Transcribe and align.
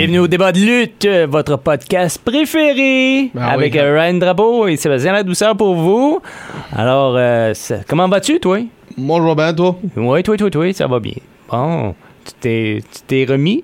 Bienvenue 0.00 0.20
au 0.20 0.28
débat 0.28 0.50
de 0.50 0.60
lutte, 0.60 1.04
euh, 1.04 1.26
votre 1.28 1.56
podcast 1.58 2.22
préféré, 2.24 3.30
Ben 3.34 3.42
avec 3.42 3.74
oui. 3.74 3.80
euh, 3.80 4.00
Ryan 4.00 4.14
Drapeau 4.14 4.66
et 4.66 4.76
Sébastien 4.78 5.12
La 5.12 5.22
Douceur 5.22 5.54
pour 5.54 5.74
vous. 5.74 6.22
Alors, 6.74 7.16
euh, 7.18 7.52
ça- 7.52 7.80
comment 7.86 8.08
vas-tu, 8.08 8.40
toi? 8.40 8.60
Moi, 8.96 9.20
je 9.20 9.26
vais 9.26 9.34
bien, 9.34 9.52
toi? 9.52 9.76
Oui, 9.98 10.22
toi, 10.22 10.38
toi, 10.38 10.48
toi, 10.50 10.72
ça 10.72 10.86
va 10.86 11.00
bien. 11.00 11.16
Bon, 11.50 11.94
tu 12.24 12.32
t'es, 12.40 12.82
tu 12.90 13.00
t'es 13.06 13.26
remis? 13.30 13.62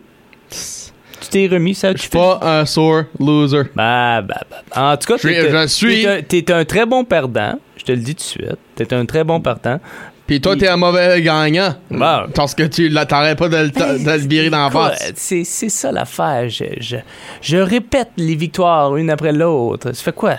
Tu 0.50 1.28
t'es 1.30 1.46
remis, 1.46 1.74
ça? 1.74 1.88
Je 1.92 1.94
Tu 1.94 2.00
suis 2.00 2.10
pas 2.10 2.38
un 2.42 2.66
sore 2.66 3.04
loser. 3.18 3.62
Bah, 3.74 4.20
bah, 4.20 4.42
bah. 4.50 4.92
En 4.92 4.96
tout 4.98 5.06
cas, 5.06 5.14
Je 5.16 5.66
suis- 5.68 6.06
t'es- 6.28 6.52
un, 6.52 6.64
très 6.66 6.84
bon 6.84 7.02
perdant. 7.04 7.54
Je 7.78 7.84
te 7.84 7.92
le 7.92 7.98
dis 7.98 8.14
tout 8.14 8.18
de 8.18 8.22
suite. 8.24 8.58
T'es 8.74 8.92
un 8.92 9.06
très 9.06 9.24
bon 9.24 9.40
perdant. 9.40 9.80
Puis 10.26 10.40
toi, 10.40 10.56
t'es 10.56 10.66
un 10.68 10.76
mauvais 10.76 11.22
gagnant. 11.22 11.74
Bah. 11.90 12.26
Parce 12.34 12.54
que 12.54 12.64
tu 12.64 12.92
t'arrêtes 13.08 13.38
pas 13.38 13.48
de, 13.48 13.56
le- 13.56 13.68
de 13.70 14.10
le 14.10 14.28
virer 14.28 14.50
dans 14.50 14.64
la 14.64 14.70
face. 14.70 15.12
C'est, 15.14 15.44
c'est 15.44 15.68
ça 15.68 15.92
l'affaire. 15.92 16.48
Je, 16.48 16.64
je, 16.80 16.96
je 17.40 17.56
répète 17.58 18.08
les 18.16 18.34
victoires 18.34 18.96
une 18.96 19.10
après 19.10 19.32
l'autre. 19.32 19.92
Ça 19.92 20.02
fait 20.02 20.14
quoi? 20.14 20.34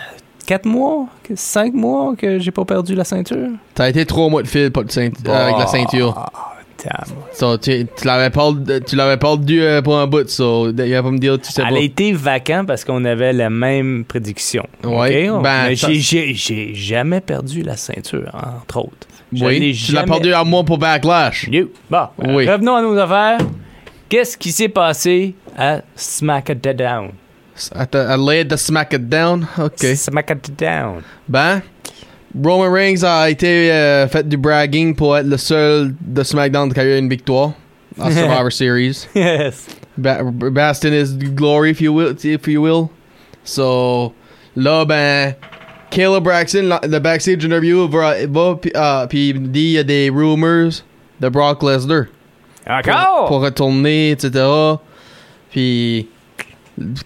Quatre 0.45 0.65
mois? 0.65 1.07
Cinq 1.35 1.73
mois 1.73 2.15
que 2.17 2.39
j'ai 2.39 2.51
pas 2.51 2.65
perdu 2.65 2.95
la 2.95 3.03
ceinture? 3.03 3.49
T'as 3.75 3.89
été 3.89 4.05
trois 4.05 4.29
mois 4.29 4.43
de 4.43 4.47
fil 4.47 4.71
pas 4.71 4.83
de 4.83 4.91
ceint- 4.91 5.11
euh, 5.27 5.33
avec 5.45 5.57
la 5.57 5.67
ceinture. 5.67 6.13
Ah, 6.17 6.53
damn. 6.83 7.15
So, 7.33 7.57
tu 7.57 7.85
tu 7.97 8.05
l'avais 8.07 8.29
pas, 8.29 8.49
tu 8.85 8.95
l'avais 8.95 9.17
perdu 9.17 9.61
euh, 9.61 9.81
pour 9.81 9.97
un 9.97 10.07
bout, 10.07 10.29
so, 10.29 10.69
il 10.69 10.75
va 10.93 11.03
pas 11.03 11.11
me 11.11 11.17
dire, 11.17 11.37
tu 11.41 11.51
sais 11.51 11.61
Elle 11.65 11.73
pas. 11.73 11.79
a 11.79 11.83
été 11.83 12.13
vacant 12.13 12.63
parce 12.65 12.85
qu'on 12.85 13.03
avait 13.03 13.33
la 13.33 13.49
même 13.49 14.05
prédiction. 14.05 14.65
Ouais, 14.85 15.29
OK? 15.29 15.43
ben, 15.43 15.73
j'ai 15.73 16.73
jamais 16.73 17.19
perdu 17.21 17.61
la 17.63 17.75
ceinture, 17.75 18.31
entre 18.33 18.77
autres. 18.79 19.07
Je 19.33 19.45
l'ai 19.45 19.59
Oui, 19.59 19.73
tu 19.85 19.91
l'as 19.91 20.03
perdu 20.03 20.33
à 20.33 20.43
moi 20.43 20.63
pour 20.63 20.77
Backlash. 20.77 21.47
You. 21.51 21.69
Bon, 21.89 22.07
euh, 22.23 22.33
Oui. 22.35 22.49
revenons 22.49 22.75
à 22.75 22.81
nos 22.81 22.97
affaires. 22.97 23.39
Qu'est-ce 24.09 24.37
qui 24.37 24.51
s'est 24.51 24.69
passé 24.69 25.35
à 25.57 25.81
SmackDown? 25.95 27.11
À, 27.75 27.85
te- 27.85 27.97
à 27.97 28.15
laid 28.15 28.47
de 28.47 28.55
smack 28.55 28.93
it 28.93 29.09
down? 29.09 29.45
OK. 29.57 29.83
SmackDown. 29.95 31.01
Ben, 31.27 31.61
Roman 32.41 32.71
Reigns 32.71 33.03
a 33.03 33.29
été 33.29 33.71
euh, 33.71 34.07
fait 34.07 34.27
du 34.27 34.37
bragging 34.37 34.95
pour 34.95 35.17
être 35.17 35.27
le 35.27 35.37
seul 35.37 35.93
de 35.99 36.23
SmackDown 36.23 36.71
qui 36.71 36.79
a 36.79 36.83
eu 36.85 36.97
une 36.99 37.09
victoire 37.09 37.51
à 37.99 38.11
Survivor 38.11 38.51
Series. 38.51 39.07
Yes. 39.15 39.65
Ba- 39.97 40.21
Bastin 40.23 40.93
is 40.93 41.15
glory, 41.17 41.71
if 41.71 41.81
you 41.81 41.93
will. 41.93 42.15
If 42.23 42.47
you 42.47 42.61
will. 42.61 42.89
So, 43.43 44.13
là, 44.55 44.85
ben, 44.85 45.33
Caleb 45.89 46.23
Braxton, 46.23 46.79
le 46.83 46.99
backstage 46.99 47.43
interview, 47.45 47.87
va, 47.87 48.13
va 48.27 48.55
puis 48.55 48.71
euh, 48.75 49.07
puis 49.07 49.29
il 49.29 49.51
dit 49.51 49.59
il 49.61 49.71
y 49.71 49.77
a 49.79 49.83
des 49.83 50.09
rumors 50.09 50.71
de 51.19 51.29
Brock 51.29 51.63
Lesnar 51.63 52.05
pour, 52.65 52.75
Encore? 52.75 53.25
pour 53.27 53.41
retourner, 53.41 54.11
etc. 54.11 54.45
Puis, 55.51 56.07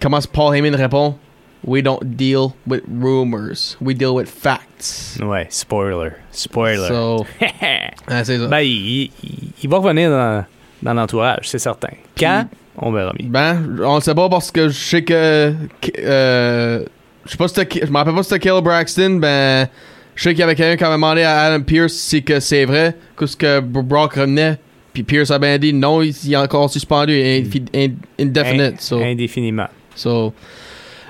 comment 0.02 0.20
Paul 0.34 0.56
Heyman 0.56 0.76
répond? 0.76 1.16
We 1.64 1.84
don't 1.84 2.00
deal 2.18 2.56
with 2.66 2.82
rumors, 2.90 3.78
we 3.80 3.94
deal 3.96 4.16
with 4.16 4.28
facts. 4.28 5.20
Ouais, 5.22 5.46
spoiler. 5.52 6.14
Spoiler. 6.32 6.88
So, 6.88 7.26
c'est 8.24 8.40
ça. 8.40 8.48
ben, 8.48 8.62
il, 8.62 9.12
il- 9.24 9.52
il 9.64 9.70
va 9.70 9.78
revenir 9.78 10.10
dans, 10.10 10.44
dans 10.82 10.94
l'entourage, 10.96 11.48
c'est 11.48 11.60
certain. 11.60 11.94
Quand? 12.18 12.48
On 12.78 12.92
verra. 12.92 13.14
Ben, 13.20 13.78
on 13.84 13.96
le 13.96 14.02
sait 14.02 14.16
pas 14.16 14.28
parce 14.28 14.50
que 14.50 14.70
je 14.70 14.74
sais 14.80 15.04
que. 15.04 15.54
que, 15.82 15.92
euh, 16.00 16.84
je 17.26 17.32
sais 17.32 17.38
pas 17.38 17.48
si 17.48 17.56
c'était. 17.56 17.86
Je 17.86 17.92
me 17.92 17.98
rappelle 17.98 18.16
pas 18.16 18.24
si 18.24 18.30
c'était 18.30 18.48
Caleb 18.48 18.64
Braxton. 18.64 19.18
Ben, 19.22 19.68
je 20.16 20.24
sais 20.24 20.30
qu'il 20.32 20.40
y 20.40 20.44
avait 20.44 20.56
quelqu'un 20.56 20.78
qui 20.78 20.84
avait 20.84 20.94
demandé 20.96 21.24
à 21.24 21.42
Adam 21.42 21.64
Pierce 21.64 21.94
si 21.94 22.24
que 22.24 22.40
c'est 22.40 22.66
vrai 22.66 22.96
que 23.16 23.26
ce 23.26 23.36
que 23.36 23.60
Brock 23.60 24.14
revenait. 24.16 24.58
Puis 24.94 25.04
Pierce 25.04 25.32
a 25.32 25.40
bien 25.40 25.58
dit 25.58 25.72
non, 25.74 26.02
il, 26.02 26.14
il 26.26 26.34
est 26.34 26.38
encore 26.38 26.70
suspendu, 26.70 27.14
infi- 27.14 27.66
in- 27.74 27.94
indefinite. 28.20 28.74
In- 28.74 28.80
so, 28.80 29.00
Indéfiniment. 29.02 29.68
so. 29.96 30.34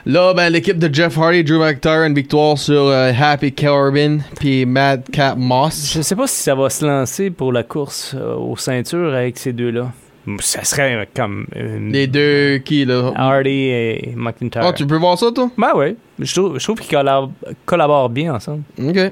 Là, 0.05 0.33
ben, 0.33 0.49
l'équipe 0.49 0.79
de 0.79 0.91
Jeff 0.91 1.15
Hardy, 1.17 1.43
Drew 1.43 1.59
McIntyre, 1.59 2.03
une 2.07 2.15
victoire 2.15 2.57
sur 2.57 2.87
euh, 2.87 3.11
Happy 3.19 3.51
Corbin, 3.53 4.17
puis 4.39 4.65
Madcap 4.65 5.37
Moss. 5.37 5.93
Je 5.95 6.01
sais 6.01 6.15
pas 6.15 6.25
si 6.25 6.41
ça 6.41 6.55
va 6.55 6.71
se 6.71 6.83
lancer 6.83 7.29
pour 7.29 7.51
la 7.53 7.61
course 7.61 8.15
euh, 8.17 8.33
aux 8.35 8.57
ceintures 8.57 9.13
avec 9.13 9.37
ces 9.37 9.53
deux-là. 9.53 9.91
Ça 10.39 10.63
serait 10.63 11.07
comme 11.15 11.47
une- 11.55 11.91
Les 11.91 12.05
deux 12.07 12.59
qui, 12.59 12.85
là? 12.85 13.11
Hardy 13.15 13.49
et 13.69 14.13
McIntyre. 14.15 14.61
Oh, 14.67 14.71
tu 14.75 14.85
peux 14.85 14.97
voir 14.97 15.17
ça, 15.17 15.31
toi? 15.33 15.49
Ben 15.57 15.73
ouais. 15.75 15.95
Je 16.19 16.33
trouve, 16.33 16.59
je 16.59 16.63
trouve 16.63 16.79
qu'ils 16.79 16.95
collab- 16.95 17.31
collaborent 17.65 18.09
bien 18.09 18.35
ensemble. 18.35 18.63
Ok. 18.79 19.11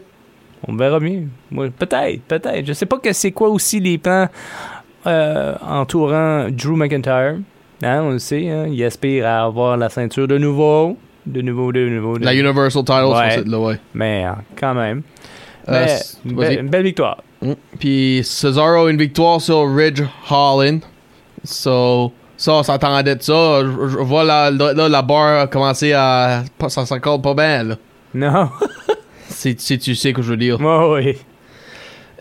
On 0.68 0.75
verra. 0.75 1.00
Ouais, 1.00 1.70
peut-être, 1.70 2.22
peut-être. 2.28 2.66
Je 2.66 2.74
sais 2.74 2.86
pas 2.86 2.97
que 3.00 3.12
c'est 3.14 3.31
quoi 3.31 3.50
aussi 3.50 3.80
les 3.80 3.97
plans 3.97 4.28
euh, 5.08 5.56
entourant 5.68 6.47
Drew 6.50 6.75
McIntyre. 6.75 7.38
Hein, 7.81 8.02
on 8.03 8.09
le 8.12 8.20
sait, 8.20 8.50
hein, 8.50 8.68
il 8.70 8.84
aspire 8.84 9.26
à 9.26 9.46
avoir 9.46 9.78
la 9.78 9.90
ceinture 9.90 10.28
de 10.28 10.38
nouveau. 10.38 10.97
De 11.26 11.41
nouveau, 11.41 11.72
de 11.72 11.88
nouveau. 11.88 12.18
de 12.20 12.26
La 12.26 12.34
nouveau. 12.36 12.46
Universal 12.50 12.84
Title, 12.84 13.06
Ouais. 13.06 13.44
là, 13.50 13.59
ouais. 13.59 13.76
Mais 13.94 14.26
euh, 14.26 14.31
quand 14.59 14.74
même. 14.74 15.02
Euh, 15.70 15.86
Mais, 15.86 16.00
une, 16.26 16.36
belle, 16.36 16.59
une 16.59 16.68
belle 16.70 16.84
victoire. 16.84 17.24
Mm. 17.41 17.52
Puis 17.80 18.22
Cesaro 18.24 18.90
une 18.90 18.97
victoire 18.97 19.40
sur 19.40 19.74
Ridge 19.74 20.02
Holland. 20.30 20.81
So, 21.44 22.12
ça, 22.38 22.54
on 22.54 22.64
s'attendait 22.64 23.16
de 23.16 23.22
ça. 23.22 23.62
Je, 23.64 23.88
je 23.90 23.98
vois 23.98 24.24
la, 24.24 24.50
là, 24.52 24.74
là, 24.74 24.90
la 24.90 25.02
barre 25.02 25.42
a 25.42 25.48
commencé 25.48 25.94
à. 25.94 26.44
Ça 26.68 26.86
s'accorde 26.86 27.22
pas 27.24 27.34
bien, 27.34 27.64
là. 27.64 27.76
Non? 28.14 28.50
Si, 29.32 29.56
si 29.58 29.78
tu 29.80 29.96
sais 29.96 30.10
ce 30.10 30.14
que 30.16 30.22
je 30.22 30.32
veux 30.32 30.38
dire. 30.38 30.58
Oui. 30.60 31.16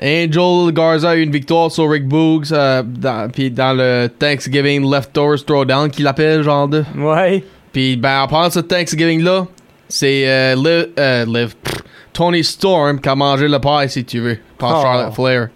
Angel 0.00 0.72
Garza 0.72 1.10
a 1.10 1.16
eu 1.16 1.22
une 1.22 1.32
victoire 1.32 1.70
sur 1.72 1.90
Rick 1.90 2.06
Boogs. 2.06 2.52
euh, 2.52 2.82
dans, 2.84 3.28
puis 3.30 3.50
dans 3.50 3.76
le 3.76 4.08
Thanksgiving 4.18 4.88
Leftovers 4.88 5.44
Throwdown 5.44 5.90
qu'il 5.90 6.06
appelle, 6.06 6.42
genre 6.42 6.68
de. 6.68 6.84
Ouais. 6.96 7.42
Puis 7.72 7.96
ben, 7.96 8.22
en 8.22 8.28
parlant 8.28 8.48
de 8.48 8.52
ce 8.52 8.60
Thanksgiving-là, 8.60 9.46
c'est 9.88 10.28
euh, 10.28 10.54
Liv, 10.54 10.88
euh, 10.98 11.24
Liv- 11.24 11.54
pff, 11.60 11.82
Tony 12.12 12.44
Storm 12.44 13.00
qui 13.00 13.08
a 13.08 13.16
mangé 13.16 13.48
le 13.48 13.58
pie, 13.58 13.88
si 13.88 14.04
tu 14.04 14.20
veux, 14.20 14.38
par 14.58 14.78
Oh. 14.78 14.82
Charlotte 14.82 15.14
Flair. 15.14 15.48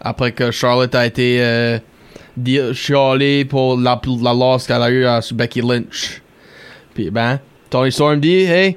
Après 0.00 0.30
que 0.30 0.50
Charlotte 0.52 0.94
a 0.94 1.04
été 1.06 1.38
di- 2.36 2.74
chialée 2.74 3.44
pour 3.44 3.76
la, 3.78 4.00
la 4.22 4.32
loss 4.34 4.66
qu'elle 4.66 4.82
a 4.82 4.90
eue 4.90 5.04
à 5.06 5.20
sur 5.20 5.36
Becky 5.36 5.60
Lynch. 5.60 6.20
Puis 6.94 7.10
ben, 7.10 7.38
Tony 7.70 7.90
Storm 7.92 8.20
dit 8.20 8.42
Hey, 8.44 8.76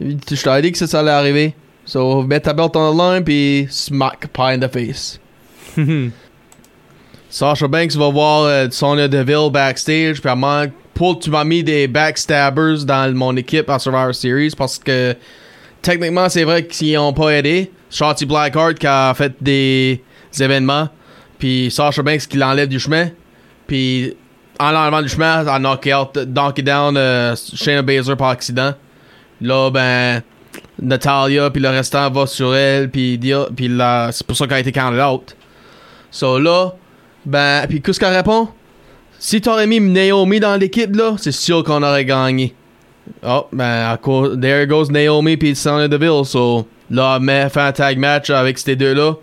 je 0.00 0.42
t'avais 0.42 0.62
dit 0.62 0.72
que 0.72 0.78
ça, 0.78 0.86
ça 0.86 1.00
allait 1.00 1.10
arriver. 1.10 1.54
So, 1.84 2.22
mets 2.22 2.40
ta 2.40 2.52
belt 2.52 2.76
on 2.76 2.92
the 2.92 2.96
line, 2.96 3.24
puis 3.24 3.66
smack 3.70 4.28
pie 4.32 4.54
in 4.54 4.58
the 4.60 4.68
face. 4.72 5.18
Sasha 7.28 7.68
Banks 7.68 7.94
va 7.96 8.08
voir 8.10 8.42
euh, 8.44 8.66
Sonya 8.70 9.08
Deville 9.08 9.50
backstage. 9.52 10.20
Puis 10.20 10.30
elle 10.30 10.38
manque. 10.38 10.70
Paul, 10.94 11.18
tu 11.18 11.30
m'as 11.30 11.44
mis 11.44 11.62
des 11.64 11.86
backstabbers 11.88 12.84
dans 12.84 13.14
mon 13.14 13.34
équipe 13.36 13.70
à 13.70 13.78
Survivor 13.78 14.14
Series 14.14 14.52
parce 14.56 14.78
que 14.78 15.16
techniquement, 15.80 16.28
c'est 16.28 16.44
vrai 16.44 16.66
qu'ils 16.66 16.94
n'ont 16.96 17.12
pas 17.12 17.30
aidé. 17.30 17.70
Shotzi 17.90 18.26
Blackheart 18.26 18.74
qui 18.74 18.86
a 18.86 19.14
fait 19.14 19.32
des 19.40 20.02
événements. 20.38 20.88
Puis 21.40 21.70
Sasha 21.70 22.02
Banks 22.02 22.28
qui 22.28 22.36
l'enlève 22.36 22.68
du 22.68 22.78
chemin. 22.78 23.08
Puis 23.66 24.14
en 24.60 24.70
l'enlevant 24.70 25.02
du 25.02 25.08
chemin, 25.08 25.40
elle 25.40 25.48
a 25.48 25.58
knocké 25.58 25.94
out, 25.94 26.16
donkey 26.18 26.62
down 26.62 26.96
euh, 26.96 27.34
Shayna 27.34 27.82
Baszler 27.82 28.14
par 28.14 28.28
accident. 28.28 28.74
Là, 29.40 29.70
ben, 29.70 30.22
Natalia 30.80 31.50
puis 31.50 31.62
le 31.62 31.70
restant 31.70 32.10
va 32.10 32.26
sur 32.26 32.54
elle. 32.54 32.90
Puis 32.90 33.18
puis 33.56 33.78
c'est 34.12 34.26
pour 34.26 34.36
ça 34.36 34.46
qu'elle 34.46 34.58
a 34.58 34.60
été 34.60 34.70
counted 34.70 35.00
out. 35.00 35.34
So 36.10 36.38
là, 36.38 36.74
ben, 37.24 37.66
puis 37.68 37.80
qu'est-ce 37.80 37.98
qu'elle 37.98 38.14
répond? 38.14 38.48
Si 39.18 39.40
t'aurais 39.40 39.66
mis 39.66 39.80
Naomi 39.80 40.40
dans 40.40 40.56
l'équipe, 40.56 40.94
là, 40.94 41.14
c'est 41.18 41.32
sûr 41.32 41.64
qu'on 41.64 41.82
aurait 41.82 42.04
gagné. 42.04 42.54
Oh, 43.22 43.46
ben, 43.52 43.90
à 43.90 43.96
cause, 43.96 44.38
there 44.40 44.66
goes 44.66 44.90
Naomi 44.90 45.36
puis 45.36 45.54
Sonya 45.54 45.88
Deville. 45.88 46.24
So, 46.24 46.66
là, 46.90 47.18
mais 47.18 47.48
fait 47.48 47.60
un 47.60 47.72
tag 47.72 47.98
match 47.98 48.30
avec 48.30 48.58
ces 48.58 48.76
deux-là, 48.76 49.14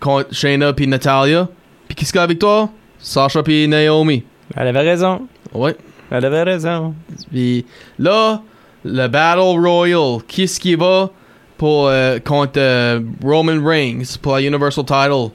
contre 0.00 0.34
Shayna 0.34 0.72
puis 0.72 0.86
Natalia. 0.86 1.48
Puis 1.92 1.96
qu'est-ce 1.96 2.12
qu'il 2.12 2.20
y 2.20 2.22
a 2.22 2.26
la 2.26 2.32
victoire? 2.32 2.68
Sasha 2.98 3.42
puis 3.42 3.68
Naomi. 3.68 4.24
Elle 4.56 4.68
avait 4.68 4.80
raison. 4.80 5.28
Ouais. 5.52 5.76
Elle 6.10 6.24
avait 6.24 6.42
raison. 6.42 6.94
Puis 7.30 7.66
là, 7.98 8.40
le 8.82 9.08
Battle 9.08 9.60
Royal, 9.60 10.22
qu'est-ce 10.26 10.58
qui 10.58 10.74
va 10.74 11.10
pour, 11.58 11.88
euh, 11.88 12.18
contre 12.18 12.54
euh, 12.56 13.00
Roman 13.22 13.62
Reigns 13.62 14.16
pour 14.22 14.36
la 14.36 14.40
Universal 14.40 14.86
Title? 14.86 15.32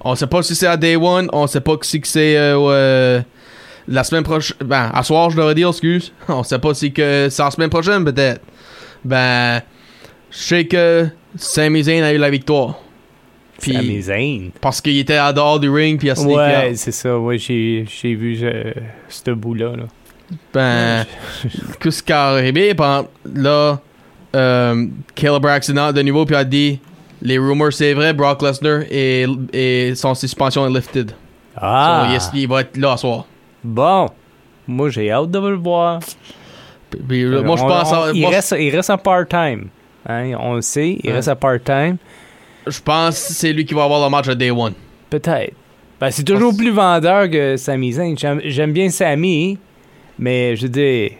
On 0.00 0.16
sait 0.16 0.26
pas 0.26 0.42
si 0.42 0.56
c'est 0.56 0.66
à 0.66 0.76
Day 0.76 0.96
One, 0.96 1.28
on 1.32 1.46
sait 1.46 1.60
pas 1.60 1.76
si 1.82 2.00
c'est 2.02 2.36
euh, 2.36 2.58
euh, 2.58 3.20
la 3.86 4.02
semaine 4.02 4.24
prochaine. 4.24 4.56
Ben, 4.64 4.90
à 4.92 5.04
soir, 5.04 5.30
je 5.30 5.36
devrais 5.36 5.54
dire, 5.54 5.68
excuse. 5.68 6.12
On 6.28 6.42
sait 6.42 6.58
pas 6.58 6.74
si 6.74 6.92
que 6.92 7.28
c'est 7.30 7.42
la 7.44 7.52
semaine 7.52 7.70
prochaine, 7.70 8.04
peut-être. 8.04 8.40
Ben, 9.04 9.62
je 10.32 10.38
sais 10.38 10.64
que 10.66 11.06
Sami 11.36 11.84
Zayn 11.84 12.02
a 12.02 12.12
eu 12.12 12.18
la 12.18 12.30
victoire. 12.30 12.80
Puis, 13.60 14.52
parce 14.60 14.80
qu'il 14.80 14.98
était 14.98 15.16
à 15.16 15.32
dehors 15.32 15.60
du 15.60 15.68
ring, 15.70 15.98
puis 15.98 16.10
a 16.10 16.14
sneaké 16.14 16.34
Ouais, 16.36 16.72
c'est 16.74 16.92
ça. 16.92 17.18
Ouais, 17.18 17.38
j'ai 17.38 17.84
j'ai 17.88 18.14
vu 18.14 18.38
euh, 18.42 18.72
ce 19.08 19.30
bout-là. 19.30 19.76
Là. 19.76 19.84
Ben, 20.52 21.04
qu'est-ce 21.80 22.02
qui 22.02 22.12
est 22.12 22.14
arrivé? 22.14 22.74
Ben, 22.74 23.06
là, 23.34 23.80
euh, 24.34 24.86
Caleb 25.14 25.42
Braxton 25.42 25.92
de 25.92 26.02
nouveau, 26.02 26.24
puis 26.24 26.36
a 26.36 26.44
dit 26.44 26.80
les 27.22 27.38
rumors, 27.38 27.72
c'est 27.72 27.92
vrai, 27.92 28.12
Brock 28.14 28.42
Lesnar 28.42 28.82
et, 28.90 29.26
et 29.52 29.94
son 29.94 30.14
suspension 30.14 30.66
est 30.66 30.70
lifted. 30.70 31.12
Ah! 31.56 32.04
So, 32.06 32.12
yes, 32.12 32.30
il 32.34 32.48
va 32.48 32.62
être 32.62 32.76
là 32.76 32.96
ce 32.96 33.02
soir. 33.02 33.26
Bon. 33.62 34.08
Moi, 34.66 34.88
j'ai 34.90 35.10
hâte 35.10 35.30
de 35.30 35.38
le 35.38 35.56
voir. 35.56 35.98
Puis, 36.90 37.00
puis, 37.06 37.24
moi, 37.26 37.56
je 37.56 37.62
pense, 37.62 37.92
à- 37.92 38.10
il, 38.14 38.20
moi, 38.22 38.30
reste, 38.30 38.54
il 38.58 38.74
reste 38.74 38.90
en 38.90 38.98
part-time. 38.98 39.68
Hein, 40.08 40.32
on 40.38 40.54
le 40.54 40.62
sait, 40.62 40.98
il 41.02 41.12
reste 41.12 41.28
en 41.28 41.36
part-time. 41.36 41.96
Je 42.66 42.80
pense 42.80 43.26
que 43.28 43.32
c'est 43.32 43.52
lui 43.52 43.64
qui 43.64 43.74
va 43.74 43.84
avoir 43.84 44.02
le 44.04 44.10
match 44.10 44.28
à 44.28 44.34
Day 44.34 44.50
One. 44.50 44.74
Peut-être. 45.08 45.54
Ben, 46.00 46.10
c'est 46.10 46.24
toujours 46.24 46.56
plus 46.56 46.70
vendeur 46.70 47.28
que 47.28 47.56
Sami 47.56 47.92
Zayn. 47.92 48.14
J'aime 48.44 48.72
bien 48.72 48.88
Sami, 48.88 49.58
mais 50.18 50.56
je 50.56 50.62
veux 50.62 50.68
dire. 50.68 51.10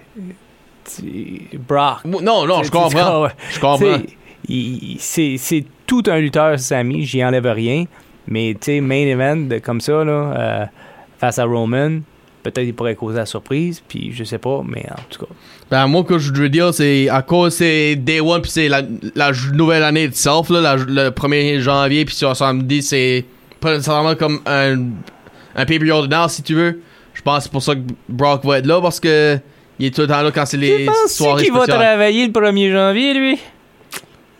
tu- 0.97 1.59
Brock. 1.59 2.05
Non, 2.05 2.47
non, 2.47 2.63
je 2.63 2.71
comprends. 2.71 3.29
Je 3.51 3.61
comprends. 3.61 3.99
C'est 4.99 5.65
tout 5.87 6.03
un 6.07 6.19
lutteur, 6.19 6.59
Sami, 6.59 7.05
j'y 7.05 7.25
enlève 7.25 7.47
rien. 7.47 7.85
Mais, 8.27 8.53
tu 8.55 8.67
sais, 8.73 8.81
main 8.81 9.07
event 9.07 9.49
comme 9.63 9.81
ça, 9.81 10.05
là, 10.05 10.13
euh, 10.13 10.65
face 11.19 11.39
à 11.39 11.45
Roman, 11.45 12.01
peut-être 12.43 12.67
il 12.67 12.75
pourrait 12.75 12.95
causer 12.95 13.19
la 13.19 13.27
surprise, 13.27 13.83
puis 13.87 14.13
je 14.13 14.25
sais 14.25 14.39
pas, 14.39 14.63
mais 14.67 14.85
en 14.91 15.03
tout 15.09 15.25
cas. 15.25 15.33
Ben, 15.71 15.87
moi, 15.87 16.03
ce 16.03 16.09
que 16.15 16.19
je 16.19 16.33
veux 16.33 16.49
dire, 16.49 16.73
c'est 16.75 17.09
à 17.09 17.23
cause 17.23 17.55
c'est 17.55 17.97
Day 17.97 18.21
One, 18.21 18.43
puis 18.43 18.51
c'est 18.51 18.69
la, 18.69 18.83
la 19.15 19.31
nouvelle 19.53 19.83
année 19.83 20.05
itself, 20.05 20.51
là, 20.51 20.61
la- 20.61 20.77
le 20.77 21.11
1er 21.11 21.61
janvier, 21.61 22.05
puis 22.05 22.15
sur 22.15 22.35
samedi, 22.37 22.83
c'est 22.83 23.25
pas 23.61 23.73
nécessairement 23.73 24.15
comme 24.15 24.41
un, 24.47 24.77
un 25.55 25.65
pay-per-view 25.67 25.93
ordinaire, 25.95 26.31
si 26.31 26.43
tu 26.43 26.55
veux. 26.55 26.81
Je 27.15 27.23
pense 27.23 27.39
que 27.39 27.43
c'est 27.45 27.53
pour 27.53 27.63
ça 27.63 27.75
que 27.75 27.81
Brock 28.09 28.45
va 28.45 28.59
être 28.59 28.67
là, 28.67 28.81
parce 28.81 28.99
que 29.01 29.39
il 29.79 29.87
est 29.87 29.95
tout 29.95 30.03
le 30.03 30.07
temps 30.09 30.23
là 30.23 30.31
quand 30.31 30.45
c'est 30.47 30.57
les 30.57 30.85
Penses-tu 30.87 31.15
soirées 31.15 31.43
qu'il 31.45 31.53
va 31.53 31.63
spéciales. 31.63 31.81
travailler 31.87 32.27
le 32.27 32.33
1er 32.33 32.73
janvier, 32.73 33.15
lui? 33.15 33.39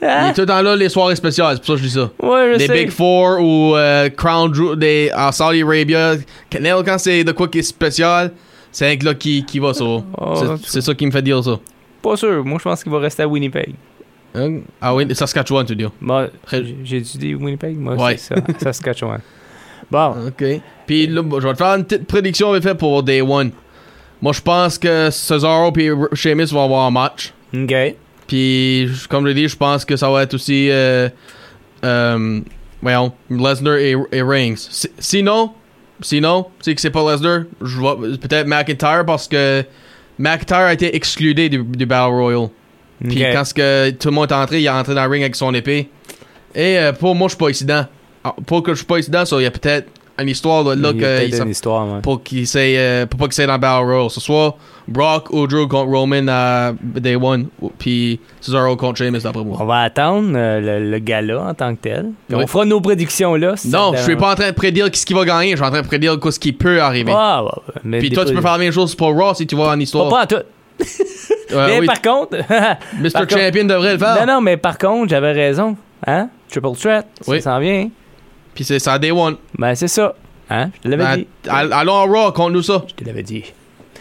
Il 0.02 0.06
Hein? 0.08 0.31
est 0.31 0.32
tout 0.32 0.41
le 0.43 0.47
temps 0.47 0.62
là 0.62 0.75
les 0.76 0.88
soirées 0.88 1.14
spéciales, 1.17 1.56
c'est 1.56 1.58
pour 1.58 1.67
ça 1.67 1.73
que 1.75 1.79
je 1.81 1.85
dis 1.85 1.91
ça. 1.94 2.11
Ouais, 2.23 2.52
je 2.55 2.58
Des 2.58 2.67
sais. 2.69 2.73
Big 2.75 2.91
Four 2.91 3.38
ou 3.41 3.76
euh, 3.76 4.08
Crown 4.11 4.55
Jewel, 4.55 4.79
des, 4.79 5.11
en 5.14 5.31
Saudi 5.31 5.62
Arabia. 5.62 6.14
Quand, 6.50 6.58
quand 6.85 6.99
c'est 6.99 7.23
de 7.23 7.32
quoi 7.32 7.49
qui 7.49 7.58
est 7.58 7.62
spécial, 7.62 8.32
c'est 8.73 8.87
avec 8.87 9.02
là 9.02 9.12
qui, 9.14 9.44
qui 9.44 9.58
va 9.58 9.75
ça. 9.75 9.85
Oh, 9.85 10.02
C'est- 10.64 10.81
ça 10.81 10.94
qui 10.94 11.05
me 11.06 11.11
fait 11.11 11.20
dire 11.23 11.43
ça. 11.44 11.58
Pas 12.02 12.17
sûr. 12.17 12.43
Moi, 12.44 12.56
je 12.58 12.64
pense 12.64 12.82
qu'il 12.82 12.91
va 12.93 12.99
rester 12.99 13.25
à 13.25 13.29
Winnipeg. 13.29 13.75
Hein? 14.35 14.61
Ah 14.81 14.94
oui, 14.94 15.06
Saskatchewan, 15.14 15.67
tu 15.67 15.76
dis. 15.76 15.85
Moi, 16.00 16.29
Très- 16.46 16.64
j'ai- 16.64 16.76
j'ai 16.85 17.00
dit 17.00 17.35
Winnipeg? 17.35 17.76
Moi, 17.79 17.94
Ouais. 17.96 18.17
c'est 18.17 18.35
ça. 18.35 18.41
Saskatchewan. 18.73 19.20
Bon. 19.91 20.14
OK. 20.29 20.44
Puis 20.87 21.08
là, 21.08 21.23
je 21.41 21.46
vais 21.46 21.53
te 21.53 21.58
faire 21.58 21.75
une 21.75 21.85
petite 21.85 22.06
prédiction 22.06 22.53
vite 22.55 22.62
fait 22.62 22.75
pour 22.75 23.03
Day 23.03 23.20
One. 23.20 23.50
Moi, 24.23 24.32
je 24.32 24.41
pense 24.41 24.79
que 24.79 25.11
Cesaro 25.11 25.73
et 25.76 25.91
Sheamus 26.14 26.46
vont 26.53 26.64
avoir 26.64 26.87
un 26.87 26.91
match. 26.91 27.35
OK. 27.53 27.75
Puis, 28.31 28.88
comme 29.09 29.25
je 29.25 29.32
l'ai 29.32 29.35
dit, 29.43 29.49
je 29.49 29.56
pense 29.56 29.85
que 29.85 29.97
ça 29.97 30.09
va 30.09 30.23
être 30.23 30.35
aussi, 30.35 30.69
euh, 30.71 31.09
euh, 31.85 32.41
voyons, 32.81 33.12
Lesnar 33.29 33.75
et, 33.79 33.97
et 34.12 34.23
Reigns. 34.23 34.55
Si- 34.56 34.88
Sinon, 35.00 35.50
sinon, 36.00 36.47
c'est 36.61 36.73
que 36.77 36.81
c'est 36.81 36.91
pas 36.91 37.11
Lesnar, 37.11 37.41
je 37.61 37.77
vois 37.77 37.97
peut-être 38.00 38.47
McIntyre 38.47 39.03
parce 39.05 39.27
que 39.27 39.65
McIntyre 40.17 40.56
a 40.59 40.73
été 40.73 40.94
exclu 40.94 41.35
du, 41.35 41.49
du 41.49 41.87
Battle 41.87 42.12
Royal. 42.12 42.49
Puis 43.03 43.19
quand 43.32 43.53
que 43.53 43.91
tout 43.91 44.09
le 44.11 44.15
monde 44.15 44.31
est 44.31 44.35
entré, 44.35 44.61
il 44.61 44.67
est 44.67 44.69
entré 44.69 44.94
dans 44.94 45.03
le 45.05 45.11
ring 45.11 45.23
avec 45.25 45.35
son 45.35 45.53
épée. 45.53 45.88
Et 46.55 46.79
euh, 46.79 46.93
pour 46.93 47.17
moi, 47.17 47.27
je 47.27 47.31
suis 47.31 47.38
pas 47.38 47.49
incident. 47.49 47.87
Ah, 48.23 48.35
Pour 48.47 48.62
que 48.62 48.73
je 48.73 48.77
suis 48.77 48.87
pas 48.87 48.99
incident, 48.99 49.25
ça, 49.25 49.37
il 49.38 49.43
y 49.43 49.47
a 49.47 49.50
peut-être 49.50 49.88
une 50.22 50.28
histoire 50.28 50.64
là, 50.64 50.75
une 50.75 51.50
histoire, 51.50 51.87
ouais. 51.87 52.00
pour 52.02 52.22
qu'il 52.22 52.46
euh, 52.56 53.06
pour 53.06 53.19
pas 53.20 53.28
qu'il 53.28 53.46
dans 53.46 53.52
le 53.55 53.58
Battle 53.58 53.84
Royal. 53.84 54.11
Ce 54.11 54.20
soit 54.20 54.56
Brock 54.88 55.28
ou 55.31 55.46
Drew 55.46 55.69
contre 55.69 55.90
Roman 55.90 56.26
à 56.28 56.72
Day 56.82 57.17
One, 57.17 57.46
puis 57.78 58.19
Cesaro 58.40 58.76
contre 58.76 58.99
Sheamus 58.99 59.20
d'après 59.20 59.44
moi. 59.44 59.56
On 59.61 59.64
va 59.64 59.81
attendre 59.82 60.32
euh, 60.34 60.61
le, 60.81 60.90
le 60.90 60.99
gala 60.99 61.40
en 61.43 61.55
tant 61.55 61.75
que 61.75 61.81
tel. 61.82 62.06
Oui. 62.31 62.37
On 62.43 62.46
fera 62.46 62.64
nos 62.64 62.81
prédictions 62.81 63.34
là. 63.37 63.56
si 63.56 63.69
Non, 63.69 63.93
je 63.94 64.02
suis 64.02 64.17
pas 64.17 64.32
en 64.32 64.34
train 64.34 64.49
de 64.50 64.55
prédire 64.55 64.88
ce 64.93 65.06
qui 65.06 65.14
va 65.14 65.25
gagner, 65.25 65.52
je 65.52 65.56
suis 65.56 65.64
en 65.64 65.70
train 65.70 65.82
de 65.82 65.87
prédire 65.87 66.17
ce 66.31 66.38
qui 66.38 66.52
peut 66.52 66.81
arriver. 66.81 67.12
Ah, 67.14 67.44
ouais, 67.44 67.50
ouais. 67.69 67.81
Mais 67.84 67.99
Puis 67.99 68.11
toi, 68.11 68.25
tu 68.25 68.34
peux 68.34 68.40
faire 68.40 68.52
la 68.52 68.58
même 68.58 68.72
chose 68.72 68.94
pour 68.94 69.14
Raw 69.17 69.34
si 69.34 69.46
tu 69.46 69.55
vois 69.55 69.70
en 69.70 69.78
histoire. 69.81 70.08
Pas, 70.08 70.26
pas 70.26 70.37
en 70.37 70.38
tout. 70.38 70.46
Euh, 71.52 71.67
mais 71.67 71.81
oui, 71.81 71.87
par 71.87 72.00
contre. 72.00 72.37
Mr. 73.00 73.11
par 73.11 73.22
contre- 73.26 73.37
Champion 73.40 73.64
devrait 73.64 73.94
le 73.94 73.99
faire. 73.99 74.25
non, 74.25 74.34
non, 74.34 74.40
mais 74.40 74.56
par 74.56 74.78
contre, 74.78 75.08
j'avais 75.11 75.32
raison. 75.32 75.76
Hein? 76.06 76.28
Triple 76.49 76.76
threat. 76.78 77.06
Oui. 77.26 77.43
Ça 77.43 77.50
s'en 77.55 77.58
vient. 77.58 77.88
Puis 78.55 78.64
c'est 78.64 78.79
ça, 78.79 78.99
Day 78.99 79.11
One. 79.11 79.37
Ben, 79.58 79.75
c'est 79.75 79.88
ça. 79.88 80.14
Hein? 80.50 80.70
Je 80.76 80.81
te 80.82 80.88
l'avais 80.88 81.05
Ben, 81.05 81.17
dit. 81.19 81.26
all- 81.49 81.73
allons 81.73 81.94
à 81.97 82.05
Raw, 82.06 82.32
conte-nous 82.32 82.62
ça. 82.62 82.85
Je 82.88 82.94
te 82.94 83.05
l'avais 83.05 83.23
dit. 83.23 83.44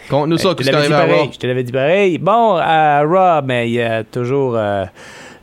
Conte-nous 0.08 0.38
ça, 0.38 0.48
je 0.50 0.54
te 0.54 0.58
qu'est-ce 0.58 0.70
qui 0.70 0.76
arrive 0.76 0.92
à. 0.92 1.04
Raw. 1.06 1.30
Je 1.32 1.38
te 1.38 1.46
l'avais 1.46 1.62
dit 1.62 1.72
pareil. 1.72 2.18
Bon, 2.18 2.56
à 2.56 3.02
Raw, 3.04 3.42
ben, 3.42 3.62
il 3.66 3.74
y 3.74 3.80
a 3.82 4.02
toujours 4.02 4.54
euh, 4.56 4.84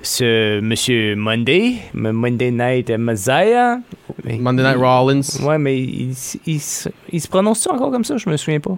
ce 0.01 0.59
monsieur 0.59 1.15
Monday, 1.15 1.75
Monday 1.94 2.51
Night 2.51 2.89
Messiah. 2.92 3.77
Mais- 4.25 4.38
Monday 4.38 4.63
Night 4.63 4.77
Rollins. 4.77 5.21
Ouais, 5.44 5.57
mais 5.57 5.80
il, 5.80 6.12
il- 6.12 6.15
il 6.45 6.60
se- 6.60 6.89
il 7.13 7.21
se 7.21 7.27
prononce-tu 7.30 7.69
encore 7.69 7.92
comme 7.92 8.03
ça? 8.03 8.18
Je 8.18 8.30
me 8.30 8.36
souviens 8.36 8.60
pas. 8.60 8.75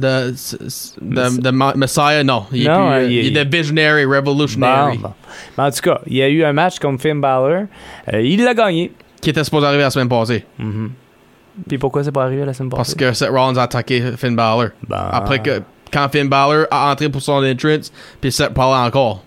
The, 0.00 0.34
the, 1.00 1.52
Messiah, 1.76 2.24
non. 2.24 2.44
Il 2.52 2.66
est, 2.66 2.68
Non, 2.68 2.86
plus, 2.88 2.94
euh, 2.94 3.04
il 3.10 3.18
est- 3.18 3.26
il 3.26 3.36
est 3.36 3.44
the 3.44 3.52
Visionary, 3.54 4.04
Revolutionary. 4.04 4.98
Bon, 4.98 5.08
bon. 5.08 5.14
Mais 5.58 5.64
en 5.64 5.70
tout 5.70 5.80
cas, 5.82 6.00
il 6.06 6.16
y 6.16 6.22
a 6.22 6.28
eu 6.28 6.42
un 6.44 6.52
match 6.52 6.78
contre 6.80 7.02
Finn 7.02 7.20
Balor. 7.20 7.64
Euh, 8.12 8.20
il 8.20 8.42
l'a 8.42 8.54
gagné. 8.54 8.92
Qui 9.24 9.30
était 9.30 9.44
supposé 9.44 9.66
arriver 9.66 9.82
la 9.82 9.90
semaine 9.90 10.08
passée. 10.08 10.44
Mhm. 10.58 10.90
Puis 11.68 11.78
pourquoi 11.78 12.02
c'est 12.04 12.12
pas 12.12 12.24
arrivé 12.24 12.44
la 12.44 12.52
semaine 12.52 12.70
Parce 12.70 12.94
passée? 12.94 12.96
que 13.10 13.12
Seth 13.12 13.30
Rollins 13.30 13.56
a 13.56 13.62
attaqué 13.62 14.00
Finn 14.16 14.34
Balor. 14.36 14.70
Bon. 14.88 14.96
Après 14.96 15.40
que, 15.40 15.62
quand 15.92 16.08
Finn 16.10 16.28
Balor 16.28 16.66
a 16.70 16.90
entré 16.92 17.08
pour 17.08 17.22
son 17.22 17.44
entrance, 17.44 17.92
puis 18.20 18.32
Seth 18.32 18.52
parlait 18.54 18.86
encore. 18.88 19.24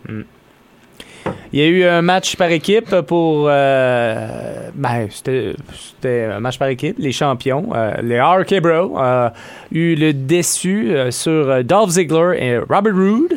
Il 1.52 1.60
y 1.60 1.64
a 1.64 1.68
eu 1.68 1.84
un 1.86 2.02
match 2.02 2.36
par 2.36 2.50
équipe 2.52 3.02
pour. 3.02 3.48
euh, 3.50 4.70
ben, 4.74 5.08
c'était 5.10 6.24
un 6.33 6.40
match 6.40 6.57
par 6.57 6.68
équipe. 6.69 6.95
Les 7.00 7.12
champions, 7.12 7.69
euh, 7.76 7.94
les 8.02 8.19
RK 8.19 8.62
Bro, 8.62 8.98
euh, 9.00 9.30
eu 9.71 9.95
le 9.95 10.14
déçu 10.14 10.92
euh, 10.95 11.12
sur 11.12 11.31
euh, 11.50 11.64
Dolph 11.64 11.90
Ziggler 11.92 12.38
et 12.40 12.57
Robert 12.60 12.95
Roode. 12.95 13.33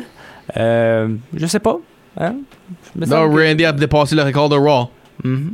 Je 0.55 1.45
sais 1.47 1.59
pas. 1.59 1.77
Hein? 2.17 2.35
Que- 2.99 3.47
Randy 3.49 3.65
a 3.65 3.71
dépassé 3.71 4.15
le 4.15 4.23
record 4.23 4.49
de 4.49 4.55
Raw. 4.57 4.89
Mhm. 5.23 5.53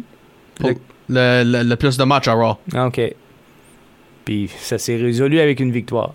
Le, 0.62 0.74
le, 1.09 1.63
le 1.63 1.75
plus 1.75 1.97
de 1.97 2.03
matchs 2.03 2.27
à 2.27 2.33
Raw. 2.33 2.57
OK. 2.75 3.01
Puis 4.25 4.49
ça 4.59 4.77
s'est 4.77 4.97
résolu 4.97 5.39
avec 5.39 5.59
une 5.59 5.71
victoire. 5.71 6.13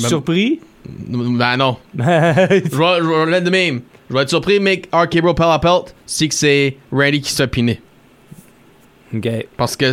Ben- 0.00 0.08
surpris? 0.08 0.60
Ben 0.86 1.56
non. 1.56 1.76
Je 1.96 3.30
vais, 3.30 3.40
de 3.40 3.50
même. 3.50 3.82
Je 4.10 4.14
vais 4.14 4.22
être 4.22 4.28
surpris, 4.28 4.58
mec, 4.58 4.88
RK 4.92 5.20
Bro 5.22 5.34
pelle 5.34 5.46
à 5.50 5.58
pelt, 5.58 5.94
si 6.06 6.28
que 6.28 6.34
c'est 6.34 6.76
Randy 6.90 7.20
qui 7.20 7.30
se 7.30 7.44
piner. 7.44 7.80
OK. 9.14 9.28
Parce 9.56 9.76
que 9.76 9.92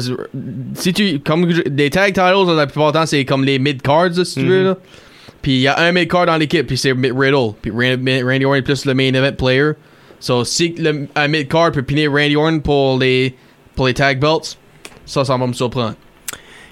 si 0.76 0.94
tu. 0.94 1.20
Comme 1.20 1.52
des 1.52 1.90
tag 1.90 2.14
titles, 2.14 2.56
la 2.56 2.66
plupart 2.68 2.92
du 2.92 2.98
temps, 3.00 3.06
c'est 3.06 3.26
comme 3.26 3.44
les 3.44 3.60
mid-cards, 3.60 4.16
si 4.26 4.40
tu 4.40 4.46
veux. 4.46 4.60
Mhm. 4.62 4.68
là. 4.70 4.78
Puis 5.42 5.52
il 5.54 5.60
y 5.62 5.68
a 5.68 5.80
un 5.80 5.92
mid-card 5.92 6.26
dans 6.26 6.38
l'équipe, 6.38 6.66
puis 6.68 6.78
c'est 6.78 6.92
Riddle. 6.92 7.54
Puis 7.62 7.72
Ran- 7.72 7.98
Randy 8.26 8.46
Orton 8.46 8.56
est 8.56 8.62
plus 8.62 8.86
le 8.86 8.94
main 8.94 9.14
event 9.14 9.34
player. 9.38 9.72
So 10.20 10.44
si 10.44 10.74
le, 10.78 11.08
un 11.16 11.28
mid-card 11.28 11.72
peut 11.72 11.84
piner 11.84 12.08
Randy 12.08 12.36
Orton 12.36 12.60
pour 12.60 12.98
les, 12.98 13.36
pour 13.80 13.88
les 13.88 13.94
tag 13.94 14.20
belts, 14.20 14.58
ça, 15.06 15.24
ça 15.24 15.38
va 15.38 15.48
me 15.48 15.54
surprendre. 15.54 15.96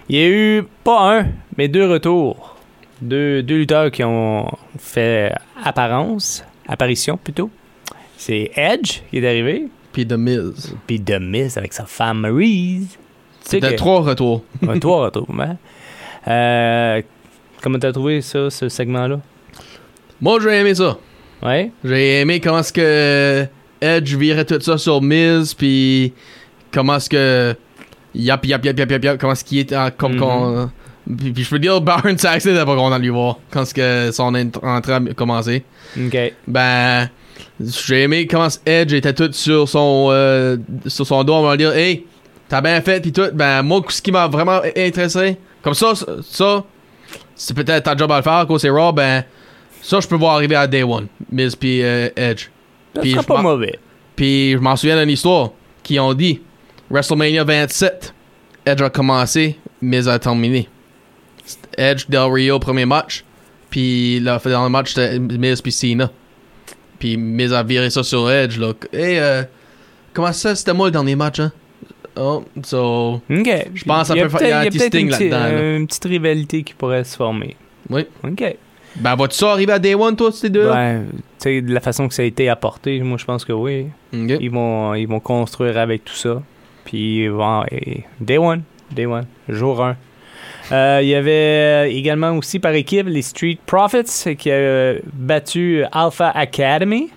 Il 0.09 0.17
y 0.17 0.23
a 0.23 0.27
eu 0.27 0.63
pas 0.83 1.19
un, 1.19 1.27
mais 1.55 1.69
deux 1.69 1.89
retours. 1.89 2.57
Deux, 3.01 3.41
deux 3.41 3.59
lutteurs 3.59 3.91
qui 3.91 4.03
ont 4.03 4.51
fait 4.77 5.31
apparence, 5.63 6.43
apparition 6.67 7.15
plutôt. 7.15 7.49
C'est 8.17 8.51
Edge 8.57 9.03
qui 9.09 9.19
est 9.19 9.25
arrivé, 9.25 9.67
Puis 9.93 10.05
The 10.05 10.17
Miz. 10.17 10.75
puis 10.85 10.99
The 10.99 11.17
Miz 11.21 11.57
avec 11.57 11.71
sa 11.71 11.85
femme 11.85 12.19
Maryse. 12.19 12.97
C'était 13.39 13.77
trois 13.77 14.01
retours. 14.01 14.43
Ouais, 14.61 14.77
trois 14.77 15.05
retours, 15.05 15.29
hein? 15.39 15.55
Euh, 16.27 17.01
comment 17.61 17.79
t'as 17.79 17.93
trouvé 17.93 18.19
ça, 18.19 18.49
ce 18.49 18.67
segment-là? 18.67 19.21
Moi, 20.19 20.39
j'ai 20.43 20.49
aimé 20.59 20.75
ça. 20.75 20.97
Ouais? 21.41 21.71
J'ai 21.85 22.19
aimé 22.19 22.41
comment 22.41 22.59
est-ce 22.59 22.73
que 22.73 23.47
Edge 23.79 24.13
virait 24.15 24.43
tout 24.43 24.59
ça 24.59 24.77
sur 24.77 25.01
Miz, 25.01 25.53
puis 25.53 26.11
comment 26.71 26.95
est-ce 26.97 27.09
que 27.09 27.55
yap 28.15 28.45
yap 28.45 28.65
yap 28.65 28.77
yap 28.79 28.91
yap 28.91 29.03
yap, 29.03 29.17
comment 29.19 29.33
est-ce 29.33 29.43
qu'il 29.45 29.59
est 29.59 29.73
en- 29.75 29.89
comme 29.91 30.13
Mhm. 30.13 30.19
qu'on 30.19 30.69
puis, 31.17 31.31
puis 31.31 31.43
je 31.43 31.49
peux 31.49 31.59
dire 31.59 31.79
Baron 31.79 32.17
Saxon 32.17 32.49
était 32.49 32.65
pas 32.65 32.75
content 32.75 32.97
de 32.97 33.01
lui 33.03 33.09
voir 33.09 33.37
quand 33.49 33.61
est-ce 33.61 33.73
que 33.73 34.11
son 34.11 34.35
ent- 34.35 34.51
entrée 34.61 34.93
a 34.93 34.99
commencé. 35.15 35.63
OK. 35.97 36.17
Ben 36.47 37.09
j'ai 37.59 38.03
aimé 38.03 38.27
comment 38.27 38.47
Edge 38.65 38.93
était 38.93 39.13
tout 39.13 39.29
sur 39.31 39.69
son, 39.69 40.09
euh, 40.11 40.57
sur 40.87 41.05
son 41.07 41.23
dos. 41.23 41.33
On 41.35 41.43
va 41.43 41.55
dire, 41.57 41.71
hey, 41.73 42.05
t'as 42.49 42.61
bien 42.61 42.81
fait, 42.81 42.99
pis 43.01 43.11
tout. 43.11 43.29
Ben, 43.33 43.61
moi, 43.63 43.81
ce 43.89 44.01
qui 44.01 44.11
m'a 44.11 44.27
vraiment 44.27 44.59
intéressé, 44.75 45.37
comme 45.63 45.73
ça, 45.73 45.93
ça, 46.23 46.63
c'est 47.35 47.55
peut-être 47.55 47.83
ta 47.85 47.95
job 47.95 48.11
à 48.11 48.17
le 48.17 48.23
faire, 48.23 48.45
quand 48.47 48.57
c'est 48.57 48.69
Raw, 48.69 48.91
ben, 48.91 49.23
ça, 49.81 49.99
je 49.99 50.07
peux 50.07 50.15
voir 50.15 50.35
arriver 50.35 50.55
à 50.55 50.67
Day 50.67 50.83
One. 50.83 51.07
Miz 51.31 51.55
pis 51.55 51.81
euh, 51.83 52.09
Edge. 52.15 52.47
Ça 52.95 53.01
Puis 53.01 53.13
pas 53.25 53.41
mauvais. 53.41 53.79
Puis 54.15 54.51
je 54.53 54.57
m'en 54.57 54.75
souviens 54.75 54.99
d'une 54.99 55.11
histoire 55.13 55.51
qui 55.83 55.99
ont 55.99 56.13
dit 56.13 56.41
WrestleMania 56.89 57.43
27, 57.43 58.13
Edge 58.65 58.81
a 58.81 58.89
commencé, 58.89 59.57
Miz 59.81 60.07
a 60.07 60.19
terminé. 60.19 60.67
Edge 61.77 62.05
Del 62.09 62.29
Rio 62.31 62.59
premier 62.59 62.85
match, 62.85 63.23
puis 63.69 64.19
là 64.19 64.39
dans 64.43 64.63
le 64.63 64.69
match 64.69 64.93
c'était 64.93 65.19
Miz 65.19 65.61
puis 65.61 65.71
Cena. 65.71 66.09
Puis 66.99 67.15
Miz 67.17 67.53
a 67.53 67.63
viré 67.63 67.89
ça 67.89 68.03
sur 68.03 68.29
Edge 68.29 68.57
là. 68.57 68.73
Hey, 68.91 69.17
euh, 69.19 69.43
comment 70.13 70.33
ça 70.33 70.55
c'était 70.55 70.73
moi 70.73 70.87
le 70.87 70.91
dernier 70.91 71.15
match 71.15 71.39
hein? 71.39 71.51
Oh, 72.19 72.43
so 72.63 73.21
OK. 73.29 73.67
Je 73.75 73.83
pense 73.83 74.01
que 74.01 74.07
ça 74.07 74.13
Il 74.15 74.17
y 74.17 74.21
a 74.21 74.23
peut 74.23 74.37
faire- 74.37 74.41
il 74.41 74.49
y 74.49 74.51
a 74.51 74.59
un 74.59 74.61
peut-être- 74.63 74.71
petit 74.73 74.79
peut-être 74.79 74.93
sting 74.93 75.05
une 75.05 75.09
petite- 75.11 75.31
là-dedans, 75.31 75.39
là. 75.55 75.61
euh, 75.61 75.77
Une 75.77 75.87
petite 75.87 76.05
rivalité 76.05 76.63
qui 76.63 76.73
pourrait 76.73 77.03
se 77.03 77.15
former. 77.15 77.55
oui. 77.89 78.05
OK. 78.23 78.55
Ben 78.95 79.15
vas-tu 79.15 79.35
ça 79.37 79.51
arriver 79.51 79.73
à 79.73 79.77
Day 79.79 79.93
One 79.93 80.15
toi 80.15 80.31
ces 80.31 80.49
deux? 80.49 80.71
Ouais, 80.71 81.01
tu 81.13 81.17
sais, 81.37 81.61
de 81.61 81.71
la 81.71 81.79
façon 81.79 82.07
que 82.07 82.15
ça 82.15 82.23
a 82.23 82.25
été 82.25 82.49
apporté, 82.49 82.99
moi, 83.01 83.19
je 83.19 83.25
pense 83.25 83.45
que 83.45 83.53
oui. 83.53 83.85
Ils 84.11 84.49
vont, 84.49 84.95
ils 84.95 85.05
vont 85.07 85.19
construire 85.19 85.77
avec 85.77 86.03
tout 86.03 86.15
ça. 86.15 86.41
Puis, 86.87 87.25
et- 87.25 88.03
Day 88.21 88.37
One. 88.37 88.63
Day 88.91 89.05
One. 89.05 89.25
Jour 89.49 89.83
1. 90.71 91.01
il 91.01 91.07
y 91.07 91.15
avait 91.15 91.93
également 91.93 92.31
aussi 92.37 92.59
par 92.59 92.71
équipe 92.71 93.07
les 93.07 93.21
Street 93.21 93.57
Profits 93.65 94.35
qui 94.37 94.49
a 94.49 94.93
battu 95.13 95.83
Alpha 95.91 96.29
Academy. 96.29 97.09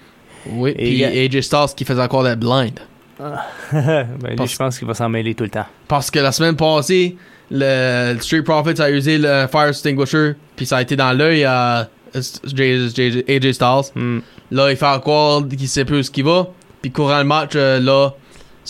Oui. 0.47 0.75
Et 0.77 0.85
Puis 0.85 1.05
AJ 1.05 1.41
Styles 1.43 1.75
qui 1.77 1.85
faisait 1.85 2.03
encore 2.03 2.25
d'être 2.25 2.41
blind. 2.41 2.81
ben, 3.21 3.37
lui, 3.73 4.37
Parce- 4.37 4.53
je 4.53 4.57
pense 4.57 4.79
qu'il 4.79 4.89
va 4.89 4.95
s'en 4.95 5.09
mêler 5.09 5.35
tout 5.35 5.45
le 5.45 5.51
temps. 5.51 5.67
Parce 5.87 6.11
que 6.11 6.19
la 6.19 6.33
semaine 6.33 6.57
passée, 6.57 7.17
le, 7.51 8.15
le 8.15 8.21
Street 8.21 8.43
Profits 8.43 8.81
a 8.81 8.91
usé 8.91 9.19
le 9.19 9.47
Fire 9.51 9.69
Extinguisher, 9.69 10.33
puis 10.57 10.67
ça 10.67 10.79
a 10.79 10.83
été 10.83 10.97
dans 10.97 11.13
l'œil 11.13 11.45
à 11.45 11.89
AJ 12.15 13.53
Styles. 13.53 13.93
Hmm. 13.95 14.21
Là, 14.51 14.71
il 14.71 14.77
fait 14.77 15.01
croire 15.01 15.43
qu'il 15.47 15.69
sait 15.69 15.85
plus 15.85 15.99
où 15.99 16.03
ce 16.03 16.11
qu'il 16.11 16.25
va. 16.25 16.49
Puis 16.83 16.91
courant 16.91 17.19
le 17.19 17.25
match, 17.25 17.53
euh, 17.55 17.79
là, 17.79 18.11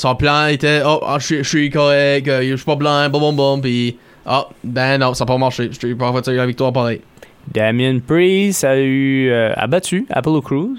son 0.01 0.15
plan 0.17 0.47
était 0.47 0.83
Oh, 0.85 1.01
ah, 1.07 1.17
je 1.19 1.27
suis- 1.27 1.37
je 1.45 1.49
suis 1.49 1.71
correct, 1.71 2.27
euh, 2.29 2.43
je 2.43 2.57
suis 2.57 2.65
pas 2.65 2.77
blanc, 2.77 3.09
bon, 3.11 3.21
bon, 3.21 3.33
bon. 3.33 3.61
Puis, 3.61 3.97
ah, 4.27 4.47
ben 4.65 4.99
non, 4.99 5.15
ça 5.15 5.25
n'a 5.25 5.27
pas 5.29 5.39
marché. 5.39 5.71
Street 5.73 5.95
Profits 5.95 6.29
a 6.31 6.33
eu 6.33 6.37
la 6.37 6.47
victoire 6.47 6.73
pareil. 6.73 7.01
Damien 7.53 7.99
Priest 8.07 8.65
a 8.65 8.79
eu 8.79 9.29
euh, 9.31 9.53
a 9.57 9.67
battu 9.67 10.07
Apollo 10.11 10.43
Crews. 10.43 10.79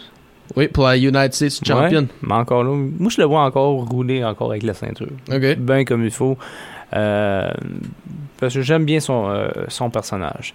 Oui, 0.56 0.68
pour 0.68 0.86
la 0.86 0.98
United 0.98 1.34
States 1.34 1.62
Champion. 1.66 2.02
Ouais, 2.02 2.08
mais 2.22 2.34
encore 2.34 2.64
là, 2.64 2.72
moi 2.72 3.10
je 3.10 3.22
le 3.22 3.26
vois 3.28 3.42
encore 3.44 3.86
rouler 3.88 4.24
encore 4.24 4.52
avec 4.52 4.64
la 4.64 4.74
ceinture. 4.74 5.08
Ok. 5.32 5.56
bien 5.58 5.86
comme 5.86 6.04
il 6.04 6.12
faut. 6.12 6.38
Euh, 6.94 7.50
parce 8.40 8.54
que 8.54 8.62
j'aime 8.62 8.84
bien 8.86 9.00
son, 9.00 9.30
euh, 9.30 9.50
son 9.70 9.90
personnage. 9.90 10.54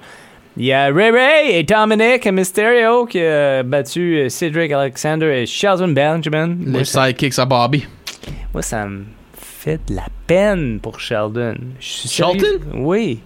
Il 0.59 0.65
y 0.67 0.73
a 0.73 0.87
Ray 0.93 1.11
Ray 1.11 1.51
et 1.53 1.63
Dominic 1.63 2.27
Mysterio 2.27 3.07
qui 3.07 3.21
a 3.21 3.63
battu 3.63 4.29
Cedric 4.29 4.73
Alexander 4.73 5.27
et 5.43 5.47
Shelton 5.47 5.89
Benjamin. 5.89 6.57
Les 6.67 6.85
sidekicks 6.85 7.39
à 7.39 7.45
Bobby. 7.45 7.87
Moi, 8.53 8.63
ça 8.63 8.87
me 8.87 9.05
fait 9.35 9.81
de 9.89 9.95
la 9.97 10.07
peine 10.27 10.79
pour 10.81 11.01
Sheldon. 11.01 11.57
Je 11.81 11.87
suis 11.87 12.09
sérieux. 12.09 12.39
Sheldon? 12.41 12.59
Oui. 12.85 13.21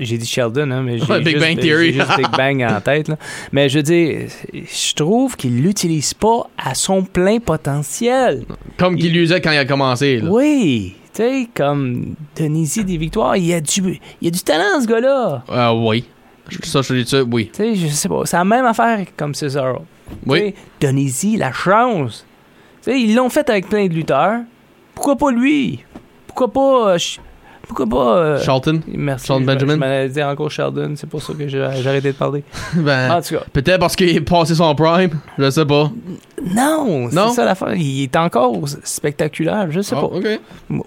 J'ai 0.00 0.18
dit 0.18 0.26
Sheldon, 0.26 0.68
hein, 0.72 0.82
mais 0.82 0.98
j'ai 0.98 1.04
Ouais, 1.04 1.20
Big 1.20 1.36
juste, 1.38 1.46
Bang 1.46 1.58
Theory. 1.60 1.92
juste 1.92 2.16
Big 2.16 2.30
Bang 2.36 2.62
en 2.68 2.80
tête. 2.80 3.06
là. 3.08 3.16
Mais 3.52 3.68
je 3.68 3.78
veux 3.78 3.82
dire, 3.84 4.26
je 4.52 4.94
trouve 4.94 5.36
qu'il 5.36 5.62
l'utilise 5.62 6.12
pas 6.12 6.48
à 6.58 6.74
son 6.74 7.02
plein 7.04 7.38
potentiel. 7.38 8.44
Comme 8.78 8.96
qu'il 8.96 9.12
l'usait 9.12 9.40
quand 9.40 9.52
il 9.52 9.58
a 9.58 9.64
commencé. 9.64 10.18
Là. 10.18 10.28
Oui, 10.28 10.96
tu 11.14 11.22
sais, 11.22 11.48
comme 11.54 12.16
Denisi 12.34 12.84
des 12.84 12.96
victoires, 12.96 13.36
il 13.36 13.46
y 13.46 13.54
a 13.54 13.60
du, 13.60 13.80
il 13.80 14.24
y 14.24 14.26
a 14.26 14.30
du 14.32 14.40
talent, 14.40 14.80
ce 14.82 14.88
gars-là. 14.88 15.44
Euh, 15.48 15.72
oui. 15.86 16.04
Ça, 16.64 16.82
je 16.82 16.94
dis 16.94 17.08
ça, 17.08 17.22
oui. 17.22 17.48
Tu 17.52 17.58
sais, 17.62 17.74
je 17.76 17.86
sais 17.86 18.08
pas, 18.08 18.22
c'est 18.24 18.36
la 18.36 18.44
même 18.44 18.64
affaire 18.66 19.06
comme 19.16 19.36
Cesaro. 19.36 19.84
Oui. 20.26 20.52
Donnez-y 20.80 21.36
la 21.36 21.52
chance. 21.52 22.26
Ils 22.86 23.14
l'ont 23.14 23.28
fait 23.28 23.48
avec 23.50 23.68
plein 23.68 23.86
de 23.86 23.92
lutteurs. 23.94 24.40
Pourquoi 24.94 25.16
pas 25.16 25.30
lui? 25.30 25.84
Pourquoi 26.26 26.52
pas... 26.52 26.92
euh, 26.94 26.98
pourquoi 27.66 27.86
pas... 27.86 28.16
euh, 28.16 28.42
Charlton? 28.42 28.80
Merci. 28.88 29.26
Je- 29.28 29.44
Benjamin? 29.44 29.74
Je 29.74 29.78
m'allais 29.78 30.08
dire 30.08 30.26
encore 30.26 30.50
Sheldon, 30.50 30.94
c'est 30.96 31.08
pour 31.08 31.22
ça 31.22 31.32
que 31.34 31.46
j'ai 31.46 31.62
arrêté 31.62 32.12
de 32.12 32.16
parler. 32.16 32.42
ben, 32.74 33.10
En 33.12 33.20
tout 33.22 33.34
cas, 33.36 33.42
peut-être 33.52 33.78
parce 33.78 33.94
qu'il 33.94 34.08
est 34.16 34.20
passé 34.20 34.54
son 34.56 34.74
prime. 34.74 35.10
Je 35.38 35.50
sais 35.50 35.64
pas. 35.66 35.90
non, 36.54 37.08
Non? 37.12 37.28
c'est 37.28 37.36
ça 37.36 37.44
l'affaire. 37.44 37.74
Il 37.74 38.02
est 38.04 38.16
encore 38.16 38.56
spectaculaire, 38.84 39.68
je 39.70 39.80
sais 39.82 39.94
Ah, 39.96 40.00
pas. 40.00 40.08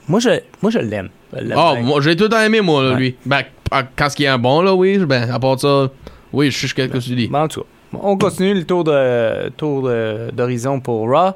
Moi, 0.08 0.20
je, 0.20 0.30
moi, 0.62 0.72
je 0.72 0.80
l'aime. 0.80 1.10
Bien. 1.42 1.82
moi, 1.82 2.02
j'ai 2.02 2.16
tout 2.16 2.32
aimé, 2.34 2.62
moi, 2.62 2.84
là, 2.84 2.90
Ouais. 2.92 2.98
lui. 3.00 3.16
Ben, 3.26 3.42
quand 3.96 4.08
il 4.20 4.26
est 4.26 4.28
un 4.28 4.38
bon, 4.38 4.62
là, 4.62 4.74
oui. 4.76 4.98
Ben, 5.00 5.30
à 5.32 5.40
part 5.40 5.60
ça, 5.60 5.90
oui, 6.34 6.52
je 6.52 6.60
sais 6.60 6.68
ce 6.68 6.74
que 6.74 6.98
tu 6.98 7.16
dis. 7.16 7.30
Mais 7.32 7.40
en 7.40 7.48
tout 7.48 7.62
cas, 7.62 7.68
on 8.02 8.18
continue 8.18 8.54
le 8.56 8.66
tour 8.66 8.84
de 8.84 9.50
tour 9.56 9.84
de- 9.84 10.32
d'horizon 10.32 10.80
pour 10.80 11.10
Raw. 11.10 11.32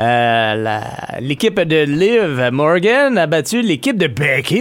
Euh, 0.00 0.54
la- 0.54 1.20
L'équipe 1.20 1.60
de 1.60 1.84
Liv 1.84 2.48
Morgan 2.52 3.18
a 3.18 3.26
battu 3.26 3.60
l'équipe 3.62 3.98
de 3.98 4.06
Becky 4.06 4.60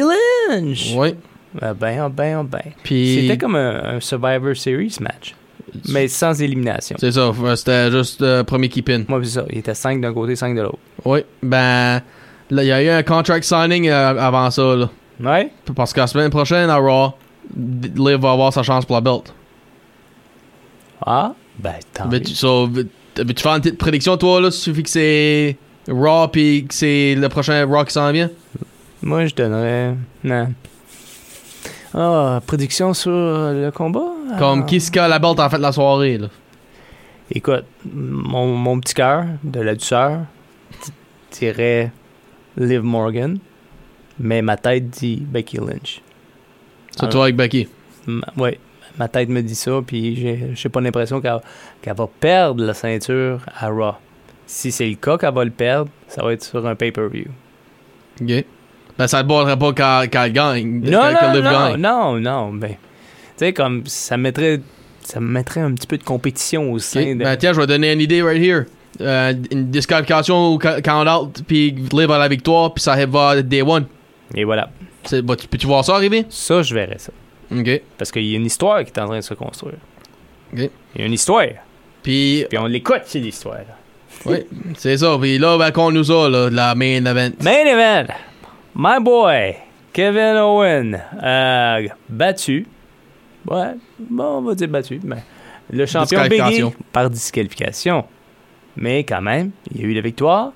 Lynch. 0.50 0.94
Oui. 0.96 1.16
Ah 1.62 1.74
ben, 1.74 2.00
ah 2.04 2.10
ben, 2.10 2.40
ah 2.40 2.44
ben. 2.44 2.72
Puis. 2.84 3.22
C'était 3.22 3.38
comme 3.38 3.56
un, 3.56 3.96
un 3.96 4.00
Survivor 4.00 4.56
Series 4.56 4.98
match, 5.00 5.34
mais 5.90 6.08
sans 6.08 6.40
élimination. 6.42 6.96
C'est 7.00 7.12
ça, 7.14 7.32
c'était 7.56 7.90
juste 7.90 8.22
euh, 8.22 8.44
premier 8.44 8.70
keep-in. 8.70 9.04
Moi, 9.08 9.22
c'est 9.24 9.30
ça. 9.40 9.46
Il 9.50 9.58
était 9.60 9.74
5 9.74 10.02
d'un 10.02 10.14
côté, 10.14 10.36
5 10.36 10.56
de 10.56 10.62
l'autre. 10.62 10.78
Oui. 11.06 11.22
Ben, 11.42 12.02
il 12.52 12.64
y 12.64 12.72
a 12.72 12.84
eu 12.84 12.90
un 12.90 13.04
contract 13.04 13.44
signing 13.46 13.88
euh, 13.90 14.10
avant 14.20 14.52
ça, 14.52 14.76
là. 14.76 14.90
Ouais? 15.22 15.52
Parce 15.76 15.94
que 15.94 16.00
la 16.02 16.08
semaine 16.08 16.30
prochaine, 16.30 16.70
à 16.70 16.78
Raw, 16.78 17.14
Liv 17.56 18.18
va 18.20 18.32
avoir 18.32 18.54
sa 18.54 18.62
chance 18.64 18.86
pour 18.86 18.96
la 18.96 19.02
belt. 19.02 19.34
Ah, 21.06 21.34
ben, 21.58 21.76
tant 21.94 22.08
mieux. 22.08 22.22
So, 22.26 22.70
veux-tu 23.24 23.42
faire 23.44 23.54
une 23.56 23.62
petite 23.62 23.78
prédiction, 23.78 24.18
toi, 24.18 24.42
là? 24.42 24.52
Suffit 24.52 24.84
que 24.84 24.90
c'est 24.90 25.58
Raw, 25.88 26.28
puis 26.28 26.66
que 26.68 26.74
c'est 26.74 27.16
le 27.16 27.30
prochain 27.30 27.66
Raw 27.66 27.84
qui 27.86 27.94
s'en 27.94 28.12
vient? 28.12 28.30
Moi, 29.02 29.26
je 29.28 29.36
donnerais... 29.36 29.96
Non. 30.24 30.50
Ah, 31.94 32.42
prédiction 32.46 32.94
sur 32.94 33.12
le 33.12 33.72
combat? 33.74 34.06
Comme 34.38 34.62
Ah. 34.62 34.66
qui 34.66 34.80
se 34.80 34.92
colle 34.92 35.10
la 35.10 35.18
belt 35.20 35.40
en 35.40 35.50
fait 35.50 35.58
de 35.58 35.62
la 35.62 35.72
soirée, 35.72 36.18
là? 36.18 36.28
Écoute, 37.32 37.66
mon, 37.94 38.48
mon 38.56 38.80
petit 38.80 38.94
cœur 38.94 39.26
de 39.44 39.60
la 39.62 39.76
douceur 39.76 40.20
di- 40.84 40.92
dirait 41.40 41.92
Liv 42.58 42.82
Morgan, 42.82 43.38
mais 44.20 44.42
ma 44.42 44.58
tête 44.58 44.90
dit 44.90 45.18
Becky 45.18 45.58
Lynch. 45.58 46.02
C'est 47.00 47.10
toi 47.10 47.24
avec 47.24 47.36
Becky? 47.36 47.68
Ouais, 48.38 48.60
ma 49.00 49.08
tête 49.08 49.30
me 49.30 49.42
dit 49.42 49.56
ça, 49.56 49.72
puis 49.86 50.16
j'ai 50.16 50.50
j'ai 50.54 50.70
pas 50.70 50.82
l'impression 50.82 51.20
qu'elle 51.22 51.40
qu'elle 51.82 51.96
va 51.96 52.08
perdre 52.20 52.64
la 52.64 52.74
ceinture 52.74 53.40
à 53.58 53.70
Raw. 53.70 53.94
Si 54.46 54.72
c'est 54.72 54.88
le 54.88 54.96
cas 54.96 55.18
qu'elle 55.18 55.34
va 55.34 55.44
le 55.46 55.52
perdre, 55.52 55.90
ça 56.08 56.24
va 56.24 56.34
être 56.34 56.44
sur 56.44 56.66
un 56.68 56.76
pay-per-view. 56.76 57.28
Ok. 58.22 58.46
Ben, 58.98 59.08
ça 59.08 59.24
te 59.24 59.28
boirait 59.28 59.58
pas 59.58 59.72
quand, 59.74 60.04
quand 60.12 60.24
elle 60.24 60.34
gagne. 60.34 60.82
Non, 60.82 61.00
quand- 61.20 61.34
non, 61.34 61.42
non, 61.42 61.52
gagne. 61.52 61.82
non, 61.82 62.14
non, 62.20 62.54
ben, 62.54 62.72
tu 62.72 62.76
sais, 63.38 63.54
comme 63.54 63.84
ça 63.86 64.18
mettrait, 64.18 64.60
ça 65.04 65.20
mettrait 65.22 65.62
un 65.62 65.74
petit 65.74 65.88
peu 65.88 65.98
de 65.98 66.04
compétition 66.04 66.72
au 66.74 66.80
sein 66.80 67.16
de... 67.16 67.24
Ben, 67.24 67.38
tiens, 67.38 67.54
je 67.54 67.62
vais 67.62 67.68
donner 67.68 67.94
une 67.94 68.02
idée 68.02 68.22
right 68.22 68.44
here. 68.44 68.66
Euh, 69.00 69.34
une 69.52 69.70
disqualification 69.70 70.54
ou 70.54 70.60
ca- 70.62 70.82
count-out, 70.82 71.44
puis 71.48 71.72
Liv 71.94 72.12
a 72.12 72.18
la 72.18 72.28
victoire, 72.28 72.74
puis 72.74 72.84
ça 72.84 73.06
va 73.06 73.30
à 73.30 73.42
Day 73.42 73.62
One. 73.62 73.86
Et 74.36 74.44
voilà. 74.44 74.70
C'est- 75.04 75.22
bah, 75.22 75.36
tu- 75.38 75.48
Peux-tu 75.48 75.68
voir 75.68 75.86
ça 75.86 75.96
arriver? 75.96 76.26
Ça, 76.30 76.62
je 76.62 76.74
verrais 76.76 76.98
ça. 76.98 77.14
Ok. 77.52 77.82
Parce 77.98 78.12
qu'il 78.12 78.26
y 78.26 78.34
a 78.34 78.38
une 78.38 78.46
histoire 78.46 78.84
qui 78.84 78.92
est 78.92 79.00
en 79.00 79.08
train 79.08 79.18
de 79.18 79.22
se 79.24 79.34
construire. 79.34 79.78
Il 80.54 80.70
y 80.96 81.02
a 81.02 81.06
une 81.06 81.14
histoire. 81.14 81.48
Puis, 82.04 82.46
Puis 82.50 82.58
on 82.58 82.66
l'écoute, 82.66 83.02
c'est 83.06 83.20
l'histoire. 83.20 83.60
oui, 84.26 84.46
c'est 84.78 84.98
ça. 84.98 85.18
Puis 85.20 85.38
là, 85.38 85.58
ben, 85.58 85.72
qu'on 85.72 85.92
nous 85.92 86.12
a, 86.12 86.30
là, 86.30 86.50
de 86.50 86.56
la 86.56 86.76
main 86.76 87.06
event. 87.06 87.32
Main 87.42 87.66
event. 87.66 88.14
My 88.76 89.02
boy, 89.02 89.56
Kevin 89.94 90.38
Owen, 90.38 91.02
a 91.22 91.80
battu. 92.08 92.66
Ouais, 93.48 93.74
bon, 94.00 94.38
on 94.38 94.42
va 94.42 94.56
dire 94.56 94.68
battu. 94.68 95.00
Mais 95.04 95.24
le 95.72 95.86
champion 95.86 96.22
Biggie 96.28 96.64
par 96.92 97.10
disqualification. 97.10 98.06
Mais 98.78 99.04
quand 99.04 99.22
même, 99.22 99.52
il 99.72 99.82
y 99.82 99.84
a 99.84 99.88
eu 99.88 99.94
la 99.94 100.02
victoire. 100.02 100.54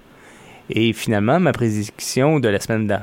Et 0.70 0.94
finalement, 0.94 1.40
ma 1.40 1.52
prédiction 1.52 2.40
de 2.40 2.48
la 2.48 2.60
semaine 2.60 3.00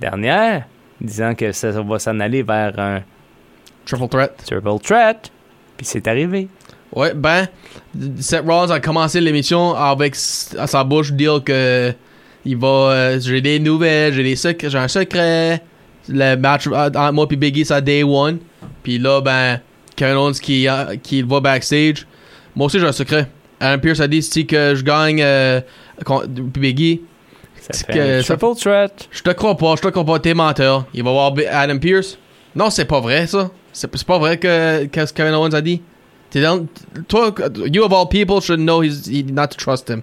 dernière, 0.00 0.66
disant 1.00 1.34
que 1.34 1.52
ça 1.52 1.70
va 1.70 1.98
s'en 1.98 2.18
aller 2.20 2.42
vers 2.42 2.78
un 2.78 3.02
Triple 3.86 4.08
threat. 4.08 4.32
triple 4.46 4.78
threat, 4.82 5.30
puis 5.76 5.86
c'est 5.86 6.06
arrivé. 6.08 6.48
Ouais, 6.94 7.12
ben, 7.14 7.48
Seth 8.20 8.44
Rollins 8.46 8.70
a 8.70 8.80
commencé 8.80 9.20
l'émission 9.20 9.74
avec 9.74 10.14
à 10.58 10.66
sa 10.66 10.84
bouche 10.84 11.12
dire 11.12 11.42
que 11.44 11.92
il 12.44 12.56
va. 12.56 12.68
euh, 12.68 13.20
j'ai 13.20 13.40
des 13.40 13.58
nouvelles, 13.58 14.14
j'ai 14.14 14.22
des 14.22 14.36
secrets, 14.36 14.70
j'ai 14.70 14.78
un 14.78 14.88
secret. 14.88 15.60
Le 16.08 16.36
match 16.36 16.66
euh, 16.66 16.72
entre 16.88 17.12
moi 17.12 17.26
et 17.30 17.36
Biggie, 17.36 17.64
c'est 17.64 17.74
à 17.74 17.80
Day 17.80 18.02
One. 18.04 18.38
Puis 18.82 18.98
là, 18.98 19.20
ben, 19.20 19.60
Kevin 19.96 20.16
Owens 20.16 20.32
qui, 20.40 20.68
euh, 20.68 20.96
qui 21.02 21.22
voit 21.22 21.40
backstage. 21.40 22.06
Moi 22.54 22.66
aussi, 22.66 22.78
j'ai 22.78 22.86
un 22.86 22.92
secret. 22.92 23.26
Adam 23.60 23.80
Pierce 23.80 24.00
a 24.00 24.06
dit 24.08 24.22
si 24.22 24.46
que 24.46 24.74
je 24.74 24.82
gagne 24.84 25.20
euh, 25.22 25.60
contre 26.04 26.28
Biggie, 26.28 27.00
Ça 27.70 27.92
que 27.92 28.18
un 28.18 28.22
ça- 28.22 28.36
triple 28.36 28.54
threat. 28.60 29.08
je 29.10 29.22
te 29.22 29.30
crois 29.30 29.56
pas, 29.56 29.74
je 29.76 29.82
te 29.82 29.88
crois 29.88 30.04
pas, 30.04 30.18
t'es 30.18 30.34
menteur. 30.34 30.84
Il 30.94 31.02
va 31.02 31.10
voir 31.12 31.32
Adam 31.50 31.78
Pierce. 31.78 32.18
Non, 32.54 32.70
c'est 32.70 32.84
pas 32.84 33.00
vrai 33.00 33.26
ça. 33.26 33.50
C'est 33.74 34.04
pas 34.06 34.18
vrai 34.18 34.38
que 34.38 34.84
qu'est-ce 34.86 35.12
que 35.12 35.18
Kevin 35.18 35.34
Owens 35.34 35.52
a 35.52 35.60
dit. 35.60 35.82
T'es 36.30 36.40
dans, 36.40 36.66
toi, 37.06 37.32
you 37.72 37.84
of 37.84 37.92
all 37.92 38.08
people 38.08 38.40
should 38.40 38.58
know 38.60 38.82
he's, 38.82 39.06
he, 39.06 39.22
not 39.24 39.48
to 39.48 39.56
trust 39.56 39.88
him. 39.90 40.02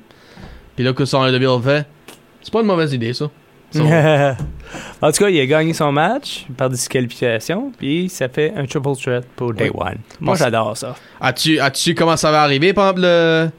Puis 0.75 0.85
là 0.85 0.93
que 0.93 1.03
son 1.03 1.25
Deville 1.25 1.47
le 1.57 1.61
fait, 1.61 1.85
c'est 2.41 2.53
pas 2.53 2.61
une 2.61 2.67
mauvaise 2.67 2.93
idée 2.93 3.13
ça. 3.13 3.25
So, 3.73 3.83
en 3.83 5.11
tout 5.13 5.17
cas, 5.23 5.29
il 5.29 5.39
a 5.39 5.45
gagné 5.45 5.73
son 5.73 5.93
match 5.93 6.45
par 6.57 6.69
disqualification, 6.69 7.71
puis 7.77 8.09
ça 8.09 8.27
fait 8.27 8.53
un 8.55 8.65
triple 8.65 8.95
threat 9.01 9.25
pour 9.35 9.53
Day. 9.53 9.71
One. 9.73 9.97
Moi, 10.19 10.35
j'adore 10.35 10.75
ça. 10.75 10.93
As-tu 11.21 11.57
as-tu 11.57 11.95
comment 11.95 12.17
ça 12.17 12.31
va 12.31 12.41
arriver 12.43 12.73
par 12.73 12.89
exemple 12.89 13.01
le- 13.07 13.49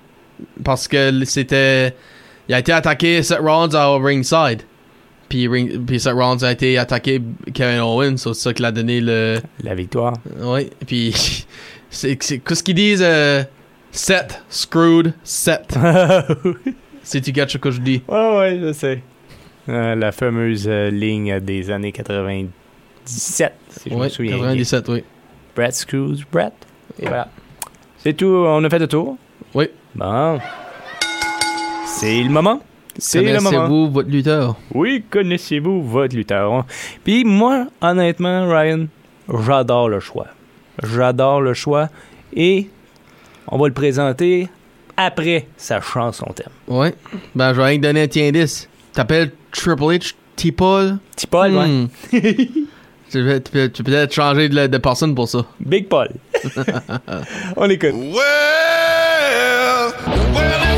parce 0.62 0.86
que 0.86 1.24
c'était 1.24 1.94
il 2.48 2.54
a 2.54 2.58
été 2.58 2.72
attaqué 2.72 3.22
Seth 3.22 3.38
Rollins 3.38 3.74
à 3.74 3.96
ringside. 3.96 4.62
Puis, 5.32 5.48
ring, 5.48 5.86
puis 5.86 5.98
Seth 5.98 6.12
Rollins 6.12 6.42
a 6.42 6.52
été 6.52 6.76
attaqué 6.76 7.18
Kevin 7.54 7.80
Owens, 7.80 8.18
so 8.18 8.34
c'est 8.34 8.42
ça 8.42 8.52
qui 8.52 8.60
l'a 8.60 8.70
donné 8.70 9.00
le 9.00 9.38
La 9.64 9.74
victoire. 9.74 10.12
Oui, 10.42 10.68
puis 10.86 11.14
c'est 11.90 12.18
qu'est-ce 12.18 12.62
qu'ils 12.62 12.74
disent 12.74 13.00
euh, 13.02 13.42
Seth 13.92 14.42
screwed 14.50 15.14
Seth. 15.24 15.74
si 17.02 17.22
tu 17.22 17.32
catches 17.32 17.54
ce 17.54 17.56
que 17.56 17.70
je 17.70 17.80
dis. 17.80 18.02
Ouais, 18.08 18.36
ouais, 18.36 18.58
je 18.60 18.72
sais. 18.74 19.02
Euh, 19.70 19.94
la 19.94 20.12
fameuse 20.12 20.66
euh, 20.68 20.90
ligne 20.90 21.40
des 21.40 21.70
années 21.70 21.92
97, 21.92 23.54
si 23.70 23.88
je 23.88 23.94
me 23.94 24.00
Oui, 24.02 24.10
souviens. 24.10 24.36
bien. 24.36 24.48
97, 24.48 24.88
oui. 24.90 25.02
Brett 25.56 25.72
Screws, 25.72 26.16
Brett. 26.30 26.52
Et 27.00 27.06
voilà. 27.06 27.30
C'est 27.96 28.12
tout, 28.12 28.26
on 28.26 28.62
a 28.62 28.68
fait 28.68 28.80
le 28.80 28.86
tour? 28.86 29.16
Oui. 29.54 29.70
Bon. 29.94 30.38
C'est 31.86 32.22
le 32.22 32.28
moment. 32.28 32.60
C'est 32.98 33.22
le 33.22 33.34
moment. 33.40 33.50
Connaissez-vous 33.50 33.90
votre 33.90 34.08
lutteur? 34.10 34.56
Oui, 34.74 35.04
connaissez-vous 35.10 35.82
votre 35.82 36.14
lutteur? 36.14 36.66
Puis 37.04 37.24
moi, 37.24 37.66
honnêtement, 37.80 38.48
Ryan, 38.48 38.86
j'adore 39.46 39.88
le 39.88 40.00
choix. 40.00 40.26
J'adore 40.82 41.40
le 41.40 41.54
choix. 41.54 41.88
Et 42.34 42.68
on 43.48 43.58
va 43.58 43.68
le 43.68 43.74
présenter 43.74 44.48
après 44.96 45.46
sa 45.56 45.80
chanson 45.80 46.26
thème. 46.34 46.46
Oui. 46.68 46.88
Ben, 47.34 47.52
je 47.54 47.58
vais 47.60 47.66
rien 47.66 47.76
te 47.78 47.82
donner 47.82 48.02
un 48.02 48.06
petit 48.08 48.22
indice. 48.22 48.68
T'appelles 48.92 49.32
Triple 49.52 49.82
H 49.84 50.14
T-Paul? 50.36 50.98
Petit 51.14 51.26
Paul, 51.26 51.54
ouais. 51.54 51.66
Hmm. 51.66 51.88
tu 52.10 52.18
peux, 53.12 53.40
tu 53.40 53.50
peux- 53.52 53.68
tu 53.70 53.82
peux 53.84 53.90
peut-être 53.92 54.12
changer 54.14 54.48
de, 54.48 54.66
de 54.66 54.78
personne 54.78 55.14
pour 55.14 55.28
ça. 55.28 55.44
Big 55.60 55.88
Paul. 55.88 56.08
on 57.56 57.68
écoute. 57.70 57.92
Well, 57.94 59.92
well, 60.34 60.71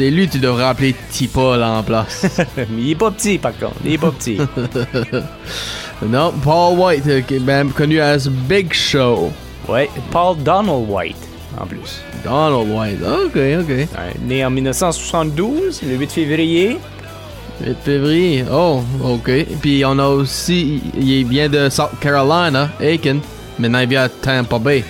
C'est 0.00 0.08
lui 0.08 0.26
tu 0.26 0.38
devrais 0.38 0.64
appeler 0.64 0.94
T-Paul 1.12 1.62
en 1.62 1.82
place. 1.82 2.24
Mais 2.56 2.66
il 2.78 2.90
est 2.92 2.94
pas 2.94 3.10
petit, 3.10 3.36
par 3.36 3.52
contre. 3.52 3.74
Il 3.84 3.92
est 3.92 3.98
pas 3.98 4.10
petit. 4.10 4.38
non, 6.08 6.32
Paul 6.42 6.78
White, 6.78 7.06
euh, 7.06 7.40
même 7.40 7.70
connu 7.70 8.00
as 8.00 8.26
Big 8.26 8.72
Show. 8.72 9.30
ouais, 9.68 9.90
Paul 10.10 10.38
Donald 10.38 10.86
White, 10.88 11.18
en 11.60 11.66
plus. 11.66 12.00
Donald 12.24 12.70
White. 12.70 13.00
Ok, 13.02 13.36
ok. 13.60 13.88
Né 14.26 14.42
en 14.42 14.48
1972, 14.48 15.82
le 15.82 15.96
8 15.96 16.10
février. 16.12 16.78
8 17.62 17.76
février. 17.84 18.44
Oh, 18.50 18.82
ok. 19.04 19.30
Puis 19.60 19.84
on 19.84 19.98
a 19.98 20.06
aussi, 20.06 20.80
il 20.98 21.26
vient 21.26 21.50
de 21.50 21.68
South 21.68 21.90
Carolina, 22.00 22.70
Aiken. 22.80 23.20
Maintenant 23.58 23.80
il 23.80 23.88
vient 23.88 24.04
à 24.04 24.08
Tampa 24.08 24.58
Bay. 24.58 24.82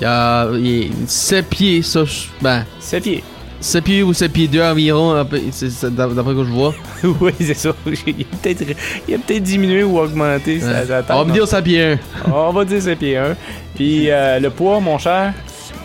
Il, 0.00 0.06
a, 0.06 0.48
il 0.54 0.82
est 0.82 0.90
7 1.08 1.48
pieds, 1.48 1.82
ça, 1.82 2.04
ben, 2.40 2.64
7 2.78 3.02
pieds. 3.02 3.24
7 3.60 3.84
pieds 3.84 4.02
ou 4.02 4.12
7 4.14 4.32
pieds 4.32 4.46
2 4.48 4.60
environ, 4.62 5.14
d'après 5.14 5.40
que 5.40 6.44
je 6.44 6.50
vois. 6.50 6.74
oui, 7.20 7.32
c'est 7.40 7.54
ça. 7.54 7.74
Il 8.06 8.24
a 9.14 9.18
peut-être 9.18 9.42
diminué 9.42 9.82
ou 9.82 9.98
augmenté 9.98 10.60
sa, 10.60 10.86
sa 10.86 11.02
taille. 11.02 11.16
on 11.16 11.20
va 11.20 11.24
me 11.24 11.32
dire 11.32 11.48
7 11.48 11.64
pieds 11.64 11.82
1. 11.82 11.98
On 12.32 12.52
va 12.52 12.64
dire 12.64 12.80
7 12.80 12.98
pieds 12.98 13.16
1. 13.16 13.36
Puis 13.74 14.10
euh, 14.10 14.38
le 14.38 14.50
poids, 14.50 14.78
mon 14.80 14.98
cher, 14.98 15.32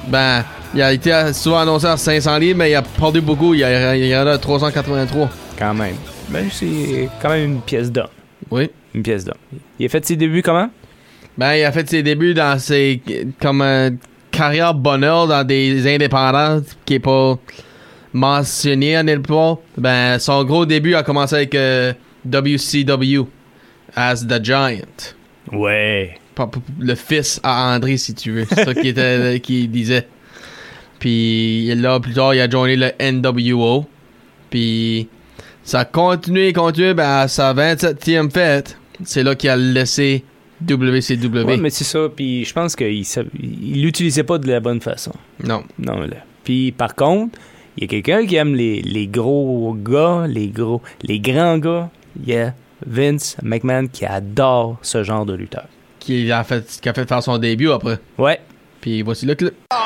Ben, 0.07 0.43
il 0.75 0.81
a 0.81 0.93
été 0.93 1.33
souvent 1.33 1.59
annoncé 1.59 1.87
à 1.87 1.97
500 1.97 2.37
livres, 2.37 2.57
mais 2.59 2.71
il 2.71 2.75
a 2.75 2.81
perdu 2.81 3.21
beaucoup. 3.21 3.53
Il 3.53 3.63
a, 3.63 3.95
il 3.95 4.13
a 4.13 4.21
à 4.21 4.37
383. 4.37 5.29
quand 5.57 5.73
même. 5.73 5.95
Ben, 6.29 6.47
c'est 6.51 7.09
quand 7.21 7.29
même 7.29 7.53
une 7.53 7.61
pièce 7.61 7.91
d'homme. 7.91 8.07
Oui. 8.51 8.69
Une 8.93 9.01
pièce 9.03 9.25
d'homme. 9.25 9.37
Il 9.79 9.85
a 9.85 9.89
fait 9.89 10.05
ses 10.05 10.15
débuts 10.15 10.41
comment? 10.43 10.69
Ben, 11.37 11.53
il 11.55 11.63
a 11.63 11.71
fait 11.71 11.89
ses 11.89 12.03
débuts 12.03 12.35
dans 12.35 12.59
ses. 12.59 13.01
comme 13.41 13.61
carrière 14.33 14.73
bonheur 14.73 15.27
dans 15.27 15.45
des 15.45 15.93
indépendants 15.93 16.61
qui 16.85 16.95
est 16.95 16.99
pas 16.99 17.37
mentionné 18.11 19.01
nulle 19.03 19.21
part. 19.21 19.57
Ben, 19.77 20.19
son 20.19 20.43
gros 20.43 20.65
début 20.65 20.95
a 20.95 21.03
commencé 21.03 21.35
avec 21.35 21.55
euh, 21.55 21.93
WCW 22.25 23.25
as 23.95 24.25
The 24.25 24.43
Giant. 24.43 24.77
Ouais. 25.51 26.15
Pas- 26.35 26.47
pas- 26.47 26.59
Le 26.79 26.95
fils 26.95 27.39
à 27.43 27.75
André, 27.75 27.97
si 27.97 28.13
tu 28.13 28.31
veux. 28.31 28.45
C'est 28.49 28.65
ça 28.65 28.73
qui 28.73 28.87
était, 28.89 29.39
qui 29.39 29.67
disait. 29.67 30.07
Puis 30.99 31.73
là, 31.75 31.99
plus 31.99 32.13
tard, 32.13 32.33
il 32.33 32.41
a 32.41 32.49
joiné 32.49 32.75
le 32.75 32.91
NWO. 32.99 33.85
Puis 34.49 35.07
ça 35.63 35.81
a 35.81 35.85
continué, 35.85 36.53
continué. 36.53 36.93
Ben, 36.93 37.21
à 37.21 37.27
sa 37.27 37.53
27e 37.53 38.31
fête, 38.31 38.77
c'est 39.03 39.23
là 39.23 39.35
qu'il 39.35 39.49
a 39.49 39.55
laissé 39.57 40.23
WCW. 40.67 41.45
Ouais, 41.45 41.57
mais 41.57 41.69
c'est 41.69 41.83
ça. 41.83 42.07
Puis 42.15 42.45
je 42.45 42.53
pense 42.53 42.75
qu'il 42.75 43.05
il 43.41 43.81
l'utilisait 43.81 44.23
pas 44.23 44.37
de 44.37 44.47
la 44.47 44.59
bonne 44.59 44.81
façon. 44.81 45.13
Non. 45.43 45.63
Non, 45.79 45.99
là. 46.01 46.17
Puis 46.43 46.71
par 46.71 46.95
contre, 46.95 47.39
il 47.77 47.83
y 47.83 47.85
a 47.85 47.87
quelqu'un 47.89 48.25
qui 48.25 48.35
aime 48.35 48.55
les, 48.55 48.81
les 48.81 49.07
gros 49.07 49.75
gars, 49.77 50.25
les 50.27 50.47
gros, 50.47 50.81
les 51.01 51.19
grands 51.19 51.57
gars. 51.57 51.89
Il 52.21 52.31
y 52.31 52.37
a 52.37 52.53
Vince 52.85 53.37
McMahon 53.41 53.87
qui 53.87 54.05
adore 54.05 54.77
ce 54.81 55.03
genre 55.03 55.25
de 55.25 55.33
lutteur. 55.33 55.65
Qui 55.99 56.31
a 56.31 56.43
fait, 56.43 56.79
qui 56.81 56.89
a 56.89 56.93
fait 56.93 57.07
faire 57.07 57.23
son 57.23 57.37
début 57.37 57.71
après. 57.71 57.97
Ouais. 58.17 58.39
Puis 58.81 59.01
voici 59.01 59.25
le 59.25 59.35
clip. 59.35 59.53
Oh 59.73 59.82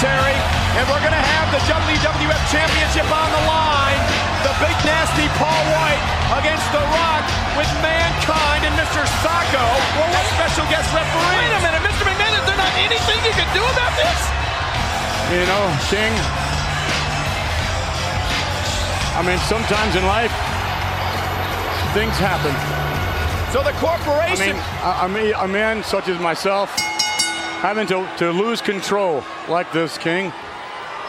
commentary, 0.00 0.36
and 0.80 0.84
we're 0.88 1.04
going 1.04 1.12
to 1.12 1.26
have 1.36 1.46
the 1.52 1.60
WWF 1.68 2.42
Championship 2.48 3.04
on 3.04 3.28
the 3.36 3.42
line. 3.44 4.00
The 4.40 4.54
big 4.56 4.72
nasty 4.88 5.28
Paul 5.36 5.60
White 5.76 6.00
against 6.40 6.64
The 6.72 6.80
Rock 6.80 7.24
with 7.52 7.68
Mankind 7.84 8.64
and 8.64 8.72
Mr. 8.80 9.04
Sacco 9.20 9.60
as 9.60 10.26
special 10.40 10.64
guest 10.72 10.88
referee. 10.96 11.36
Wait 11.36 11.52
a 11.52 11.60
minute, 11.60 11.84
Mr. 11.84 12.08
McMahon, 12.08 12.32
is 12.32 12.44
there 12.48 12.56
not 12.56 12.72
anything 12.80 13.18
you 13.28 13.34
can 13.36 13.48
do 13.52 13.60
about 13.60 13.92
this? 14.00 14.18
You 15.36 15.44
know, 15.44 15.64
King. 15.92 16.12
I 19.12 19.20
mean, 19.20 19.38
sometimes 19.52 19.92
in 20.00 20.04
life, 20.08 20.32
things 21.92 22.16
happen. 22.16 22.56
So 23.52 23.60
the 23.62 23.76
corporation. 23.76 24.56
I, 24.80 25.04
I 25.04 25.08
mean, 25.08 25.34
a 25.36 25.46
man 25.46 25.84
such 25.84 26.08
as 26.08 26.18
myself, 26.20 26.72
having 27.60 27.86
to, 27.88 28.08
to 28.16 28.30
lose 28.30 28.60
control 28.62 29.22
like 29.48 29.70
this, 29.72 29.98
King. 29.98 30.32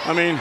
I 0.03 0.13
mean, 0.13 0.39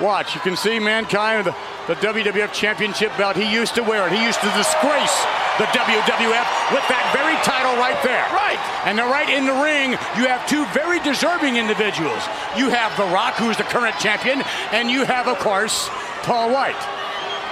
watch. 0.00 0.34
You 0.34 0.40
can 0.42 0.56
see 0.56 0.78
mankind, 0.78 1.46
the, 1.46 1.56
the 1.88 1.94
WWF 1.96 2.52
Championship 2.52 3.16
belt. 3.16 3.36
He 3.36 3.50
used 3.50 3.74
to 3.76 3.82
wear 3.82 4.06
it. 4.06 4.12
He 4.12 4.22
used 4.22 4.40
to 4.40 4.50
disgrace 4.52 5.16
the 5.56 5.64
WWF 5.72 6.48
with 6.72 6.84
that 6.92 7.04
very 7.16 7.36
title 7.44 7.76
right 7.80 7.96
there. 8.04 8.24
Right. 8.32 8.60
And 8.84 8.98
then 8.98 9.08
right 9.08 9.28
in 9.28 9.46
the 9.48 9.56
ring, 9.56 9.92
you 10.20 10.28
have 10.28 10.44
two 10.48 10.64
very 10.76 11.00
deserving 11.00 11.56
individuals. 11.56 12.20
You 12.56 12.68
have 12.68 12.96
The 12.96 13.08
Rock, 13.08 13.34
who's 13.34 13.56
the 13.56 13.64
current 13.64 13.96
champion, 13.98 14.42
and 14.72 14.90
you 14.90 15.04
have, 15.04 15.28
of 15.28 15.38
course, 15.38 15.88
Paul 16.28 16.52
White. 16.52 16.80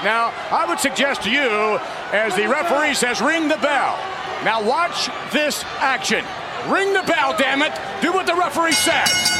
Now, 0.04 0.32
I 0.50 0.64
would 0.68 0.80
suggest 0.80 1.22
to 1.24 1.30
you, 1.30 1.80
as 2.12 2.36
the 2.36 2.48
referee 2.48 2.94
says, 2.94 3.20
ring 3.20 3.48
the 3.48 3.58
bell. 3.58 3.96
Now, 4.44 4.62
watch 4.64 5.08
this 5.32 5.64
action. 5.78 6.24
Ring 6.68 6.92
the 6.92 7.02
bell, 7.06 7.34
damn 7.38 7.62
it. 7.62 7.72
Do 8.02 8.12
what 8.12 8.26
the 8.26 8.34
referee 8.34 8.72
says. 8.72 9.30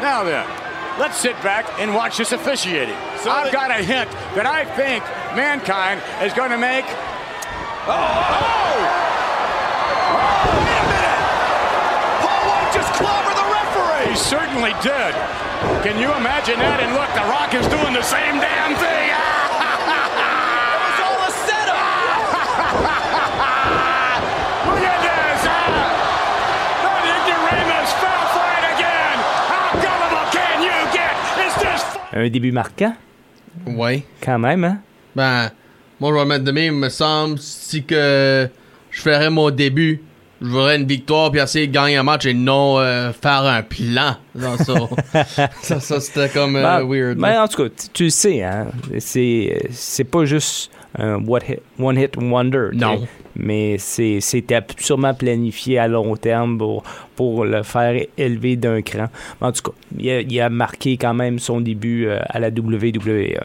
Now 0.00 0.22
then, 0.22 0.46
let's 0.98 1.16
sit 1.16 1.34
back 1.42 1.66
and 1.80 1.94
watch 1.94 2.18
this 2.18 2.32
officiating. 2.32 2.96
So 3.22 3.30
I've 3.30 3.52
got 3.52 3.70
a 3.70 3.82
hint 3.82 4.10
that 4.36 4.46
I 4.46 4.64
think 4.76 5.02
Mankind 5.34 6.02
is 6.22 6.32
going 6.34 6.50
to 6.50 6.58
make. 6.58 6.84
Oh, 7.84 7.92
oh! 7.92 9.04
Oh, 10.14 10.60
wait 10.60 10.80
a 10.80 10.86
minute! 10.92 11.20
Paul 12.20 12.42
White 12.46 12.72
just 12.72 12.90
clobbered 13.00 13.36
the 13.36 13.48
referee. 13.48 14.12
He 14.12 14.16
certainly 14.16 14.72
did. 14.84 15.12
Can 15.82 15.96
you 15.96 16.12
imagine 16.14 16.60
that? 16.60 16.80
And 16.84 16.92
look, 16.92 17.08
The 17.16 17.24
Rock 17.32 17.52
is 17.56 17.64
doing 17.72 17.92
the 17.96 18.04
same 18.04 18.40
damn 18.40 18.76
thing. 18.76 19.08
It's 19.12 19.43
Un 32.14 32.28
début 32.28 32.52
marquant, 32.52 32.94
Ouais. 33.66 34.04
quand 34.22 34.38
même, 34.38 34.64
hein? 34.64 34.78
Ben, 35.16 35.50
moi, 36.00 36.10
je 36.10 36.14
vais 36.14 36.20
le 36.22 36.26
mettre 36.28 36.44
de 36.44 36.52
même. 36.52 36.74
Il 36.74 36.80
me 36.80 36.88
semble, 36.88 37.38
si 37.38 37.84
que 37.84 38.48
je 38.90 39.00
ferais 39.00 39.30
mon 39.30 39.50
début, 39.50 40.00
je 40.40 40.46
voudrais 40.46 40.76
une 40.76 40.86
victoire 40.86 41.30
puis 41.30 41.40
essayer 41.40 41.66
de 41.66 41.72
gagner 41.72 41.96
un 41.96 42.02
match 42.02 42.26
et 42.26 42.34
non 42.34 42.78
euh, 42.78 43.12
faire 43.12 43.42
un 43.44 43.62
plan. 43.62 44.16
Dans 44.34 44.56
ça, 44.56 44.74
ça, 45.62 45.80
ça, 45.80 46.00
c'était 46.00 46.28
comme 46.28 46.56
euh, 46.56 46.62
Ben, 46.62 46.82
weird. 46.86 47.18
ben, 47.18 47.42
en 47.42 47.48
tout 47.48 47.64
cas, 47.64 47.68
tu, 47.70 47.88
tu 47.92 48.04
le 48.04 48.10
sais, 48.10 48.42
hein? 48.42 48.66
C'est, 48.98 49.66
c'est 49.70 50.04
pas 50.04 50.24
juste 50.24 50.70
un 50.98 51.16
what 51.24 51.40
hit, 51.48 51.60
one 51.78 51.98
hit 51.98 52.16
wonder. 52.16 52.68
Non. 52.74 53.06
Mais 53.36 53.76
c'était 53.78 54.60
sûrement 54.78 55.12
planifié 55.14 55.78
à 55.78 55.88
long 55.88 56.16
terme 56.16 56.56
pour, 56.58 56.84
pour 57.16 57.44
le 57.44 57.62
faire 57.62 58.00
élever 58.16 58.56
d'un 58.56 58.80
cran. 58.82 59.06
En 59.40 59.50
tout 59.52 59.62
cas, 59.70 59.76
il 59.98 60.10
a, 60.10 60.20
il 60.20 60.40
a 60.40 60.48
marqué 60.48 60.96
quand 60.96 61.14
même 61.14 61.38
son 61.38 61.60
début 61.60 62.06
euh, 62.06 62.20
à 62.28 62.38
la 62.38 62.48
WWE. 62.48 63.40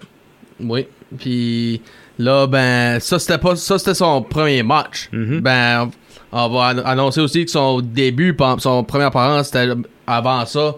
Oui. 0.60 0.86
Puis 1.17 1.82
là, 2.19 2.45
ben, 2.45 2.99
ça, 2.99 3.17
c'était 3.17 3.38
pas, 3.39 3.56
ça, 3.56 3.80
c'était 3.80 3.95
son 3.95 4.21
premier 4.21 4.62
match. 4.62 5.10
Mhm. 5.12 5.39
Ben, 5.39 5.89
on 6.32 6.49
va 6.49 6.60
an- 6.73 6.86
annoncer 6.86 7.21
aussi 7.21 7.45
que 7.45 7.52
son 7.52 7.82
début, 7.82 8.36
son 8.60 8.84
première 8.84 9.08
apparence, 9.08 9.47
c'était 9.47 9.73
avant 10.06 10.45
ça, 10.45 10.75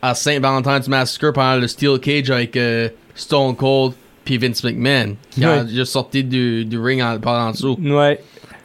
à 0.00 0.14
Saint-Valentine's 0.14 0.86
Massacre 0.88 1.32
pendant 1.32 1.56
le 1.60 1.66
Steel 1.66 1.98
Cage 1.98 2.30
avec 2.30 2.56
euh, 2.56 2.88
Stone 3.14 3.56
Cold 3.56 3.94
puis 4.24 4.38
Vince 4.38 4.62
McMahon, 4.62 5.16
qui 5.32 5.44
a 5.44 5.62
Ouais. 5.64 5.68
juste 5.68 5.90
sorti 5.92 6.22
du, 6.22 6.64
du 6.64 6.78
ring 6.78 7.02
en, 7.02 7.18
par 7.18 7.48
en 7.48 7.50
dessous. 7.50 7.76
Ouais. 7.82 8.20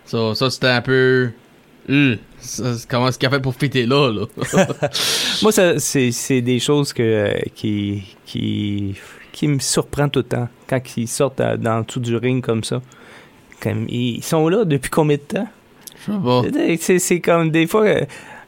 So, 0.08 0.34
ça, 0.36 0.50
c'était 0.50 0.67
un 0.67 0.82
peu. 0.82 1.30
Euh, 1.89 2.15
ça, 2.39 2.63
comment 2.89 3.08
est-ce 3.10 3.20
qu'il 3.20 3.28
a 3.28 3.32
fait 3.32 3.39
pour 3.39 3.56
fitter 3.56 3.86
là, 3.86 4.12
là? 4.12 4.26
Moi, 5.41 5.52
ça, 5.52 5.80
c'est, 5.80 6.12
c'est 6.12 6.41
des 6.41 6.60
choses 6.60 6.91
que, 6.93 7.34
qui, 7.56 8.15
qui, 8.26 8.96
qui 9.32 9.48
me 9.48 9.60
surprend 9.60 10.10
tout 10.10 10.20
le 10.20 10.26
temps 10.26 10.50
quand 10.67 10.80
ils 10.98 11.08
sortent 11.08 11.39
à- 11.39 11.56
dans 11.58 11.80
le 11.80 11.84
dessous 11.86 12.00
du 12.00 12.15
ring 12.17 12.43
comme 12.43 12.63
ça. 12.63 12.82
Comme, 13.62 13.86
ils 13.89 14.24
sont 14.24 14.48
là 14.50 14.65
depuis 14.65 14.89
combien 14.89 15.17
de 15.17 15.22
temps? 15.22 15.48
Je 16.08 16.12
sais 16.12 16.20
pas. 16.20 16.78
C'est, 16.80 17.00
c'est 17.00 17.20
comme 17.22 17.50
des 17.52 17.67
fois, 17.67 17.86
euh, 17.86 18.02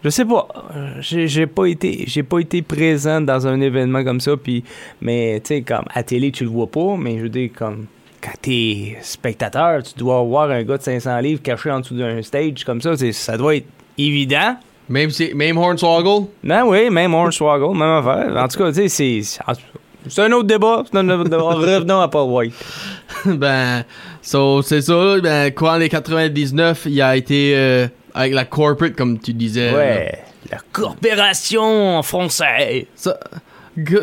je 0.03 0.09
sais 0.09 0.25
pas, 0.25 0.47
euh, 0.75 0.93
j'ai, 1.01 1.47
pas 1.47 1.65
été, 1.65 2.03
j'ai 2.07 2.23
pas 2.23 2.39
été 2.39 2.61
présent 2.61 3.19
dans 3.21 3.47
un 3.47 3.59
événement 3.59 4.03
comme 4.03 4.19
ça, 4.21 4.37
puis, 4.37 4.63
mais 5.01 5.41
tu 5.43 5.47
sais, 5.55 5.61
comme 5.61 5.85
à 5.93 6.03
télé 6.03 6.31
tu 6.31 6.43
le 6.43 6.49
vois 6.49 6.67
pas, 6.67 6.95
mais 6.97 7.17
je 7.17 7.23
veux 7.23 7.29
dire 7.29 7.49
comme 7.57 7.85
quand 8.21 8.37
t'es 8.41 8.97
spectateur, 9.01 9.83
tu 9.83 9.93
dois 9.97 10.21
voir 10.23 10.49
un 10.51 10.63
gars 10.63 10.77
de 10.77 10.83
500 10.83 11.19
livres 11.19 11.41
caché 11.41 11.71
en 11.71 11.79
dessous 11.79 11.95
d'un 11.95 12.21
stage 12.21 12.63
comme 12.65 12.81
ça, 12.81 12.93
ça 13.11 13.37
doit 13.37 13.55
être 13.55 13.67
évident. 13.97 14.57
Même, 14.89 15.11
si, 15.11 15.33
même 15.35 15.57
Hornswoggle? 15.57 16.27
Non, 16.43 16.69
oui, 16.69 16.89
même 16.89 17.13
Hornswoggle, 17.13 17.77
même 17.77 17.89
affaire. 17.89 18.35
En 18.35 18.47
tout 18.47 18.57
cas, 18.57 18.71
tu 18.71 18.89
sais, 18.89 19.21
c'est, 19.21 20.21
un 20.21 20.31
autre 20.31 20.47
débat. 20.47 20.83
Un 20.93 21.09
autre 21.09 21.29
débat. 21.29 21.43
Revenons 21.43 22.01
à 22.01 22.07
Paul 22.07 22.29
White. 22.29 22.53
ben, 23.25 23.83
so, 24.21 24.61
c'est 24.63 24.81
ça, 24.81 25.19
ben, 25.21 25.53
quoi, 25.53 25.77
les 25.77 25.89
99, 25.89 26.87
il 26.87 27.01
a 27.01 27.15
été 27.15 27.53
euh, 27.55 27.87
avec 28.15 28.33
la 28.33 28.45
corporate, 28.45 28.95
comme 28.95 29.19
tu 29.19 29.33
disais. 29.33 29.71
là. 29.71 29.77
Ouais. 29.77 30.19
La 30.51 30.57
corporation 30.71 31.97
en 31.97 32.01
français. 32.01 32.87
Ça, 32.95 33.19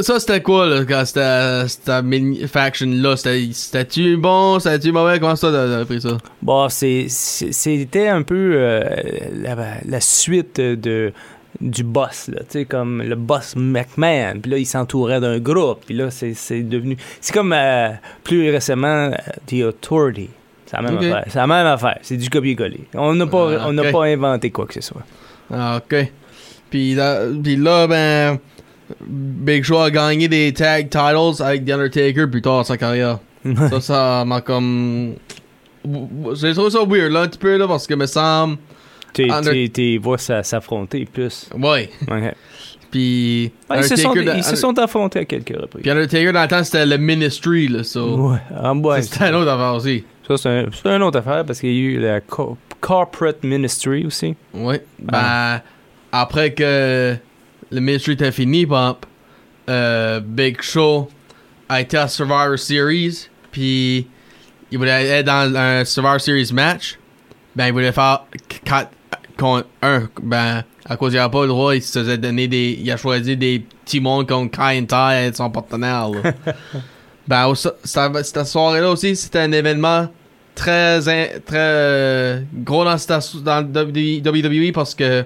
ça 0.00 0.18
c'était 0.20 0.40
quoi, 0.42 0.66
là, 0.66 0.84
quand 0.84 1.04
c'était 1.04 1.68
cette 1.68 2.04
mini 2.04 2.46
faction-là? 2.46 3.16
C'était- 3.16 3.48
C'était-tu 3.52 4.16
bon? 4.16 4.58
C'était-tu 4.58 4.92
mauvais? 4.92 5.18
Comment 5.18 5.36
ça, 5.36 5.50
t'as 5.50 5.84
pris 5.84 6.00
ça? 6.00 6.16
Bon, 6.42 6.68
c'est- 6.68 7.06
c'est- 7.08 7.52
c'était 7.52 8.08
un 8.08 8.22
peu 8.22 8.52
euh, 8.56 8.82
la, 9.42 9.56
la 9.86 10.00
suite 10.00 10.60
de 10.60 11.12
du 11.58 11.84
boss, 11.84 12.28
là, 12.28 12.40
tu 12.40 12.46
sais, 12.50 12.64
comme 12.66 13.02
le 13.02 13.14
boss 13.14 13.54
McMahon. 13.56 14.40
Puis 14.42 14.50
là, 14.50 14.58
il 14.58 14.66
s'entourait 14.66 15.20
d'un 15.20 15.38
groupe. 15.38 15.84
Puis 15.86 15.94
là, 15.94 16.10
c'est 16.10 16.34
devenu... 16.62 16.98
C'est 17.18 17.32
comme 17.32 17.54
euh, 17.54 17.88
plus 18.24 18.50
récemment, 18.50 19.10
euh, 19.10 19.12
The 19.46 19.62
Authority. 19.64 20.28
C'est 20.66 20.76
la 20.76 20.82
même 20.82 20.98
affaire. 20.98 21.24
C'est 21.28 21.38
la 21.38 21.46
même 21.46 21.66
affaire. 21.66 21.98
C'est 22.02 22.18
du 22.18 22.28
copier-coller. 22.28 22.80
On 22.92 23.14
n'a 23.14 23.26
pas, 23.26 23.52
Ah, 23.60 23.68
on 23.70 23.92
pas 23.92 24.04
inventé 24.04 24.50
quoi 24.50 24.66
que 24.66 24.74
ce 24.74 24.82
soit. 24.82 25.02
Ah, 25.50 25.78
ok. 25.82 26.12
Puis 26.68 26.94
là, 26.94 27.20
puis 27.42 27.56
là, 27.56 27.86
ben, 27.86 28.38
Big 29.06 29.64
Show 29.64 29.78
a 29.78 29.90
gagné 29.90 30.28
des 30.28 30.52
tag 30.52 30.88
titles 30.90 31.42
avec 31.42 31.64
The 31.64 31.70
Undertaker 31.70 32.26
plus 32.30 32.42
tard 32.42 32.58
dans 32.58 32.64
sa 32.64 32.76
carrière. 32.76 33.18
ça, 33.70 33.80
ça 33.80 34.24
m'a 34.26 34.40
comme. 34.40 35.14
J'ai 36.34 36.52
trouvé 36.52 36.70
ça 36.70 36.80
weird, 36.84 37.12
là, 37.12 37.20
un 37.22 37.28
petit 37.28 37.38
peu, 37.38 37.56
là, 37.56 37.66
parce 37.68 37.86
que 37.86 37.94
me 37.94 38.06
semble. 38.06 38.56
Tu 39.12 39.30
Under- 39.30 40.18
ça 40.18 40.42
s'affronter 40.42 41.04
plus. 41.06 41.48
Ouais. 41.56 41.88
Ok. 42.08 42.34
Puis. 42.90 43.52
Ouais, 43.70 43.78
ils 43.78 43.84
se 43.84 43.96
sont, 43.96 44.10
Undertaker, 44.10 44.38
ils 44.38 44.44
se 44.44 44.56
sont 44.56 44.78
affrontés 44.78 45.20
à 45.20 45.24
quelques 45.24 45.56
reprises. 45.56 45.82
Puis 45.82 45.90
Undertaker, 45.90 46.32
dans 46.32 46.42
le 46.42 46.48
temps, 46.48 46.64
c'était 46.64 46.86
le 46.86 46.96
Ministry, 46.98 47.68
là, 47.68 47.82
so. 47.84 48.30
Ouais, 48.32 48.38
en 48.60 48.76
bas. 48.76 49.00
C'était 49.02 49.28
une 49.28 49.36
autre 49.36 49.50
affaire 49.50 49.74
aussi. 49.74 50.04
Ça, 50.26 50.36
c'est 50.36 50.48
un- 50.90 50.96
une 50.96 51.02
autre 51.02 51.18
affaire 51.20 51.44
parce 51.44 51.60
qu'il 51.60 51.70
y 51.72 51.72
a 51.72 51.80
eu 51.90 51.98
la 52.00 52.20
co- 52.20 52.56
Corporate 52.80 53.42
Ministry 53.44 54.04
aussi. 54.06 54.34
Ouais. 54.52 54.82
Ben, 54.98 55.18
Ah. 55.20 55.62
après 56.12 56.52
que 56.52 57.16
le 57.70 57.80
était 58.12 58.32
fini, 58.32 58.66
pop, 58.66 59.04
euh, 59.68 60.20
Big 60.20 60.60
Show 60.62 61.08
a 61.68 61.80
été 61.80 61.96
à 61.96 62.08
Survivor 62.08 62.58
Series, 62.58 63.28
puis 63.50 64.06
il 64.70 64.78
voulait 64.78 65.06
être 65.06 65.26
dans 65.26 65.54
un 65.56 65.84
Survivor 65.84 66.20
Series 66.20 66.50
match. 66.52 66.98
Ben, 67.54 67.66
il 67.68 67.72
voulait 67.72 67.92
faire 67.92 68.24
4 68.64 68.90
contre 69.36 69.66
1. 69.82 70.08
Ben, 70.22 70.62
à 70.84 70.96
cause 70.96 71.12
il 71.14 71.18
avait 71.18 71.30
pas 71.30 71.42
le 71.42 71.48
droit, 71.48 71.74
il 71.74 71.82
se 71.82 71.98
faisait 71.98 72.18
donner 72.18 72.46
des. 72.48 72.78
Il 72.80 72.90
a 72.92 72.96
choisi 72.96 73.36
des 73.36 73.64
petits 73.84 74.00
mondes 74.00 74.28
comme 74.28 74.48
Kai 74.50 74.78
and 74.80 74.84
Tai 74.86 75.26
être 75.26 75.36
son 75.36 75.50
partenaire, 75.50 76.08
là. 76.10 76.32
ben, 77.28 77.54
ça- 77.54 77.74
ça- 77.82 78.12
cette 78.22 78.46
soirée-là 78.46 78.90
aussi, 78.90 79.16
c'était 79.16 79.40
un 79.40 79.52
événement 79.52 80.08
très, 80.54 81.00
très 81.00 81.40
euh, 81.56 82.40
gros 82.54 82.84
dans, 82.84 82.96
cette- 82.98 83.42
dans 83.42 83.60
le 83.60 83.66
WWE 84.46 84.72
parce 84.72 84.94
que 84.94 85.24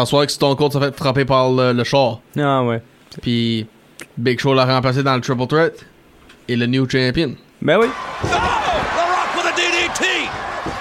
en 0.00 0.06
soirée 0.06 0.26
que 0.26 0.32
Stone 0.32 0.56
Cold 0.56 0.72
s'est 0.72 0.80
fait 0.80 0.96
frapper 0.96 1.24
par 1.24 1.50
le, 1.50 1.72
le 1.72 1.84
char. 1.84 2.20
Ah 2.38 2.62
ouais. 2.62 2.82
Puis 3.20 3.66
Big 4.16 4.40
Show 4.40 4.54
l'a 4.54 4.64
remplacé 4.64 5.02
dans 5.02 5.14
le 5.14 5.20
Triple 5.20 5.46
Threat 5.46 5.74
et 6.48 6.56
le 6.56 6.66
New 6.66 6.88
Champion. 6.88 7.34
Ben 7.60 7.78
oui. 7.78 7.86
Oh, 7.88 8.26
The 8.26 8.32
Rock 8.32 9.36
with 9.36 9.46
a 9.46 9.54
DDT. 9.54 10.28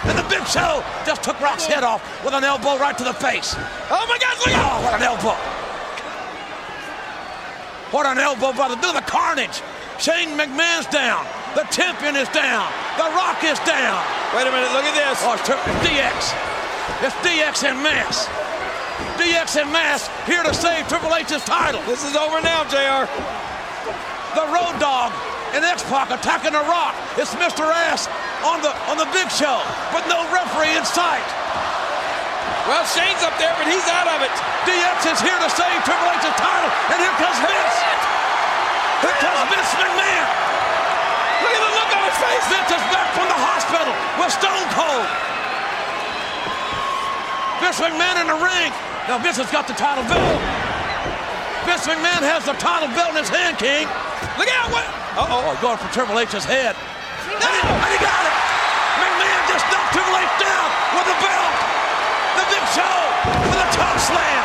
And 0.06 0.18
the 0.18 0.28
Big 0.30 0.46
Show 0.48 0.84
just 1.06 1.24
took 1.24 1.40
Rock's 1.42 1.66
head 1.66 1.84
off 1.84 2.02
with 2.24 2.34
an 2.34 2.44
elbow 2.44 2.78
right 2.78 2.98
to 2.98 3.04
the 3.04 3.14
face. 3.14 3.56
Oh 3.90 4.06
my 4.08 4.18
God, 4.18 4.38
look 4.46 4.56
out! 4.56 4.80
Oh, 4.80 4.84
what 4.84 4.94
an 4.94 5.04
elbow. 5.04 5.36
What 7.92 8.06
an 8.06 8.20
elbow 8.20 8.54
by 8.54 8.70
the, 8.70 8.76
do 8.76 8.94
the 8.94 9.04
carnage. 9.06 9.62
Shane 10.00 10.38
McMahon's 10.38 10.88
down. 10.88 11.26
The 11.56 11.64
champion 11.70 12.16
is 12.16 12.30
down. 12.30 12.66
The 12.98 13.12
Rock 13.14 13.44
is 13.44 13.60
down. 13.68 14.00
Wait 14.34 14.48
a 14.48 14.52
minute, 14.52 14.72
look 14.72 14.86
at 14.88 14.96
this. 14.96 15.20
Oh, 15.28 15.36
it's 15.36 15.50
DX. 15.84 16.34
It's 17.04 17.16
DX 17.20 17.70
and 17.70 17.84
Mass. 17.84 18.30
DX 19.32 19.64
and 19.64 19.72
Mass 19.72 20.12
here 20.28 20.44
to 20.44 20.52
save 20.52 20.92
Triple 20.92 21.16
H's 21.16 21.40
title. 21.48 21.80
This 21.88 22.04
is 22.04 22.20
over 22.20 22.44
now, 22.44 22.68
JR. 22.68 23.08
The 24.36 24.44
Road 24.52 24.76
Dog 24.76 25.16
and 25.56 25.64
X-Pac 25.64 26.12
attacking 26.12 26.52
The 26.52 26.60
Rock. 26.68 26.92
It's 27.16 27.32
Mr. 27.40 27.64
Ass 27.64 28.12
on 28.44 28.60
the 28.60 28.76
on 28.92 29.00
the 29.00 29.08
Big 29.16 29.32
Show, 29.32 29.64
but 29.96 30.04
no 30.12 30.28
referee 30.36 30.76
in 30.76 30.84
sight. 30.84 31.24
Well, 32.68 32.84
Shane's 32.92 33.24
up 33.24 33.32
there, 33.40 33.56
but 33.56 33.72
he's 33.72 33.88
out 33.88 34.12
of 34.12 34.20
it. 34.20 34.36
DX 34.68 35.16
is 35.16 35.20
here 35.24 35.40
to 35.40 35.50
save 35.56 35.80
Triple 35.88 36.12
H's 36.12 36.36
title, 36.36 36.72
and 36.92 37.00
here 37.00 37.16
comes 37.16 37.40
Vince. 37.40 37.78
Here 39.00 39.16
comes 39.16 39.48
Vince 39.48 39.72
McMahon. 39.80 40.28
Look 41.40 41.56
at 41.56 41.64
the 41.64 41.72
look 41.72 41.92
on 41.96 42.04
his 42.04 42.20
face. 42.20 42.44
Vince 42.52 42.72
is 42.76 42.84
back 42.92 43.08
from 43.16 43.32
the 43.32 43.40
hospital 43.40 43.96
with 44.20 44.32
Stone 44.36 44.68
Cold. 44.76 45.08
Vince 47.62 47.78
McMahon 47.78 48.18
in 48.18 48.28
the 48.28 48.40
ring. 48.42 48.74
Now 49.06 49.22
Vince 49.22 49.38
has 49.38 49.54
got 49.54 49.70
the 49.70 49.78
title 49.78 50.02
belt. 50.10 50.42
Vince 51.70 51.86
McMahon 51.86 52.26
has 52.26 52.42
the 52.42 52.58
title 52.58 52.90
belt 52.98 53.14
in 53.14 53.22
his 53.22 53.30
hand, 53.30 53.62
King. 53.62 53.86
Look 54.42 54.50
out! 54.50 54.74
What? 54.74 54.90
Uh-oh, 55.14 55.46
oh, 55.46 55.54
going 55.62 55.78
for 55.78 55.86
Triple 55.94 56.18
H's 56.18 56.42
head. 56.42 56.74
And 57.30 57.38
he, 57.38 57.62
and 57.62 57.92
he 57.94 58.00
got 58.02 58.22
it! 58.26 58.36
McMahon 58.98 59.42
just 59.46 59.66
knocked 59.70 59.94
Triple 59.94 60.18
H 60.18 60.34
down 60.42 60.68
with 60.98 61.06
the 61.06 61.18
belt! 61.22 61.54
The 62.42 62.46
Big 62.50 62.66
Show 62.74 62.98
with 63.30 63.62
a 63.62 63.70
toe 63.78 63.98
slam! 64.10 64.44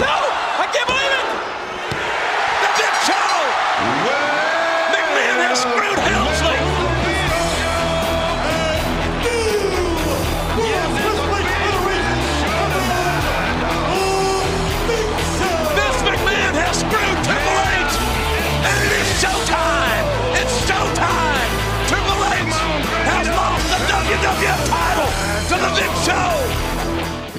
No! 0.00 0.16
I 0.56 0.66
can't 0.72 0.88
believe 0.88 1.12
it! 1.12 1.28
The 2.64 2.70
Big 2.80 2.94
Show! 3.04 4.21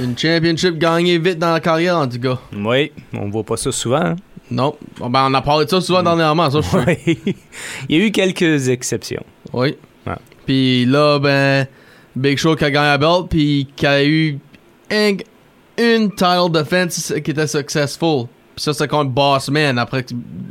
Une 0.02 0.18
championship 0.18 0.78
gagnée 0.78 1.18
vite 1.18 1.40
dans 1.40 1.54
la 1.54 1.60
carrière, 1.60 1.98
en 1.98 2.08
tout 2.08 2.20
cas. 2.20 2.38
Oui, 2.56 2.92
on 3.14 3.30
voit 3.30 3.44
pas 3.44 3.58
ça 3.58 3.72
souvent. 3.72 3.98
hein. 4.04 4.16
Non. 4.52 4.76
Bon, 4.98 5.10
Ben, 5.10 5.28
on 5.30 5.34
a 5.34 5.42
parlé 5.42 5.66
de 5.66 5.70
ça 5.70 5.80
souvent 5.82 6.04
dernièrement, 6.04 6.50
ça, 6.50 6.60
je. 6.62 6.78
Oui. 6.78 7.36
Il 7.90 7.98
y 7.98 8.02
a 8.02 8.06
eu 8.08 8.12
quelques 8.12 8.68
exceptions. 8.70 9.24
Oui. 9.54 9.76
Puis 10.46 10.86
là, 10.86 11.20
ben, 11.20 11.66
Big 12.16 12.38
Show 12.38 12.56
qui 12.56 12.66
a 12.66 12.72
gagné 12.72 12.88
la 12.88 12.98
belt, 12.98 13.28
puis 13.30 13.68
qui 13.76 13.88
a 13.88 14.04
eu 14.04 14.38
un- 14.92 15.16
une 15.78 16.10
title 16.12 16.52
defense 16.52 17.14
qui 17.24 17.32
était 17.32 17.48
successful. 17.48 18.26
Puis 18.56 18.64
ça, 18.64 18.74
c'est 18.74 18.88
contre 18.88 19.12
Bossman 19.12 19.80
après 19.80 20.06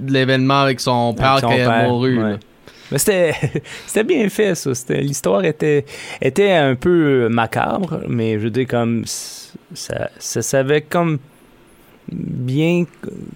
l'événement 0.06 0.62
avec 0.62 0.80
son 0.80 1.12
père 1.14 1.36
qui 1.40 1.44
a 1.60 1.68
père, 1.68 1.88
mouru. 1.88 2.22
ouais. 2.22 2.36
Mais 2.92 2.98
c'était, 2.98 3.34
c'était 3.86 4.04
bien 4.04 4.28
fait, 4.28 4.54
ça. 4.54 4.74
C'était- 4.74 5.00
l'histoire 5.00 5.44
était, 5.44 5.84
était 6.20 6.52
un 6.52 6.74
peu 6.76 7.28
macabre, 7.28 8.00
mais 8.08 8.34
je 8.34 8.44
veux 8.44 8.50
dire, 8.50 8.66
comme, 8.68 9.02
ça, 9.06 10.10
ça 10.18 10.42
savait 10.42 10.82
comme 10.82 11.18
bien, 12.10 12.84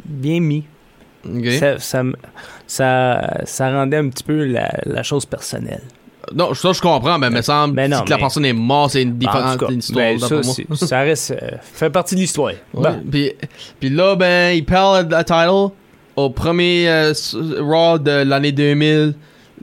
bien 0.04 0.40
mis. 0.40 0.64
Ça, 1.58 1.78
ça, 1.80 2.02
ça, 2.68 3.40
ça 3.44 3.70
rendait 3.72 3.96
un 3.96 4.08
petit 4.10 4.22
peu 4.22 4.44
la, 4.44 4.70
la 4.84 5.02
chose 5.02 5.26
personnelle. 5.26 5.82
Non, 6.34 6.54
ça, 6.54 6.72
je 6.72 6.80
comprends, 6.80 7.18
mais 7.18 7.28
il 7.28 7.32
me 7.34 7.42
semble 7.42 7.74
Ben 7.74 7.90
non, 7.90 7.98
si 7.98 8.04
que 8.04 8.10
la 8.10 8.18
personne 8.18 8.44
est 8.44 8.52
morte, 8.52 8.92
c'est 8.92 9.02
une 9.02 9.10
En 9.10 9.14
différente 9.14 9.70
histoire. 9.70 10.04
ben, 10.04 10.18
d'après 10.18 10.42
ça, 10.42 10.62
moi. 10.68 10.76
ça 10.76 11.00
reste, 11.00 11.30
euh, 11.32 11.56
fait 11.60 11.90
partie 11.90 12.14
de 12.16 12.20
l'histoire. 12.20 12.52
Ouais. 12.74 12.82
Bon. 12.90 13.02
Puis, 13.10 13.32
puis 13.80 13.90
là, 13.90 14.14
ben, 14.16 14.50
il 14.56 14.64
parle 14.64 15.06
de 15.06 15.12
la 15.12 15.24
title 15.24 15.68
au 16.16 16.30
premier 16.30 16.88
euh, 16.88 17.12
Raw 17.60 17.98
de 17.98 18.22
l'année 18.24 18.50
2000, 18.52 19.14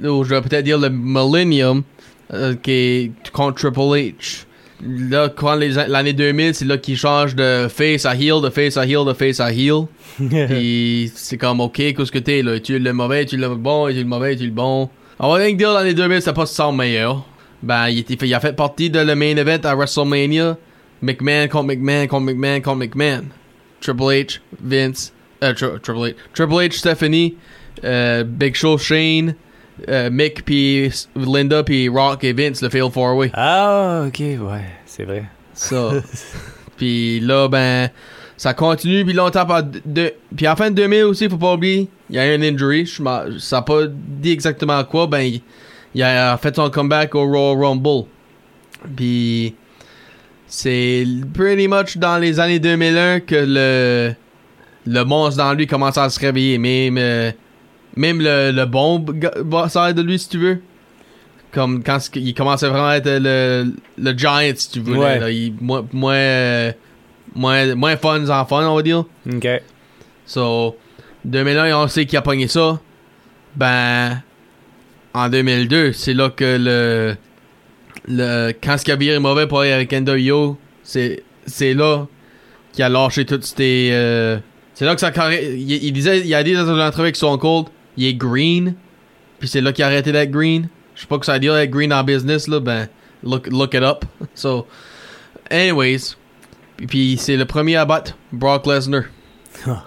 ou 0.01 0.23
je 0.23 0.29
vais 0.35 0.41
peut-être 0.41 0.63
dire 0.65 0.77
le 0.79 0.89
Millennium, 0.89 1.83
euh, 2.33 2.55
qui 2.55 2.71
est 2.71 3.11
contre 3.31 3.59
Triple 3.61 3.79
H. 3.79 4.45
Là, 4.85 5.29
quand 5.29 5.55
l'année 5.55 6.13
2000, 6.13 6.53
c'est 6.55 6.65
là 6.65 6.77
qu'il 6.77 6.97
change 6.97 7.35
de 7.35 7.67
face 7.69 8.05
à 8.05 8.15
heel, 8.15 8.41
de 8.41 8.49
face 8.49 8.75
à 8.75 8.85
heel, 8.85 9.05
de 9.05 9.13
face 9.13 9.39
à 9.39 9.51
heel. 9.53 9.85
Puis 10.19 11.11
c'est 11.15 11.37
comme, 11.37 11.61
ok, 11.61 11.75
qu'est-ce 11.75 12.11
que 12.11 12.19
t'es 12.19 12.41
là? 12.41 12.59
Tu 12.59 12.75
es 12.75 12.79
le 12.79 12.91
mauvais, 12.91 13.25
tu 13.25 13.35
es 13.35 13.37
le 13.37 13.55
bon, 13.55 13.87
tu 13.87 13.93
es 13.93 13.99
le 13.99 14.05
mauvais, 14.05 14.35
tu 14.35 14.43
es 14.43 14.47
le 14.47 14.51
bon? 14.51 14.89
On 15.19 15.29
va 15.31 15.35
rien 15.35 15.53
dire 15.53 15.71
l'année 15.71 15.93
2000, 15.93 16.21
c'était 16.21 16.33
pas 16.33 16.43
le 16.43 16.75
meilleur. 16.75 17.25
Ben, 17.61 17.87
il, 17.87 17.99
était 17.99 18.17
fait- 18.17 18.27
il 18.27 18.33
a 18.33 18.41
fait 18.41 18.53
partie 18.53 18.89
de 18.89 18.99
le 18.99 19.15
main 19.15 19.37
event 19.37 19.59
à 19.63 19.73
WrestleMania. 19.75 20.57
McMahon 21.01 21.47
contre 21.47 21.67
McMahon 21.67 22.07
contre 22.07 22.25
McMahon 22.25 22.59
contre 22.61 22.77
McMahon. 22.79 23.23
Triple 23.79 24.03
H, 24.03 24.39
Vince, 24.61 25.13
euh, 25.43 25.53
Tri- 25.53 25.79
Triple 25.81 25.99
H, 25.99 26.15
Triple 26.33 26.53
H, 26.55 26.71
Stephanie, 26.73 27.35
euh, 27.85 28.23
Big 28.25 28.55
Show, 28.55 28.77
Shane, 28.77 29.35
euh, 29.89 30.09
Mick, 30.09 30.45
puis 30.45 30.91
Linda, 31.15 31.63
puis 31.63 31.89
Rock 31.89 32.23
et 32.23 32.33
Vince, 32.33 32.61
le 32.61 32.69
Fail 32.69 32.89
Four 32.91 33.15
Way. 33.17 33.31
Ah, 33.33 34.05
ok, 34.07 34.19
ouais, 34.19 34.65
c'est 34.85 35.03
vrai. 35.03 35.25
Ça. 35.53 35.91
puis 36.77 37.19
là, 37.19 37.47
ben, 37.47 37.89
ça 38.37 38.53
continue, 38.53 39.03
puis 39.05 39.13
longtemps 39.13 39.45
par 39.45 39.63
de, 39.63 40.13
puis 40.35 40.47
en 40.47 40.55
fin 40.55 40.69
de 40.69 40.75
2000 40.75 41.03
aussi, 41.03 41.29
faut 41.29 41.37
pas 41.37 41.53
oublier, 41.53 41.87
il 42.09 42.15
y 42.15 42.19
a 42.19 42.31
eu 42.31 42.35
une 42.35 42.43
injury, 42.43 42.85
je 42.85 43.01
ça 43.39 43.61
pas 43.61 43.83
dit 43.87 44.31
exactement 44.31 44.83
quoi, 44.83 45.07
ben, 45.07 45.19
il, 45.21 45.41
il 45.95 46.03
a 46.03 46.37
fait 46.37 46.55
son 46.55 46.69
comeback 46.69 47.15
au 47.15 47.25
Royal 47.25 47.63
Rumble. 47.63 48.05
Puis 48.95 49.55
c'est 50.47 51.05
pretty 51.33 51.67
much 51.67 51.97
dans 51.97 52.17
les 52.17 52.39
années 52.39 52.59
2001 52.59 53.21
que 53.21 53.35
le 53.35 54.13
le 54.85 55.03
monstre 55.03 55.37
dans 55.37 55.53
lui 55.53 55.67
commence 55.67 55.97
à 55.97 56.09
se 56.09 56.19
réveiller, 56.19 56.57
même 56.57 56.97
euh, 56.97 57.31
même 57.95 58.19
le, 58.21 58.51
le 58.51 58.65
bon 58.65 58.99
bosseur 58.99 59.93
de 59.93 60.01
lui 60.01 60.19
si 60.19 60.29
tu 60.29 60.37
veux. 60.39 60.61
Comme 61.51 61.83
quand 61.83 61.99
il 62.15 62.33
commençait 62.33 62.67
vraiment 62.67 62.87
à 62.87 62.97
être 62.97 63.05
le, 63.09 63.73
le 63.97 64.17
giant 64.17 64.39
si 64.55 64.71
tu 64.71 64.79
veux. 64.79 64.97
Ouais. 64.97 65.19
là, 65.19 65.29
il, 65.29 65.53
moins, 65.61 65.85
moins, 65.93 66.15
euh, 66.15 66.71
moins, 67.35 67.75
moins 67.75 67.95
fun 67.97 68.27
en 68.27 68.45
fun, 68.45 68.67
on 68.67 68.75
va 68.75 68.81
dire. 68.81 69.05
Ok. 69.31 69.47
So, 70.25 70.75
2001, 71.25 71.77
on 71.77 71.87
sait 71.87 72.05
qu'il 72.05 72.17
a 72.17 72.21
pogné 72.21 72.47
ça. 72.47 72.79
Ben, 73.55 74.21
en 75.13 75.29
2002, 75.29 75.93
c'est 75.93 76.13
là 76.13 76.29
que 76.29 76.57
le. 76.59 77.15
le 78.07 78.51
quand 78.63 78.77
ce 78.77 78.85
qui 78.85 78.91
a 78.91 79.19
mauvais 79.19 79.45
pour 79.47 79.61
aller 79.61 79.71
avec 79.71 79.91
NWO, 79.91 80.57
c'est 80.81 81.23
c'est 81.45 81.73
là 81.73 82.07
qu'il 82.71 82.83
a 82.83 82.89
lâché 82.89 83.25
toutes 83.25 83.43
ses. 83.43 83.89
euh, 83.91 84.39
c'est 84.73 84.85
là 84.85 84.95
que 84.95 85.01
ça 85.01 85.11
il, 85.31 85.71
il 85.71 85.91
disait, 85.93 86.21
il 86.21 86.33
a 86.33 86.43
dit 86.43 86.53
dans 86.53 86.65
une 86.65 86.81
entrevue 86.81 87.03
avec 87.03 87.15
Stone 87.15 87.37
Cold, 87.37 87.67
il 87.97 88.05
est 88.05 88.13
green. 88.13 88.75
Puis 89.39 89.47
c'est 89.47 89.61
là 89.61 89.73
qu'il 89.73 89.83
a 89.83 89.87
arrêté 89.87 90.11
d'être 90.11 90.31
green. 90.31 90.67
Je 90.95 91.01
sais 91.01 91.07
pas 91.07 91.17
que 91.17 91.25
ça 91.25 91.33
veut 91.33 91.39
dire 91.39 91.55
être 91.55 91.71
green 91.71 91.91
en 91.93 92.03
business, 92.03 92.47
là. 92.47 92.59
Ben, 92.59 92.87
look, 93.23 93.47
look 93.47 93.73
it 93.73 93.83
up. 93.83 94.05
So, 94.35 94.67
anyways. 95.49 96.15
Puis, 96.77 96.87
puis 96.87 97.17
c'est 97.19 97.37
le 97.37 97.45
premier 97.45 97.75
à 97.75 97.85
battre 97.85 98.17
Brock 98.31 98.65
Lesnar. 98.65 99.03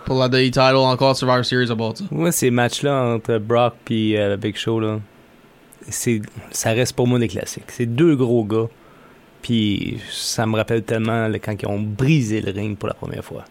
pour 0.05 0.19
la 0.19 0.27
WWE 0.27 0.51
title 0.51 0.77
encore 0.77 1.17
Survivor 1.17 1.45
Series 1.45 1.71
about 1.71 1.97
ça. 1.97 2.05
Moi, 2.11 2.33
ces 2.33 2.51
matchs-là 2.51 3.15
entre 3.15 3.39
Brock 3.39 3.75
et 3.91 4.19
euh, 4.19 4.37
Big 4.37 4.57
Show, 4.57 4.81
là, 4.81 5.01
c'est, 5.89 6.23
ça 6.51 6.71
reste 6.71 6.95
pour 6.95 7.07
moi 7.07 7.19
des 7.19 7.29
classiques. 7.29 7.71
C'est 7.71 7.87
deux 7.87 8.17
gros 8.17 8.45
gars. 8.45 8.69
Puis 9.43 10.01
ça 10.11 10.47
me 10.47 10.57
rappelle 10.57 10.83
tellement 10.83 11.29
là, 11.29 11.39
quand 11.39 11.55
ils 11.61 11.69
ont 11.69 11.81
brisé 11.81 12.41
le 12.41 12.51
ring 12.53 12.77
pour 12.77 12.89
la 12.89 12.95
première 12.95 13.25
fois. 13.25 13.45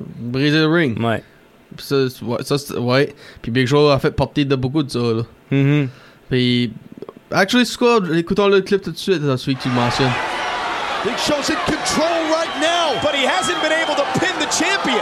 Briser 0.00 0.58
le 0.58 0.66
ring? 0.66 0.98
Ouais. 1.00 1.22
Puis 1.76 1.86
ça, 1.86 1.96
c'est- 2.10 2.24
ouais, 2.24 2.38
ça, 2.42 2.56
ouais. 2.80 3.14
Puis 3.42 3.50
Big 3.52 3.66
Show 3.66 3.88
a 3.90 3.98
fait 3.98 4.10
partie 4.10 4.44
de 4.46 4.56
beaucoup 4.56 4.82
de 4.82 4.90
ça, 4.90 4.98
là. 4.98 5.22
Mhm. 5.50 5.88
Puis, 6.28 6.72
actually, 7.32 7.66
c'est 7.66 7.76
quoi? 7.78 7.98
Écoutons 8.14 8.48
le 8.48 8.60
clip 8.60 8.82
tout 8.82 8.90
de 8.92 8.98
suite, 8.98 9.22
dans 9.22 9.36
celui 9.36 9.56
que 9.56 9.62
tu 9.62 9.68
mentionnes. 9.70 10.10
Big 11.04 11.16
Show's 11.16 11.48
in 11.48 11.56
control 11.66 12.20
right 12.30 12.54
now. 12.60 12.98
But 13.02 13.14
he 13.14 13.24
hasn't 13.24 13.60
been 13.62 13.72
able 13.72 13.94
to 13.96 14.04
pin 14.18 14.34
the 14.38 14.46
champion. 14.52 15.00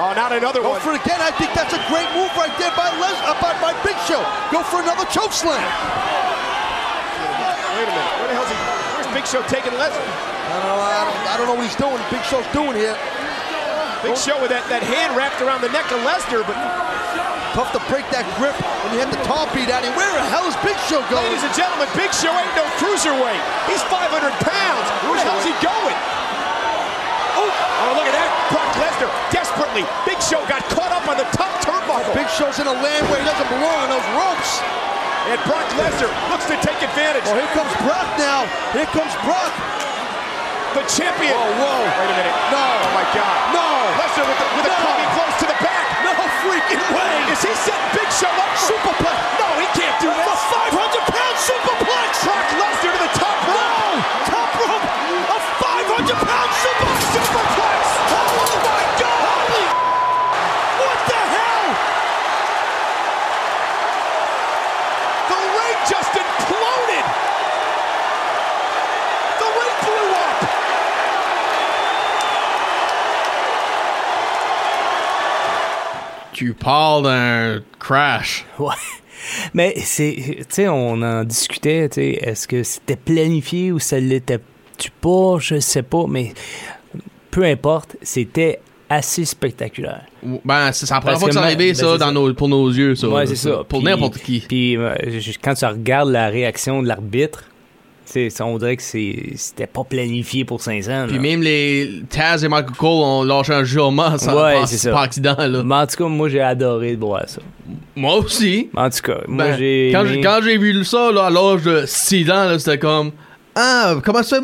Oh, 0.00 0.10
not 0.16 0.32
another 0.32 0.60
Go 0.60 0.70
one. 0.70 0.80
for 0.80 0.94
it 0.94 1.00
again. 1.04 1.20
I 1.20 1.30
think 1.38 1.52
that's 1.54 1.72
a 1.74 1.78
great 1.86 2.08
move 2.16 2.30
right 2.36 2.50
there 2.58 2.72
by 2.74 2.90
Les 2.98 3.14
uh, 3.28 3.34
by, 3.40 3.52
by 3.62 3.72
Big 3.84 3.94
Show. 4.08 4.18
Go 4.50 4.62
for 4.64 4.80
another 4.82 5.04
choke 5.12 5.32
slam. 5.32 5.60
Wait 7.74 7.86
a 7.86 7.92
minute. 7.92 8.10
Where 8.18 8.28
the 8.28 8.34
hell's 8.34 8.50
he? 8.50 8.56
Where's 8.96 9.10
Big 9.14 9.26
Show 9.26 9.42
taking 9.46 9.72
Lesnar? 9.78 10.02
I 10.02 10.56
don't, 10.58 10.66
know, 10.66 10.80
I, 10.82 11.02
don't, 11.04 11.20
I 11.30 11.34
don't 11.38 11.46
know 11.46 11.54
what 11.54 11.66
he's 11.66 11.76
doing. 11.78 11.98
Big 12.10 12.22
Show's 12.26 12.46
doing 12.52 12.74
here. 12.74 12.96
Big 14.04 14.16
Show 14.20 14.36
with 14.40 14.52
that, 14.52 14.68
that 14.68 14.84
hand 14.84 15.16
wrapped 15.16 15.40
around 15.40 15.64
the 15.64 15.72
neck 15.72 15.88
of 15.88 16.00
Lesnar, 16.04 16.44
but 16.44 16.56
Tough 17.54 17.70
to 17.70 17.78
break 17.86 18.02
that 18.10 18.26
grip 18.34 18.58
when 18.82 18.90
you 18.90 18.98
have 18.98 19.14
the 19.14 19.22
top 19.22 19.46
beat 19.54 19.70
out. 19.70 19.86
And 19.86 19.94
where 19.94 20.10
the 20.10 20.26
hell 20.26 20.42
is 20.42 20.58
Big 20.66 20.74
Show 20.90 20.98
going? 21.06 21.22
ladies 21.30 21.46
and 21.46 21.54
gentlemen, 21.54 21.86
Big 21.94 22.10
Show 22.10 22.34
ain't 22.34 22.50
no 22.58 22.66
cruiserweight. 22.82 23.42
He's 23.70 23.78
500 23.86 24.10
pounds. 24.42 24.86
Where 25.06 25.14
the 25.14 25.22
hell's 25.22 25.46
he 25.46 25.54
going? 25.62 25.94
Oh, 27.38 27.46
oh, 27.46 27.90
look 27.94 28.10
at 28.10 28.16
that. 28.18 28.26
Brock 28.50 28.74
Lesnar 28.82 29.06
desperately. 29.30 29.86
Big 30.02 30.18
Show 30.18 30.42
got 30.50 30.66
caught 30.66 30.90
up 30.90 31.06
on 31.06 31.14
the 31.14 31.30
top 31.30 31.54
turnbuckle. 31.62 32.10
Big 32.10 32.26
Show's 32.34 32.58
in 32.58 32.66
a 32.66 32.74
land 32.74 33.06
where 33.06 33.22
he 33.22 33.26
doesn't 33.26 33.46
belong 33.46 33.86
on 33.86 33.90
those 33.94 34.08
ropes. 34.18 34.58
And 35.30 35.38
Brock 35.46 35.62
Lesnar 35.78 36.10
looks 36.34 36.50
to 36.50 36.58
take 36.58 36.82
advantage. 36.82 37.22
Oh, 37.30 37.38
here 37.38 37.46
comes 37.54 37.70
Brock 37.86 38.10
now. 38.18 38.50
Here 38.74 38.90
comes 38.90 39.14
Brock. 39.22 39.54
The 40.74 40.82
champion. 40.90 41.30
Oh, 41.30 41.54
whoa. 41.62 41.86
Wait 41.86 42.10
a 42.10 42.16
minute. 42.18 42.34
No. 42.50 42.66
Oh, 42.66 42.98
my 42.98 43.06
God. 43.14 43.38
No. 43.54 43.66
Lesnar 43.94 44.26
with, 44.26 44.42
the, 44.42 44.46
with 44.58 44.66
a 44.66 44.74
No. 44.74 44.82
coming 44.82 45.10
close 45.14 45.34
to 45.38 45.46
the 45.46 45.58
back. 45.62 45.86
No 46.02 46.12
freaking 46.44 46.82
way. 46.92 47.14
Is 47.32 47.40
he 47.42 47.52
setting 47.64 47.90
Big 47.96 48.03
Show 48.14 48.28
up? 48.28 48.54
Superplex. 48.54 49.18
No, 49.40 49.46
he 49.58 49.66
can't 49.74 50.00
do 50.00 50.06
this. 50.06 50.43
Tu 76.44 76.52
parles 76.52 77.04
d'un 77.04 77.62
crash. 77.78 78.44
Ouais. 78.58 78.74
Mais 79.54 79.72
c'est. 79.78 80.14
Tu 80.16 80.44
sais, 80.50 80.68
on 80.68 81.00
en 81.00 81.24
discutait, 81.24 81.88
tu 81.88 81.94
sais. 81.94 82.10
Est-ce 82.20 82.46
que 82.46 82.62
c'était 82.62 82.96
planifié 82.96 83.72
ou 83.72 83.78
ça 83.78 83.98
l'était-tu 83.98 84.90
pas? 85.00 85.38
Je 85.38 85.60
sais 85.60 85.82
pas, 85.82 86.04
mais 86.06 86.34
peu 87.30 87.44
importe, 87.44 87.96
c'était 88.02 88.60
assez 88.90 89.24
spectaculaire. 89.24 90.04
Ben, 90.44 90.70
c'est 90.72 90.90
la 90.90 91.00
première 91.00 91.18
fois 91.18 91.28
que 91.28 91.34
c'est 91.34 91.40
arrivé, 91.40 91.68
ben, 91.68 91.74
ça, 91.74 91.96
dans 91.96 92.06
ça. 92.06 92.12
Nos, 92.12 92.34
pour 92.34 92.48
nos 92.48 92.68
yeux, 92.68 92.94
ça. 92.94 93.08
ouais, 93.08 93.26
c'est 93.26 93.36
ça. 93.36 93.64
Pour 93.66 93.82
n'importe 93.82 94.18
qui. 94.18 94.40
Puis 94.40 94.76
euh, 94.76 94.94
quand 95.42 95.54
tu 95.54 95.64
regardes 95.64 96.10
la 96.10 96.28
réaction 96.28 96.82
de 96.82 96.88
l'arbitre, 96.88 97.44
tu 98.06 98.12
sais, 98.12 98.30
ça, 98.30 98.44
on 98.46 98.58
dirait 98.58 98.76
que 98.76 98.82
c'était 98.82 99.66
pas 99.66 99.82
planifié 99.84 100.44
pour 100.44 100.60
500. 100.60 101.06
Puis 101.08 101.16
là. 101.16 101.22
même 101.22 101.42
les 101.42 102.02
Taz 102.10 102.44
et 102.44 102.48
Michael 102.48 102.76
Cole 102.76 102.88
ont 103.02 103.22
lâché 103.24 103.52
un 103.54 103.64
jurement 103.64 104.16
sans 104.18 104.34
Ouais, 104.42 104.60
c'est 104.66 104.76
ça. 104.76 104.90
par 104.92 105.00
accident, 105.02 105.36
là. 105.38 105.62
Mais 105.64 105.74
en 105.74 105.86
tout 105.86 105.96
cas, 105.96 106.08
moi, 106.08 106.28
j'ai 106.28 106.40
adoré 106.40 106.96
de 106.96 107.00
voir 107.00 107.22
ça. 107.26 107.40
Moi 107.96 108.16
aussi. 108.16 108.68
En 108.76 108.90
tout 108.90 109.00
cas, 109.02 109.20
moi, 109.26 109.44
Ben, 109.46 109.56
j'ai. 109.58 109.90
quand 109.92 110.04
j'ai 110.06 110.20
quand 110.20 110.40
j'ai 110.42 110.58
vu 110.58 110.84
ça 110.84 111.10
là, 111.12 111.26
à 111.26 111.30
l'âge 111.30 111.62
de 111.62 111.84
6 111.86 112.30
ans, 112.30 112.58
c'était 112.58 112.78
comme 112.78 113.12
Ah, 113.54 113.94
comment 114.04 114.22
ça, 114.22 114.38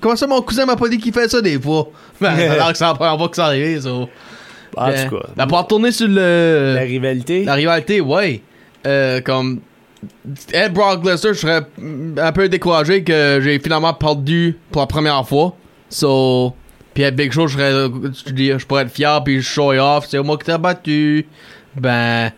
comment 0.00 0.16
ça 0.16 0.26
mon 0.26 0.40
cousin 0.42 0.66
m'a 0.66 0.76
pas 0.76 0.88
dit 0.88 0.98
qu'il 0.98 1.12
fait 1.12 1.28
ça 1.28 1.40
des 1.40 1.60
fois? 1.60 1.88
Ben, 2.20 2.28
alors 2.50 2.72
que 2.72 2.78
c'est 2.78 2.84
la 2.84 2.94
première 2.94 3.18
fois 3.18 3.28
que 3.28 3.36
ça 3.36 3.46
arrive, 3.46 3.80
ça. 3.82 3.90
En 3.90 4.08
Ben, 4.88 5.08
tout 5.08 5.16
cas, 5.16 5.26
ben, 5.36 5.46
pour 5.46 5.58
retourner 5.58 5.92
sur 5.92 6.08
le. 6.08 6.72
la 6.74 6.80
rivalité. 6.82 7.44
La 7.44 7.54
rivalité, 7.54 8.00
ouais. 8.00 8.40
Euh, 8.86 9.20
comme. 9.20 9.60
Ed 10.52 10.72
Brock 10.72 11.04
Lesnar, 11.04 11.34
je 11.34 11.38
serais 11.38 11.66
un 12.18 12.32
peu 12.32 12.48
découragé 12.48 13.04
que 13.04 13.40
j'ai 13.42 13.58
finalement 13.58 13.94
perdu 13.94 14.58
pour 14.70 14.82
la 14.82 14.86
première 14.86 15.26
fois. 15.26 15.56
So. 15.88 16.54
Puis 16.94 17.02
Ed 17.02 17.14
Big 17.14 17.32
Show, 17.32 17.46
je 17.46 17.56
serais. 17.56 18.58
Je, 18.58 18.64
pourrais 18.66 18.82
être 18.82 18.90
fier, 18.90 19.22
puis 19.22 19.40
je 19.40 19.46
show 19.46 19.72
off. 19.72 20.06
C'est 20.08 20.22
moi 20.22 20.38
qui 20.38 20.46
t'ai 20.46 20.58
battu. 20.58 21.26
Ben. 21.74 22.32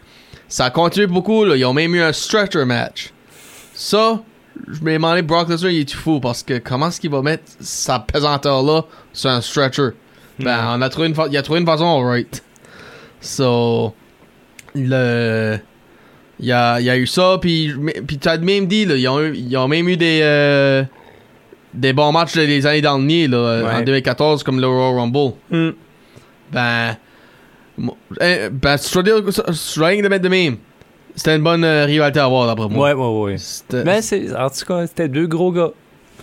Ça 0.48 0.66
a 0.66 0.70
continué 0.70 1.06
beaucoup, 1.06 1.44
là. 1.44 1.56
Ils 1.56 1.64
ont 1.64 1.74
même 1.74 1.94
eu 1.94 2.00
un 2.00 2.12
stretcher 2.12 2.64
match. 2.64 3.12
Ça, 3.74 4.22
je 4.66 4.80
me 4.80 4.94
demandais, 4.94 5.22
Brock 5.22 5.48
Lesnar, 5.48 5.70
il 5.70 5.80
est 5.80 5.92
fou? 5.92 6.20
Parce 6.20 6.42
que 6.42 6.58
comment 6.58 6.88
est-ce 6.88 7.00
qu'il 7.00 7.10
va 7.10 7.22
mettre 7.22 7.44
sa 7.60 7.98
pesanteur-là 7.98 8.84
sur 9.12 9.30
un 9.30 9.40
stretcher? 9.40 9.90
Ben, 10.40 10.76
on 10.76 10.82
a 10.82 10.88
trouvé 10.88 11.08
une 11.08 11.14
il 11.30 11.36
a 11.36 11.42
trouvé 11.42 11.60
une 11.60 11.66
façon, 11.66 12.02
right? 12.02 12.42
So, 13.20 13.94
le. 14.74 15.58
Il 16.40 16.46
y 16.46 16.52
a, 16.52 16.80
y 16.80 16.88
a 16.90 16.96
eu 16.96 17.06
ça, 17.06 17.38
puis 17.40 17.74
mais- 17.78 18.00
puis 18.06 18.18
tu 18.18 18.28
as 18.28 18.38
même 18.38 18.66
dit, 18.66 18.84
là, 18.84 18.94
ils, 18.96 19.08
ont 19.08 19.20
eu- 19.20 19.34
ils 19.36 19.56
ont 19.56 19.66
même 19.68 19.88
eu 19.88 19.96
des, 19.96 20.20
euh, 20.22 20.84
des 21.74 21.92
bons 21.92 22.12
matchs 22.12 22.36
les 22.36 22.64
années 22.66 22.80
dernières, 22.80 23.28
là, 23.30 23.62
en 23.64 23.76
Ouais. 23.78 23.84
2014, 23.84 24.42
comme 24.44 24.60
le 24.60 24.66
Royal 24.68 24.94
Rumble. 25.00 25.34
Hmm. 25.50 25.70
Ben, 26.52 26.96
eh, 28.20 28.48
ben, 28.50 28.76
rien 29.76 30.02
de 30.02 30.08
mettre 30.08 30.22
de 30.24 30.28
même. 30.28 30.56
C'était 31.14 31.34
une 31.36 31.42
bonne 31.42 31.64
euh, 31.64 31.84
rivalité 31.84 32.20
à 32.20 32.24
avoir, 32.26 32.46
d'après 32.46 32.68
moi. 32.68 32.94
Ouais, 32.94 32.94
ouais, 32.94 33.32
ouais. 33.34 33.84
Ben, 33.84 34.00
c'est, 34.00 34.34
en 34.36 34.48
tout 34.48 34.64
cas, 34.66 34.86
c'était 34.86 35.08
deux 35.08 35.26
gros 35.26 35.50
gars. 35.50 35.70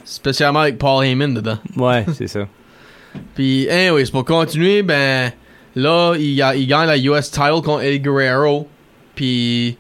Spécialement 0.06 0.60
avec 0.60 0.78
Paul 0.78 1.04
Heyman 1.06 1.34
dedans. 1.34 1.58
Ouais, 1.76 2.06
c'est 2.14 2.28
ça. 2.28 2.48
Puis, 3.36 3.70
anyways, 3.70 4.06
pour 4.12 4.24
continuer, 4.24 4.82
ben, 4.82 5.32
là, 5.76 6.14
il, 6.18 6.42
a- 6.42 6.56
il 6.56 6.68
gagne 6.68 6.88
la 6.88 6.98
US 6.98 7.30
title 7.32 7.62
contre 7.64 7.84
Eddie 7.84 8.00
Guerrero. 8.00 8.68
Puis, 9.16 9.78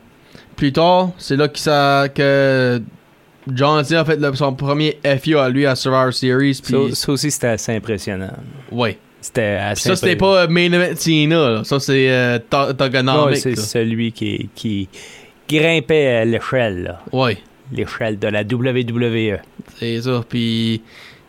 plus 0.55 0.71
tard, 0.73 1.09
c'est 1.17 1.35
là 1.35 1.47
que, 1.47 1.59
ça, 1.59 2.07
que 2.13 2.81
John 3.53 3.83
Cena 3.83 4.01
a 4.01 4.05
fait 4.05 4.17
le- 4.17 4.33
son 4.35 4.53
premier 4.53 4.97
FU 5.21 5.37
à 5.37 5.49
lui 5.49 5.65
à 5.65 5.75
Survivor 5.75 6.13
Series. 6.13 6.55
Ça, 6.55 6.77
ça 6.93 7.11
aussi, 7.11 7.31
c'était 7.31 7.47
assez 7.47 7.75
impressionnant. 7.75 8.33
ouais. 8.71 8.97
C'était 9.21 9.57
assez 9.59 9.89
ça, 9.89 9.95
c'était 9.95 10.15
pas 10.15 10.45
Main 10.45 10.71
Event 10.71 10.95
Cena. 10.95 11.63
Ça, 11.63 11.79
c'est 11.79 12.11
euh, 12.11 12.37
Togonomic. 12.47 13.37
c'est 13.37 13.55
celui 13.55 14.11
qui, 14.11 14.47
qui 14.53 14.87
grimpait 15.49 16.07
à 16.17 16.25
l'échelle. 16.25 16.95
Ouais. 17.11 17.39
L'échelle 17.71 18.19
de 18.19 18.27
la. 18.27 18.43
WWE. 18.43 19.39
C'est 19.79 19.99
ça. 20.03 20.23
Puis 20.29 20.79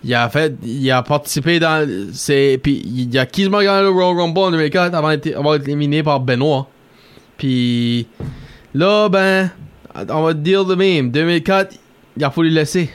il 0.05 0.15
a 0.15 0.29
fait, 0.29 0.53
il 0.63 0.91
a 0.91 1.03
participé 1.03 1.59
dans, 1.59 1.89
c'est, 2.13 2.61
puis 2.63 2.83
il 2.85 3.19
a 3.19 3.25
quasiment 3.25 3.63
gagné 3.63 3.81
le 3.85 3.89
Royal 3.89 4.15
Rumble 4.15 4.39
en 4.41 4.51
2004 4.51 4.95
avant 4.95 5.09
d'être 5.17 5.67
éliminé 5.67 6.03
par 6.03 6.21
Benoit. 6.21 6.69
Puis 7.39 8.07
là, 8.77 9.09
ben, 9.09 9.51
on 10.11 10.23
va 10.23 10.35
dire 10.35 10.65
de 10.65 10.75
même. 10.75 11.11
2004, 11.11 11.77
il 12.17 12.25
a 12.25 12.31
fallu 12.31 12.49
le 12.51 12.55
laisser 12.57 12.91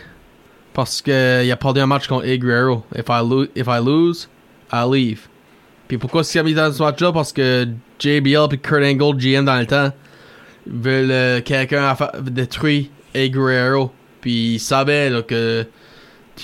parce 0.74 1.02
que 1.02 1.44
il 1.44 1.52
a 1.52 1.56
perdu 1.58 1.80
un 1.82 1.86
match 1.88 2.08
contre 2.08 2.26
Guerrero. 2.28 2.86
If 2.96 3.06
I 3.10 3.22
lose, 3.24 3.50
if 3.56 3.68
I 3.68 3.80
lose, 3.84 4.30
I 4.72 4.84
leave. 4.90 5.28
Puis 5.88 5.98
pourquoi 5.98 6.22
est-ce 6.22 6.32
qu'il 6.32 6.40
a 6.42 6.44
mis 6.44 6.54
dans 6.54 6.72
ce 6.72 6.82
match-là? 6.82 7.12
Parce 7.12 7.34
que 7.34 7.68
JBL 8.00 8.48
puis 8.50 8.60
Kurt 8.60 8.84
Angle, 8.84 9.18
GM 9.18 9.44
dans 9.46 9.60
le 9.60 9.66
temps, 9.66 9.92
veulent 10.66 11.12
euh, 11.12 11.42
quelqu'un 11.42 11.96
détruire 12.24 12.86
Guerrero. 13.14 13.92
Puis 14.22 14.54
il 14.54 14.60
savait 14.60 15.10
là, 15.10 15.22
que 15.22 15.66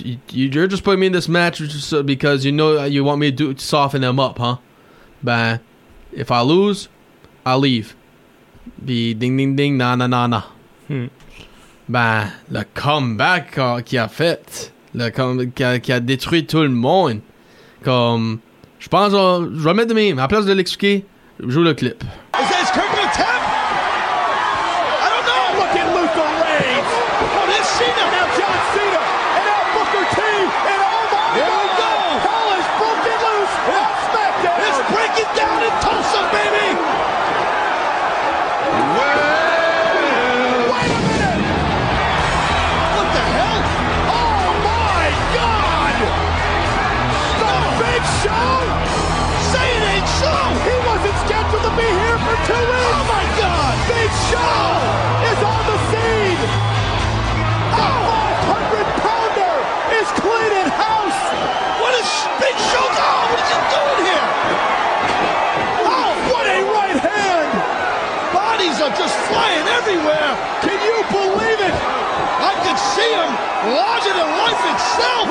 you- 0.03 0.17
you're 0.33 0.69
just 0.69 0.83
putting 0.83 0.99
me 0.99 1.07
in 1.07 1.11
this 1.11 1.29
match 1.29 1.61
because 2.03 2.43
you 2.43 2.51
know 2.51 2.83
you 2.85 3.03
want 3.05 3.17
me 3.17 3.29
to, 3.31 3.35
do, 3.47 3.53
to 3.53 3.61
soften 3.61 4.03
him 4.03 4.19
up, 4.19 4.37
huh? 4.39 4.57
Ben, 5.23 5.59
if 6.13 6.29
I 6.29 6.41
lose, 6.43 6.89
I 7.45 7.55
leave. 7.55 7.95
Puis 8.85 9.15
ding 9.15 9.37
ding 9.37 9.55
ding, 9.55 9.77
na 9.77 9.95
na 9.95 10.07
na 10.07 10.27
na. 10.27 10.45
Hmm. 10.89 11.07
Ben, 11.89 12.27
le 12.51 12.61
comeback 12.73 13.59
qu'il 13.85 13.97
a 13.97 14.07
fait, 14.07 14.73
le 14.93 15.09
qui, 15.09 15.63
a, 15.63 15.95
a 15.95 15.99
détruit 15.99 16.45
tout 16.45 16.61
le 16.61 16.69
monde. 16.69 17.19
Comme, 17.83 18.39
je 18.79 18.89
pense, 18.89 19.11
je 19.11 19.63
vais 19.63 19.73
mettre 19.73 19.89
de 19.89 19.93
même. 19.93 20.19
À 20.19 20.23
la 20.23 20.27
place 20.27 20.45
de 20.45 20.53
l'expliquer, 20.53 21.05
joue 21.39 21.63
le 21.63 21.73
clip. 21.73 22.03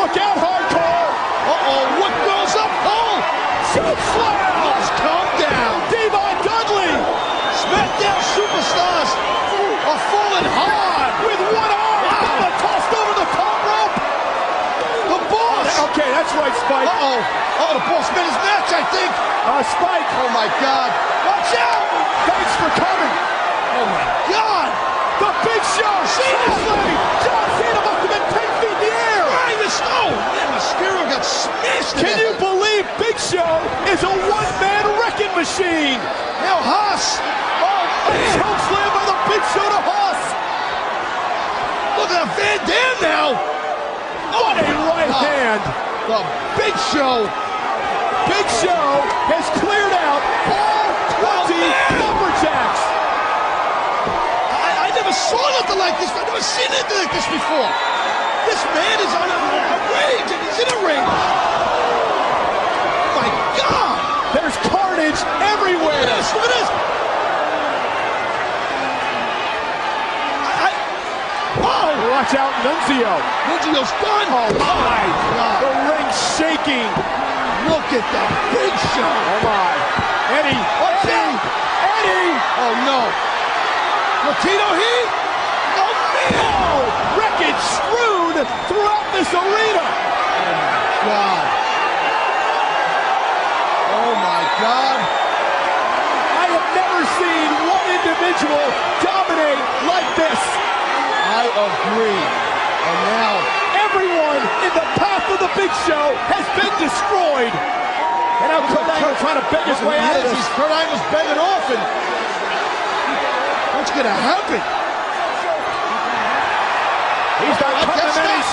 Look 0.07 0.23
out, 0.23 0.39
hardcore. 0.39 1.11
Uh-oh, 1.51 1.83
what 1.99 2.15
goes 2.23 2.55
up? 2.55 2.71
Oh, 2.87 3.19
Choke 3.75 3.99
slam. 4.15 4.39
let's 4.71 4.87
calm 5.03 5.27
down. 5.35 5.83
Devon 5.91 6.35
Dudley 6.47 6.95
SmackDown 7.67 8.21
superstars 8.39 9.11
are 9.83 10.01
falling 10.15 10.47
hard. 10.47 11.11
with 11.27 11.43
one 11.51 11.73
arm. 11.75 12.01
Wow. 12.07 12.55
Tossed 12.55 12.93
over 12.95 13.15
the 13.19 13.29
top 13.35 13.59
rope. 13.67 13.95
The 15.11 15.19
boss. 15.27 15.75
Okay, 15.91 16.07
that's 16.15 16.31
right, 16.39 16.55
Spike. 16.55 16.87
Uh-oh. 16.87 17.67
Oh, 17.67 17.71
the 17.75 17.83
boss 17.91 18.07
made 18.15 18.31
his 18.31 18.39
match, 18.47 18.71
I 18.79 18.87
think. 18.95 19.11
Uh, 19.11 19.59
Spike. 19.67 20.07
Oh, 20.23 20.31
my 20.31 20.47
God. 20.63 20.95
Watch 21.27 21.51
out. 21.59 21.83
Thanks 22.31 22.55
for 22.63 22.71
coming. 22.79 23.15
Oh, 23.75 23.87
my 23.91 24.07
God. 24.31 24.71
The 25.19 25.31
Big 25.51 25.63
Show. 25.75 25.97
Seriously. 26.15 26.95
John 27.27 27.47
Cena 27.59 27.81
must 27.83 28.01
have 28.07 28.13
been 28.15 28.27
10 28.39 28.61
feet 28.63 28.71
in 28.71 28.79
the 28.87 28.93
air. 28.95 29.25
Right, 29.27 29.57
this, 29.57 29.81
oh, 29.83 30.13
got 30.85 31.25
smashed. 31.25 31.97
Can 31.97 32.19
you 32.19 32.33
believe 32.39 32.85
Big 33.01 33.17
Show 33.19 33.49
is 33.89 34.01
a 34.05 34.13
one-man 34.29 34.85
wrecking 35.01 35.33
machine? 35.33 35.99
Now, 36.45 36.61
Haas. 36.61 37.19
Oh, 37.65 38.13
a 38.13 38.17
choke 38.37 38.61
slam 38.69 38.91
by 38.93 39.05
the 39.09 39.17
Big 39.33 39.43
Show 39.57 39.65
to 39.67 39.81
Haas. 39.89 40.21
Look 41.97 42.11
at 42.13 42.27
Van 42.37 42.59
Dam 42.69 42.95
now. 43.01 43.29
What 44.37 44.57
a 44.61 44.65
right 44.93 45.09
Ah. 45.09 45.25
hand. 45.25 45.63
The 46.11 46.21
Big 46.61 46.75
Show. 46.93 47.25
Big 48.29 48.47
Show 48.61 48.87
has 49.33 49.47
cleared 49.63 49.95
out 49.97 50.21
all 50.53 51.47
20 51.49 51.57
man. 51.57 51.93
lumberjacks. 52.05 52.83
I, 54.53 54.69
I 54.87 54.89
never 54.93 55.13
saw 55.15 55.41
nothing 55.57 55.79
like 55.79 55.97
this. 55.99 56.11
I've 56.13 56.27
never 56.29 56.43
seen 56.45 56.69
anything 56.69 56.99
like 57.07 57.13
this 57.17 57.27
before. 57.33 57.71
This 58.47 58.63
man 58.73 58.97
is 59.03 59.13
on 59.19 59.29
a, 59.29 59.39
a 59.75 59.79
rage 59.93 60.31
and 60.31 60.41
he's 60.47 60.59
in 60.63 60.69
a 60.71 60.79
ring. 60.87 61.05
My 63.19 63.29
God! 63.59 63.99
There's 64.35 64.57
carnage 64.71 65.19
Look 65.19 65.43
at 65.43 65.53
everywhere. 65.59 66.03
this! 66.07 66.27
Look 66.33 66.47
at 66.47 66.55
this! 66.55 66.71
I, 70.47 70.53
I, 70.67 70.71
oh! 71.63 71.91
Watch 72.15 72.33
out, 72.39 72.55
Nunzio. 72.63 73.13
Nunzio's 73.51 73.93
done! 73.99 74.29
Oh, 74.31 74.51
oh, 74.55 74.79
my. 74.87 75.05
God. 75.37 75.59
The 75.67 75.73
ring's 75.91 76.19
shaking. 76.39 76.89
Look 77.67 77.89
at 77.91 78.07
that 78.15 78.31
big 78.55 78.73
show! 78.95 79.11
Oh, 79.11 79.43
my. 79.43 79.75
Eddie. 80.39 80.59
Watch 80.83 81.07
Eddie. 81.07 81.15
out. 81.15 81.39
Eddie. 81.87 82.35
Oh 82.59 82.73
no! 82.83 82.99
Latino 84.27 84.69
Heat? 84.75 85.09
Oh 85.79 85.93
man! 86.15 86.35
Oh, 86.35 86.83
wreckage 87.15 87.63
throughout 88.45 89.07
this 89.17 89.31
arena. 89.33 89.81
Oh, 89.81 90.53
my 90.61 90.85
God! 91.09 91.47
Oh 93.97 94.13
my 94.21 94.43
God! 94.61 94.99
I 96.37 96.45
have 96.53 96.67
never 96.77 97.01
seen 97.17 97.49
one 97.65 97.87
individual 97.97 98.65
dominate 99.01 99.63
like 99.89 100.09
this. 100.21 100.41
I 101.33 101.49
agree. 101.49 102.21
And 102.21 102.99
now 103.09 103.57
Everyone 103.87 104.43
in 104.67 104.73
the 104.75 104.87
path 104.99 105.25
of 105.31 105.39
the 105.39 105.53
big 105.55 105.71
show 105.87 106.13
has 106.29 106.45
been 106.59 106.75
destroyed. 106.77 107.55
And 108.43 108.49
now 108.51 108.61
Kurt 108.69 108.83
Angle 108.83 109.15
trying 109.23 109.39
to 109.41 109.47
beg 109.49 109.63
his 109.63 109.81
way 109.87 109.97
out 109.97 110.17
of 110.17 110.27
this. 110.27 110.37
he's 110.37 110.51
Kurt 110.53 110.69
Angle's 110.69 111.01
begging 111.15 111.39
off, 111.39 111.65
and 111.71 111.81
what's 113.79 113.93
gonna 113.95 114.11
happen? 114.11 114.86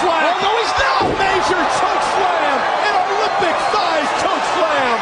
Slack. 0.03 0.35
Oh, 0.35 0.43
no, 0.43 0.51
he's 0.59 0.73
not. 0.83 1.01
Major 1.17 1.61
choke 1.79 2.03
slam. 2.15 2.57
An 2.87 2.95
Olympic 3.15 3.55
size 3.71 4.11
choke 4.21 4.45
slam. 4.55 4.97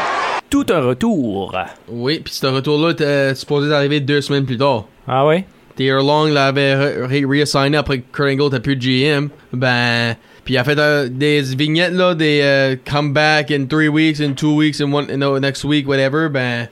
Tout 0.50 0.66
un 0.70 0.82
retour. 0.82 1.56
Oui, 1.88 2.20
puis 2.20 2.34
ce 2.34 2.46
retour-là 2.48 2.92
était 2.92 3.36
supposé 3.36 3.70
d'arriver 3.70 4.00
deux 4.00 4.22
semaines 4.22 4.46
plus 4.46 4.58
tard. 4.58 4.86
Ah 5.08 5.26
ouais? 5.26 5.46
Taylor 5.76 6.04
Long 6.04 6.26
l'avait 6.26 6.76
reassigné 7.06 7.78
après 7.78 8.00
que 8.00 8.06
Kurt 8.16 8.30
Angle 8.30 8.60
plus 8.62 8.76
GM. 8.76 9.30
Ben, 9.54 10.16
puis 10.44 10.56
il 10.56 10.58
a 10.58 10.64
fait 10.64 10.78
euh, 10.78 11.08
des 11.10 11.42
vignettes, 11.42 11.94
là, 11.94 12.14
des 12.14 12.42
euh, 12.44 12.76
come 12.86 13.14
back 13.14 13.52
in 13.52 13.66
three 13.68 13.88
weeks, 13.88 14.20
in 14.20 14.34
two 14.34 14.56
weeks, 14.56 14.82
in 14.82 14.92
one, 14.92 15.10
in, 15.10 15.22
uh, 15.22 15.40
next 15.40 15.64
week, 15.64 15.88
whatever. 15.88 16.28
Ben, 16.30 16.68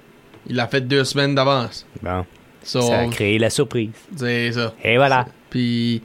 il 0.48 0.56
l'a 0.58 0.68
fait 0.68 0.82
deux 0.82 1.06
semaines 1.06 1.34
d'avance. 1.34 1.86
Bon. 2.04 2.26
So, 2.62 2.82
Ça 2.82 3.00
a 3.00 3.08
créé 3.08 3.40
la 3.40 3.50
surprise. 3.50 3.92
c'est 4.18 4.52
ça. 4.52 4.74
Et 4.84 4.98
voilà. 4.98 5.26
Puis, 5.50 6.04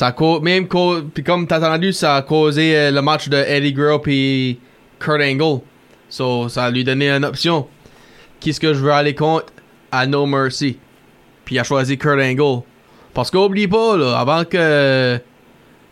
ça 0.00 0.14
a 0.16 0.40
même 0.40 0.66
puis 0.66 1.22
comme 1.22 1.46
t'as 1.46 1.58
entendu, 1.58 1.92
ça 1.92 2.16
a 2.16 2.22
causé 2.22 2.74
euh, 2.74 2.90
le 2.90 3.02
match 3.02 3.28
de 3.28 3.36
Eddie 3.36 3.74
Guerrero 3.74 3.98
puis 3.98 4.58
Kurt 4.98 5.20
Angle. 5.20 5.60
So, 6.08 6.48
ça 6.48 6.64
a 6.64 6.70
lui 6.70 6.84
donné 6.84 7.10
une 7.10 7.22
option. 7.22 7.66
Qu'est-ce 8.40 8.58
que 8.58 8.72
je 8.72 8.78
veux 8.78 8.92
aller 8.92 9.14
contre? 9.14 9.52
À 9.92 10.06
No 10.06 10.24
Mercy? 10.24 10.78
Puis 11.44 11.56
il 11.56 11.58
a 11.58 11.64
choisi 11.64 11.98
Kurt 11.98 12.18
Angle. 12.18 12.62
Parce 13.12 13.30
qu'oublie 13.30 13.68
pas, 13.68 13.98
là, 13.98 14.18
avant 14.18 14.46
que. 14.46 15.20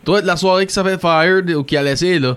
Doit 0.05 0.19
être 0.19 0.25
la 0.25 0.37
soirée 0.37 0.65
qui 0.65 0.73
s'est 0.73 0.83
fait 0.83 0.99
fired 0.99 1.51
ou 1.51 1.63
qui 1.63 1.77
a 1.77 1.83
laissé, 1.83 2.17
là. 2.17 2.35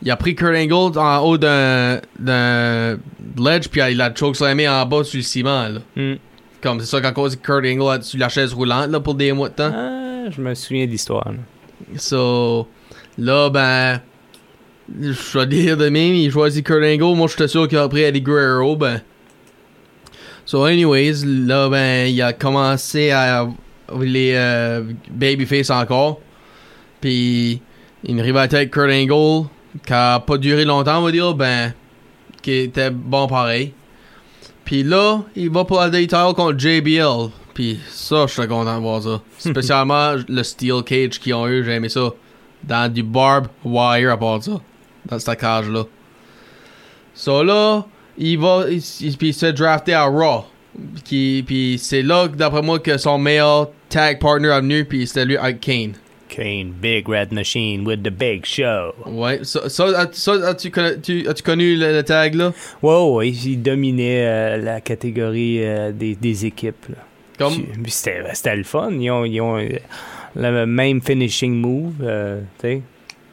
Il 0.00 0.10
a 0.10 0.16
pris 0.16 0.34
Kurt 0.34 0.56
Angle 0.56 0.98
en 0.98 1.18
haut 1.18 1.36
d'un. 1.36 2.00
d'un 2.18 2.96
ledge, 3.36 3.68
puis 3.68 3.82
il 3.90 4.00
a 4.00 4.10
chokeslamé 4.14 4.66
en 4.70 4.86
bas 4.86 5.04
sur 5.04 5.18
le 5.18 5.22
ciment, 5.22 5.68
là. 5.68 5.80
Hmm. 5.96 6.14
Comme 6.62 6.80
c'est 6.80 6.86
ça 6.86 7.02
qu'à 7.02 7.12
cause 7.12 7.36
Kurt 7.36 7.66
Angle 7.66 8.02
sur 8.02 8.18
la 8.18 8.30
chaise 8.30 8.54
roulante, 8.54 8.88
là, 8.88 9.00
pour 9.00 9.16
des 9.16 9.34
mois 9.34 9.50
de 9.50 9.54
temps. 9.54 9.72
Ah, 9.74 10.03
je 10.30 10.40
me 10.40 10.54
souviens 10.54 10.86
de 10.86 10.90
l'histoire. 10.90 11.32
So, 11.96 12.68
là, 13.18 13.50
ben, 13.50 14.00
je 15.00 15.38
vais 15.38 15.46
dire 15.46 15.76
de 15.76 15.88
même, 15.88 16.14
il 16.14 16.30
choisit 16.30 16.64
Kurt 16.64 16.82
Angle. 16.82 17.16
Moi, 17.16 17.28
j'étais 17.28 17.48
sûr 17.48 17.68
qu'il 17.68 17.78
a 17.78 17.88
pris 17.88 18.02
Eddie 18.02 18.20
Guerrero, 18.20 18.76
ben. 18.76 19.00
So, 20.46 20.64
anyways, 20.64 21.24
là, 21.24 21.68
ben, 21.68 22.08
il 22.08 22.20
a 22.22 22.32
commencé 22.32 23.10
à 23.10 23.48
les 24.00 24.32
euh, 24.34 24.82
Babyface 25.10 25.70
encore. 25.70 26.20
Puis, 27.00 27.60
une 28.06 28.20
rivalité 28.20 28.56
avec 28.56 28.70
Kurt 28.70 28.90
Angle 28.90 29.48
qui 29.86 29.92
a 29.92 30.20
pas 30.20 30.38
duré 30.38 30.64
longtemps, 30.64 30.98
on 30.98 31.02
va 31.02 31.12
dire, 31.12 31.34
ben, 31.34 31.72
qui 32.42 32.52
était 32.52 32.90
bon 32.90 33.26
pareil. 33.26 33.72
Puis 34.64 34.82
là, 34.82 35.22
il 35.36 35.50
va 35.50 35.64
pour 35.64 35.80
la 35.80 35.90
title 35.90 36.32
contre 36.34 36.58
JBL. 36.58 37.30
Puis 37.52 37.78
ça, 38.04 38.26
je 38.26 38.32
suis 38.32 38.46
content 38.48 38.76
de 38.76 38.80
voir 38.82 39.02
ça. 39.02 39.20
Spécialement 39.38 40.14
le 40.28 40.42
Steel 40.42 40.82
Cage 40.84 41.18
qu'ils 41.18 41.34
ont 41.34 41.46
eu, 41.48 41.64
j'ai 41.64 41.72
aimé 41.72 41.88
ça. 41.88 42.10
Dans 42.62 42.92
du 42.92 43.02
barb 43.02 43.48
wire 43.64 44.12
à 44.12 44.16
part 44.16 44.42
ça. 44.42 44.60
Dans 45.06 45.18
cette 45.18 45.38
cage-là. 45.40 45.84
So 47.14 47.42
là, 47.42 47.84
il 48.18 48.38
va. 48.38 48.64
Il, 48.70 48.78
il- 49.00 49.16
il 49.20 49.34
se 49.34 49.46
drafter 49.46 49.94
à 49.94 50.04
Raw. 50.04 50.44
Qui, 51.04 51.44
puis 51.46 51.78
c'est 51.80 52.02
là, 52.02 52.26
d'après 52.26 52.60
moi, 52.62 52.78
que 52.80 52.96
son 52.98 53.16
meilleur 53.18 53.70
tag 53.88 54.18
partner 54.18 54.48
est 54.48 54.60
venu. 54.60 54.84
Puis 54.84 55.06
c'était 55.06 55.24
lui 55.24 55.36
avec 55.36 55.60
Kane. 55.60 55.92
Kane, 56.28 56.72
Big 56.72 57.06
Red 57.06 57.30
Machine 57.32 57.86
with 57.86 58.02
the 58.02 58.10
big 58.10 58.44
show. 58.44 58.92
Ouais, 59.06 59.38
ça, 59.44 59.68
ça, 59.68 59.84
as- 59.96 60.12
ça, 60.14 60.32
as-tu 60.48 60.70
connu, 60.70 61.00
tu- 61.00 61.28
as-tu 61.28 61.42
connu 61.44 61.76
le, 61.76 61.92
le 61.92 62.02
tag 62.02 62.34
là? 62.34 62.52
Ouais, 62.82 63.02
ouais, 63.12 63.28
il 63.30 63.62
dominait 63.62 64.26
euh, 64.26 64.56
la 64.56 64.80
catégorie 64.80 65.58
euh, 65.64 65.92
des, 65.92 66.16
des 66.16 66.46
équipes. 66.46 66.88
là. 66.88 66.96
Comme? 67.38 67.64
C'était 67.88 68.56
le 68.56 68.62
fun. 68.64 68.90
Ils 68.92 69.10
ont, 69.10 69.24
ils 69.24 69.40
ont 69.40 69.58
euh, 69.58 69.68
le 70.36 70.66
même 70.66 71.00
finishing 71.02 71.54
move. 71.60 71.94
euh, 72.02 72.40
sais. 72.60 72.82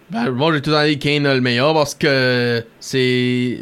Ben, 0.09 0.29
moi, 0.31 0.51
j'ai 0.53 0.61
tout 0.61 0.71
le 0.71 0.75
temps 0.75 0.85
dit 0.85 0.99
Kane 0.99 1.25
a 1.25 1.33
le 1.33 1.39
meilleur 1.41 1.73
parce 1.73 1.95
que 1.95 2.63
c'est. 2.79 3.59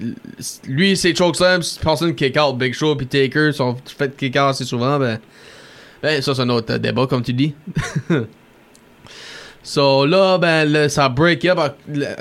Lui, 0.68 0.98
c'est 0.98 1.16
chokeslam, 1.16 1.62
c'est 1.62 1.80
personne 1.80 2.16
kick 2.16 2.36
out. 2.38 2.58
Big 2.58 2.74
Show 2.74 2.96
puis 2.96 3.06
Taker 3.06 3.52
sont 3.54 3.78
fait 3.86 4.16
kick 4.18 4.36
out 4.36 4.50
assez 4.50 4.66
souvent, 4.66 4.98
ben. 4.98 5.20
Ben, 6.02 6.22
ça, 6.22 6.34
c'est 6.34 6.42
un 6.42 6.50
autre 6.50 6.74
euh, 6.74 6.78
débat, 6.80 7.06
comme 7.06 7.22
tu 7.22 7.34
dis. 7.34 7.54
so, 9.64 10.06
là, 10.06 10.38
ben, 10.38 10.66
le- 10.72 10.90
ça 10.90 11.10
break 11.10 11.46
up 11.46 11.60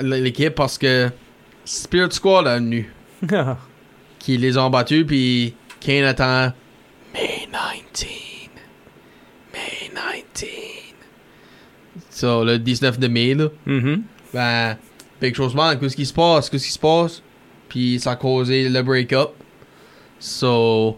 l'équipe 0.01 0.53
parce 0.55 0.77
que 0.77 1.09
Spirit 1.65 2.11
Squad 2.11 2.45
est 2.47 2.55
venu. 2.59 2.93
Qui 4.19 4.37
les 4.37 4.57
ont 4.57 4.69
battus, 4.69 5.05
puis 5.07 5.53
Kane 5.79 6.03
attend 6.03 6.51
19. 7.51 8.49
May 9.53 9.89
19. 9.91 10.93
So, 12.09 12.43
le 12.43 12.57
19 12.59 12.99
de 12.99 13.07
mai, 13.07 13.33
là. 13.33 13.47
Mhm. 13.65 14.03
Ben, 14.33 14.77
Big 15.21 15.35
Show 15.35 15.49
se 15.49 15.53
demande 15.53 15.79
qu'est-ce 15.79 15.95
qui 15.95 16.05
se 16.05 16.13
passe, 16.13 16.49
qu'est-ce 16.49 16.65
qui 16.65 16.71
se 16.71 16.79
passe? 16.79 17.21
Puis 17.67 17.99
ça 17.99 18.11
a 18.11 18.15
causé 18.15 18.69
le 18.69 18.81
break-up. 18.81 19.31
So, 20.19 20.97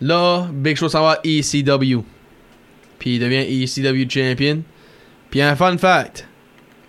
là, 0.00 0.48
Big 0.52 0.76
Show 0.76 0.88
s'en 0.88 1.02
va 1.02 1.12
à 1.12 1.20
ECW. 1.24 2.02
Puis 2.98 3.16
il 3.16 3.20
devient 3.20 3.44
ECW 3.62 4.08
champion. 4.08 4.62
Puis 5.30 5.40
un 5.42 5.56
fun 5.56 5.76
fact. 5.78 6.28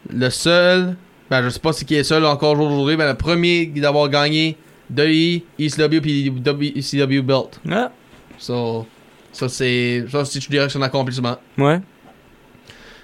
Le 0.09 0.29
seul, 0.29 0.95
ben 1.29 1.43
je 1.43 1.49
sais 1.49 1.59
pas 1.59 1.73
si 1.73 1.83
qui 1.85 1.95
est 1.95 2.03
seul 2.03 2.25
encore 2.25 2.57
aujourd'hui, 2.59 2.95
ben 2.95 3.07
le 3.09 3.17
premier 3.17 3.65
d'avoir 3.65 4.07
gagné 4.09 4.55
de 4.89 5.03
ECW 5.59 5.99
puis 6.01 6.31
ECW 6.75 7.21
belt. 7.21 7.59
Ah, 7.69 7.91
So, 8.37 8.85
ça 9.31 9.49
c'est, 9.49 10.05
ça 10.09 10.25
si 10.25 10.39
tu 10.39 10.49
dirais 10.49 10.65
que 10.65 10.71
c'est 10.71 10.79
un 10.79 10.83
accomplissement. 10.83 11.37
ouais. 11.57 11.79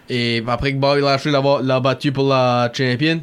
Et 0.09 0.43
après 0.45 0.74
que 0.74 0.78
Bobby 0.78 1.01
Lashley 1.01 1.32
l'a, 1.32 1.80
battu 1.80 2.11
pour 2.11 2.28
la 2.28 2.69
champion, 2.74 3.21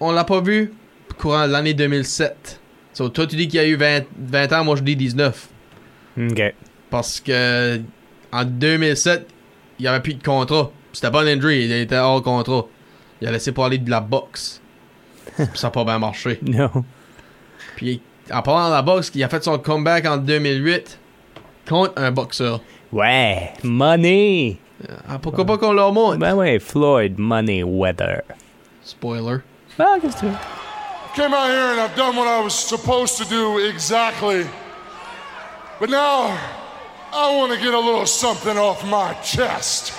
on 0.00 0.10
l'a 0.12 0.24
pas 0.24 0.40
vu 0.40 0.72
courant 1.16 1.46
l'année 1.46 1.74
2007. 1.74 2.60
So, 2.92 3.08
toi, 3.08 3.26
tu 3.26 3.36
dis 3.36 3.46
qu'il 3.46 3.60
y 3.60 3.62
a 3.62 3.66
eu 3.66 3.76
20, 3.76 4.04
20 4.18 4.52
ans, 4.52 4.64
moi 4.64 4.76
je 4.76 4.82
dis 4.82 4.96
19. 4.96 5.48
OK. 6.18 6.54
Parce 6.90 7.20
que 7.20 7.80
en 8.32 8.44
2007, 8.44 9.28
il 9.78 9.84
y 9.84 9.88
avait 9.88 10.00
plus 10.00 10.14
de 10.14 10.22
contrat. 10.22 10.70
C'était 10.92 11.10
pas 11.10 11.22
un 11.22 11.26
injury, 11.26 11.64
il 11.64 11.72
était 11.72 11.96
hors 11.96 12.22
contrat. 12.22 12.66
Il 13.20 13.28
a 13.28 13.32
laissé 13.32 13.52
parler 13.52 13.78
de 13.78 13.90
la 13.90 14.00
boxe. 14.00 14.60
Ça 15.54 15.68
a 15.68 15.70
pas 15.70 15.84
bien 15.84 15.98
marché. 15.98 16.40
Non. 16.42 16.84
Puis 17.76 18.00
en 18.32 18.42
parlant 18.42 18.68
de 18.68 18.74
la 18.74 18.82
boxe, 18.82 19.12
il 19.14 19.22
a 19.22 19.28
fait 19.28 19.44
son 19.44 19.58
comeback 19.58 20.06
en 20.06 20.16
2008 20.16 20.98
contre 21.70 21.92
un 21.96 22.10
boxeur. 22.10 22.60
Ouais, 22.92 23.52
Money. 23.62 24.58
Ah, 25.08 25.18
pourquoi 25.18 25.44
pas 25.44 25.56
qu'on 25.56 25.72
leur 25.72 25.92
montre? 25.92 26.18
Ben 26.18 26.34
ouais, 26.34 26.58
Floyd 26.58 27.18
Money 27.18 27.62
Weather. 27.62 28.22
Spoiler. 28.82 29.42
Ah, 29.78 29.96
qu'est-ce 30.00 30.16
que 30.16 30.20
tu 30.20 30.26
veux? 30.26 30.38
Came 31.14 31.32
out 31.32 31.48
here 31.48 31.72
and 31.72 31.80
I've 31.80 31.96
done 31.96 32.16
what 32.16 32.26
I 32.26 32.40
was 32.42 32.54
supposed 32.54 33.18
to 33.18 33.24
do 33.24 33.58
exactly. 33.58 34.44
But 35.78 35.90
now 35.90 36.36
I 37.12 37.36
want 37.36 37.52
to 37.52 37.58
get 37.58 37.74
a 37.74 37.78
little 37.78 38.06
something 38.06 38.56
off 38.56 38.84
my 38.84 39.14
chest. 39.22 39.92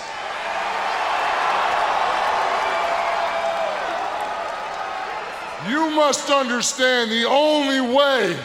You 5.69 5.91
must 5.91 6.29
understand 6.29 7.11
the 7.11 7.25
only 7.27 7.81
way 7.81 8.35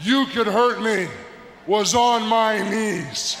you 0.00 0.26
could 0.26 0.46
hurt 0.46 0.80
me 0.80 1.08
was 1.68 1.94
on 1.94 2.26
my 2.26 2.58
knees. 2.70 3.36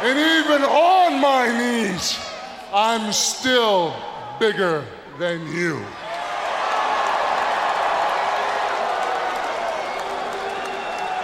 And 0.00 0.16
even 0.16 0.62
on 0.62 1.20
my 1.20 1.48
knees, 1.58 2.16
I'm 2.72 3.12
still 3.12 3.96
bigger 4.38 4.84
than 5.18 5.44
you. 5.52 5.84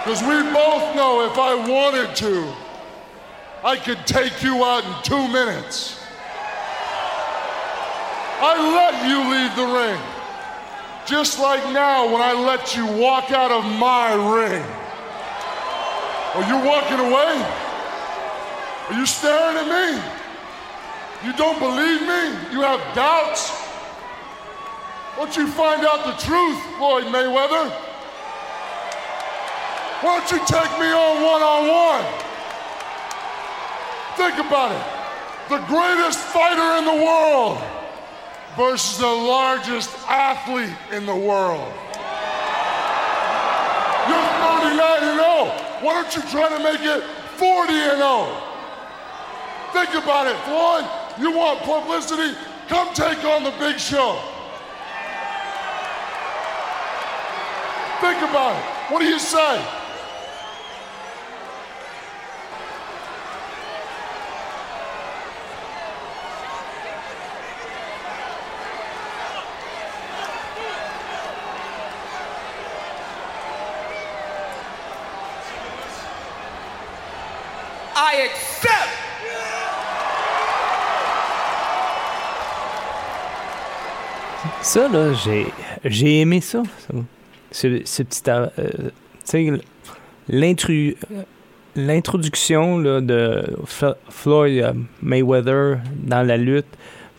Because 0.03 0.21
we 0.23 0.41
both 0.51 0.95
know 0.95 1.25
if 1.31 1.37
I 1.37 1.55
wanted 1.55 2.13
to, 2.17 2.53
I 3.63 3.77
could 3.77 4.05
take 4.05 4.43
you 4.43 4.65
out 4.65 4.83
in 4.83 5.03
two 5.03 5.27
minutes. 5.31 6.03
I 8.43 8.57
let 8.75 9.07
you 9.07 9.19
leave 9.31 9.55
the 9.55 9.79
ring. 9.79 10.10
Just 11.05 11.39
like 11.39 11.63
now 11.73 12.05
when 12.11 12.21
I 12.21 12.33
let 12.33 12.75
you 12.75 12.85
walk 12.85 13.31
out 13.31 13.51
of 13.51 13.65
my 13.79 14.13
ring. 14.13 14.63
Are 16.35 16.47
you 16.47 16.65
walking 16.65 16.99
away? 16.99 17.33
Are 18.87 18.93
you 18.93 19.05
staring 19.05 19.57
at 19.57 19.67
me? 19.67 20.01
You 21.25 21.33
don't 21.37 21.59
believe 21.59 22.01
me? 22.01 22.53
You 22.53 22.61
have 22.61 22.79
doubts? 22.95 23.51
Won't 25.17 25.35
you 25.35 25.47
find 25.47 25.85
out 25.85 26.05
the 26.05 26.13
truth, 26.23 26.59
Floyd 26.77 27.05
Mayweather? 27.05 27.69
Why 30.01 30.17
don't 30.17 30.31
you 30.31 30.39
take 30.45 30.71
me 30.79 30.87
on 30.87 31.21
one 31.21 31.41
on 31.41 31.67
one? 31.67 32.05
Think 34.17 34.45
about 34.45 34.71
it. 34.71 35.49
the 35.49 35.59
greatest 35.67 36.19
fighter 36.19 36.77
in 36.79 36.85
the 36.85 37.05
world 37.05 37.80
versus 38.55 38.97
the 38.97 39.05
largest 39.05 39.89
athlete 40.07 40.75
in 40.91 41.05
the 41.05 41.15
world. 41.15 41.71
You're 44.07 44.31
39 44.43 45.03
and 45.03 45.19
0. 45.19 45.51
Why 45.81 46.01
don't 46.01 46.15
you 46.15 46.21
try 46.29 46.49
to 46.49 46.63
make 46.63 46.81
it 46.81 47.03
40 47.37 47.73
and 47.73 47.97
0? 47.97 48.51
Think 49.73 50.03
about 50.03 50.27
it, 50.27 50.37
Floyd. 50.43 50.85
You 51.19 51.37
want 51.37 51.61
publicity? 51.61 52.35
Come 52.67 52.93
take 52.93 53.23
on 53.23 53.43
the 53.43 53.51
big 53.59 53.79
show. 53.79 54.19
Think 58.01 58.17
about 58.17 58.55
it. 58.55 58.63
What 58.91 58.99
do 58.99 59.05
you 59.05 59.19
say? 59.19 59.80
Ça, 84.71 84.87
là, 84.87 85.11
j'ai, 85.13 85.47
j'ai 85.83 86.21
aimé 86.21 86.39
ça. 86.39 86.63
ça. 86.87 86.93
Ce, 87.51 87.81
ce 87.83 88.03
petit. 88.03 88.21
euh, 88.29 88.47
tu 88.57 88.91
sais, 89.25 89.51
l'intru- 90.29 90.95
euh, 91.11 91.23
l'introduction 91.75 92.77
là, 92.77 93.01
de 93.01 93.43
F- 93.65 93.95
Floyd 94.09 94.63
euh, 94.63 94.73
Mayweather 95.01 95.79
dans 95.95 96.25
la 96.25 96.37
lutte. 96.37 96.67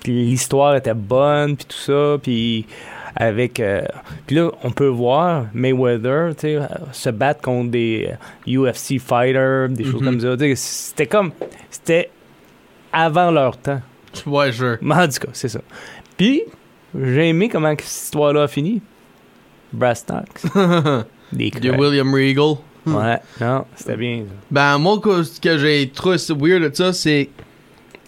Puis 0.00 0.12
l'histoire 0.24 0.74
était 0.76 0.94
bonne, 0.94 1.56
puis 1.56 1.66
tout 1.66 1.76
ça. 1.76 2.16
Puis 2.22 2.64
avec. 3.16 3.60
euh, 3.60 3.82
puis 4.26 4.36
là, 4.36 4.50
on 4.64 4.70
peut 4.70 4.86
voir 4.88 5.44
Mayweather 5.52 6.32
euh, 6.44 6.66
se 6.92 7.10
battre 7.10 7.42
contre 7.42 7.70
des 7.70 8.08
euh, 8.48 8.70
UFC 8.70 8.98
fighters, 8.98 9.68
des 9.68 9.84
choses 9.84 10.00
Mhm. 10.00 10.04
comme 10.06 10.20
ça. 10.20 10.54
C'était 10.56 11.06
comme. 11.06 11.32
C'était 11.70 12.08
avant 12.92 13.30
leur 13.30 13.58
temps. 13.58 13.82
Ouais, 14.26 14.50
sure. 14.52 14.78
Mais 14.80 14.94
en 14.94 15.06
tout 15.06 15.20
cas, 15.20 15.28
c'est 15.34 15.48
ça. 15.50 15.60
Puis, 16.16 16.42
j'ai 17.00 17.28
aimé 17.28 17.48
comment 17.48 17.74
que 17.74 17.82
cette 17.82 18.04
histoire-là 18.04 18.42
a 18.44 18.48
fini. 18.48 18.80
Brass 19.72 20.04
Tacks. 20.04 20.42
Des 21.32 21.50
De. 21.50 21.70
William 21.70 22.12
Regal. 22.12 22.56
Ouais, 22.84 23.18
non, 23.40 23.64
c'était 23.76 23.96
bien. 23.96 24.24
ça. 24.26 24.34
Ben, 24.50 24.78
moi, 24.78 25.00
ce 25.24 25.40
que 25.40 25.56
j'ai 25.56 25.88
trouvé 25.90 26.16
weird 26.38 26.62
de 26.70 26.74
ça, 26.74 26.92
c'est. 26.92 27.30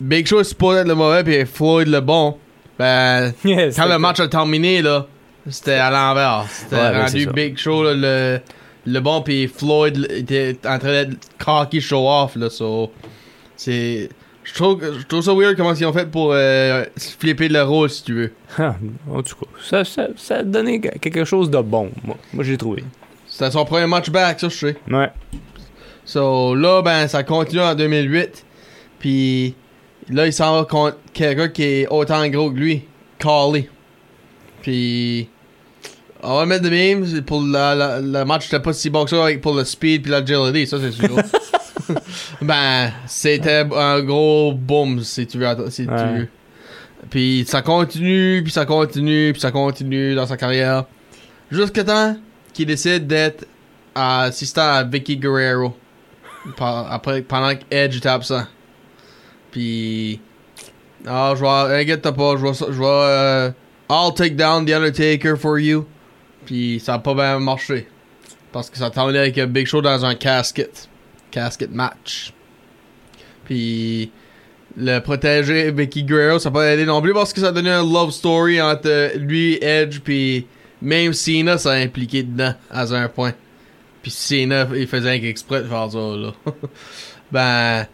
Big 0.01 0.27
Show 0.27 0.41
est 0.41 0.45
supposé 0.45 0.81
être 0.81 0.89
le 0.89 0.95
mauvais, 0.97 1.23
puis 1.23 1.47
Floyd 1.47 1.89
le 1.89 2.01
bon. 2.01 2.37
Ben, 2.79 3.33
Yeah, 3.45 3.71
quand 3.71 3.87
le 3.87 3.99
match 3.99 4.19
a 4.21 4.29
terminé, 4.29 4.83
là, 4.83 5.07
c'était 5.49 5.75
à 5.75 5.91
l'envers. 5.91 6.47
C'était 6.51 6.77
Ouais, 6.77 7.01
rendu. 7.01 7.27
Big 7.29 7.57
Show, 7.57 7.85
là, 7.85 7.95
le, 7.95 8.41
le 8.87 9.01
bon, 9.01 9.23
puis 9.23 9.47
Floyd 9.47 10.07
était 10.11 10.59
en 10.67 10.79
train 10.79 11.05
d'être 11.05 11.17
cocky 11.43 11.81
show 11.81 12.07
off, 12.09 12.35
là, 12.37 12.51
so. 12.51 12.91
C'est. 13.57 14.09
Je 14.45 14.53
trouve, 14.55 14.81
je 15.01 15.07
trouve 15.07 15.23
ça 15.23 15.33
weird 15.33 15.57
comment 15.57 15.73
ils 15.75 15.87
ont 15.87 15.93
fait 15.93 16.11
pour 16.11 16.33
euh, 16.33 16.85
flipper 17.19 17.49
le 17.49 17.63
rôle, 17.63 17.89
si 17.89 18.05
tu 18.05 18.15
veux. 18.15 18.33
Ah, 18.59 18.77
en 19.11 19.23
tout 19.23 19.37
cas, 19.37 19.47
ça, 19.65 19.85
ça, 19.85 20.09
ça 20.17 20.37
a 20.37 20.43
donné 20.43 20.81
quelque 20.81 21.25
chose 21.25 21.51
de 21.51 21.59
bon, 21.59 21.91
moi. 22.05 22.17
Moi, 22.33 22.45
j'ai 22.45 22.57
trouvé. 22.59 22.85
C'était 23.27 23.51
son 23.51 23.65
premier 23.65 23.87
match 23.87 24.11
back, 24.11 24.39
ça, 24.39 24.49
je 24.51 24.55
sais. 24.57 24.77
Ouais. 24.91 25.11
So 26.05 26.55
là, 26.55 26.83
ben, 26.83 27.09
ça 27.09 27.23
continue 27.23 27.63
en 27.63 27.75
2008. 27.75 28.45
Puis 28.99 29.55
là, 30.11 30.27
il 30.27 30.33
s'en 30.33 30.57
va 30.59 30.65
contre 30.67 30.99
quelqu'un 31.15 31.49
qui 31.49 31.63
est 31.63 31.87
autant 31.89 32.27
gros 32.29 32.51
que 32.51 32.59
lui, 32.59 32.83
Carly. 33.19 33.69
Puis 34.61 35.29
on 36.23 36.37
va 36.37 36.47
mettre 36.47 36.65
de 36.65 36.71
même. 36.71 37.23
Pour 37.23 37.41
la, 37.43 37.75
la- 37.75 38.01
le 38.01 38.25
match, 38.25 38.45
c'était 38.45 38.61
pas 38.61 38.73
si 38.75 38.91
bon 38.91 39.05
que 39.05 39.11
ça 39.11 39.27
pour 39.41 39.55
le 39.55 39.65
speed 39.65 40.03
puis 40.03 40.11
l'agility, 40.11 40.67
ça 40.67 40.77
c'est 40.81 40.93
sûr. 40.93 41.09
ben, 42.43 42.91
c'était 43.07 43.65
un 43.75 44.01
gros 44.03 44.53
boom 44.53 45.01
si 45.03 45.27
tu 45.27 45.39
veux. 45.39 45.47
Si 45.71 45.87
tu 45.87 45.93
veux. 45.93 46.29
Puis 47.11 47.45
ça 47.47 47.63
continue, 47.63 48.43
puis 48.43 48.53
ça 48.53 48.65
continue, 48.65 49.33
puis 49.33 49.41
ça 49.41 49.51
continue 49.51 50.15
dans 50.15 50.27
sa 50.27 50.37
carrière. 50.37 50.85
Jusqu'à 51.51 51.85
temps 51.85 52.17
qu'il 52.53 52.67
décide 52.67 53.07
d'être 53.07 53.47
assistant 53.95 54.63
à 54.73 54.85
Vicky 54.85 55.17
Guerrero. 55.17 55.77
Par- 56.57 56.91
après, 56.93 57.23
pendant 57.23 57.55
que 57.55 57.63
Edge 57.71 57.97
était 57.97 58.09
absent. 58.09 58.45
Puis. 59.51 60.21
Ah, 61.07 61.35
je 61.37 61.43
vais. 61.43 61.81
Inquiète 61.83 62.03
pas, 62.03 62.37
je 62.37 62.43
vais. 62.43 62.53
Je 62.55 62.79
vais 62.79 62.87
euh, 62.87 63.51
I'll 63.91 64.15
take 64.15 64.35
down 64.35 64.65
The 64.65 64.71
Undertaker 64.73 65.37
for 65.37 65.59
you. 65.59 65.87
Puis 66.47 66.81
ça 66.85 66.95
a 66.95 66.99
pas 66.99 67.15
bien 67.15 67.39
marché. 67.39 67.87
Parce 68.53 68.71
que 68.71 68.79
ça 68.79 68.91
terminait 68.91 69.19
avec 69.21 69.39
un 69.39 69.47
Big 69.47 69.67
Show 69.67 69.83
dans 69.83 70.05
un 70.05 70.15
casket. 70.15 70.89
Casket 71.35 71.71
match. 71.71 72.33
Puis. 73.45 74.11
Le 74.77 74.99
protéger 74.99 75.71
Vicky 75.71 76.03
Guerrero, 76.03 76.41
ça 76.41 76.51
pas 76.51 76.67
aidé 76.73 76.85
non 76.85 77.01
plus 77.01 77.15
parce 77.15 77.33
que 77.33 77.41
ça 77.41 77.49
a 77.49 77.53
donné 77.53 77.71
un 77.71 77.85
love 77.85 78.11
story 78.11 78.61
entre 78.61 79.17
lui, 79.17 79.57
Edge, 79.63 80.01
puis 80.01 80.49
même 80.83 81.13
Cena, 81.13 81.59
ça 81.59 81.73
a 81.73 81.77
impliqué 81.77 82.25
dedans, 82.25 82.55
à 82.71 82.83
un 82.93 83.09
point. 83.09 83.35
Puis 84.03 84.11
Cena, 84.11 84.67
il 84.75 84.89
faisait 84.89 85.11
un 85.11 85.23
exprès 85.23 85.63
de 85.63 85.69
faire 85.69 85.91
ça, 85.93 85.99
là. 85.99 86.33
ben, 87.33 87.87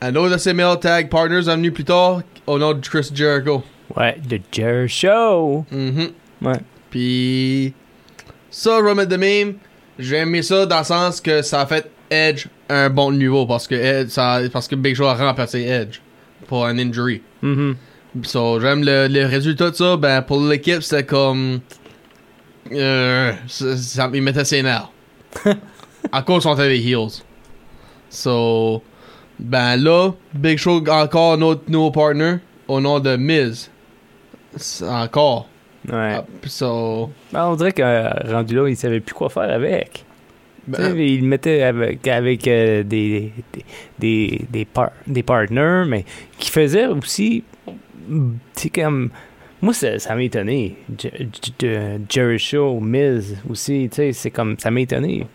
un 0.00 0.16
autre 0.16 0.34
de 0.34 0.38
ses 0.38 0.54
tag 0.80 1.08
partners 1.08 1.48
est 1.48 1.56
venu 1.56 1.72
plus 1.72 1.84
tard, 1.84 2.22
au 2.46 2.58
nom 2.58 2.74
de 2.74 2.86
Chris 2.86 3.10
Jericho. 3.12 3.64
Ouais, 3.96 4.16
The 4.28 4.40
Jer 4.52 4.88
Show. 4.88 5.66
Mhm. 5.72 6.10
Ouais. 6.42 6.60
Puis, 6.90 7.74
ça, 8.50 8.78
je 8.78 8.84
vais 8.84 8.94
mettre 8.94 9.10
de 9.10 9.16
même. 9.16 9.54
J'ai 9.98 10.16
aimé 10.16 10.42
ça 10.42 10.64
dans 10.64 10.78
le 10.78 10.84
sens 10.84 11.20
que 11.20 11.42
ça 11.42 11.62
a 11.62 11.66
fait 11.66 11.90
Edge 12.10 12.46
un 12.68 12.90
bon 12.90 13.12
niveau 13.12 13.46
parce 13.46 13.66
que, 13.68 13.74
Edge, 13.74 14.08
ça, 14.10 14.40
parce 14.52 14.66
que 14.68 14.74
Big 14.74 14.94
Show 14.96 15.06
a 15.06 15.14
remplacé 15.14 15.60
Edge 15.62 16.00
pour 16.48 16.66
un 16.66 16.76
injury. 16.78 17.22
Mhm. 17.42 17.76
So, 18.24 18.60
j'aime 18.60 18.82
le, 18.84 19.06
le 19.08 19.24
résultat 19.26 19.70
de 19.70 19.76
ça. 19.76 19.96
Ben, 19.96 20.20
pour 20.22 20.40
l'équipe, 20.40 20.82
c'était 20.82 21.04
comme. 21.04 21.60
Euh, 22.72 23.32
ça, 23.46 23.76
ça- 23.76 24.10
ils 24.12 24.22
mettaient 24.22 24.44
ses 24.44 24.62
nerfs. 24.62 24.90
à 26.12 26.22
cause 26.22 26.44
des 26.56 26.78
heels. 26.80 27.22
So, 28.08 28.82
ben 29.38 29.76
là, 29.76 30.10
Big 30.34 30.58
Show 30.58 30.82
encore 30.88 31.34
un 31.34 31.42
autre 31.42 31.62
nouveau 31.68 31.90
partner 31.92 32.36
au 32.66 32.80
nom 32.80 32.98
de 32.98 33.16
Miz. 33.16 33.70
Encore. 34.82 35.48
Ouais. 35.88 36.16
Ah, 36.16 36.24
so, 36.46 37.10
Ben, 37.32 37.46
on 37.46 37.54
dirait 37.56 37.72
que 37.72 37.82
euh, 37.82 38.10
rendu 38.32 38.54
là, 38.56 38.68
il 38.68 38.76
savait 38.76 39.00
plus 39.00 39.14
quoi 39.14 39.30
faire 39.30 39.50
avec. 39.50 40.04
Ben, 40.70 40.96
il 40.98 41.24
mettait 41.24 41.62
avec, 41.62 42.06
avec 42.08 42.46
euh, 42.48 42.82
des, 42.82 43.32
des, 43.52 43.64
des, 43.98 44.40
des, 44.50 44.64
par- 44.64 44.92
des 45.06 45.22
partners, 45.22 45.84
mais 45.86 46.04
qui 46.38 46.50
faisaient 46.50 46.86
aussi. 46.86 47.44
Tu 48.08 48.16
sais, 48.54 48.70
comme. 48.70 49.10
Moi, 49.62 49.74
ça, 49.74 49.98
ça 49.98 50.14
m'a 50.14 50.22
étonné. 50.22 50.76
Jerry 52.08 52.38
Shaw, 52.38 52.80
Miz 52.80 53.36
aussi, 53.48 53.88
tu 53.90 53.96
sais, 53.96 54.12
c'est 54.12 54.30
comme. 54.30 54.56
Ça 54.58 54.70
m'a 54.70 54.80
étonné. 54.80 55.26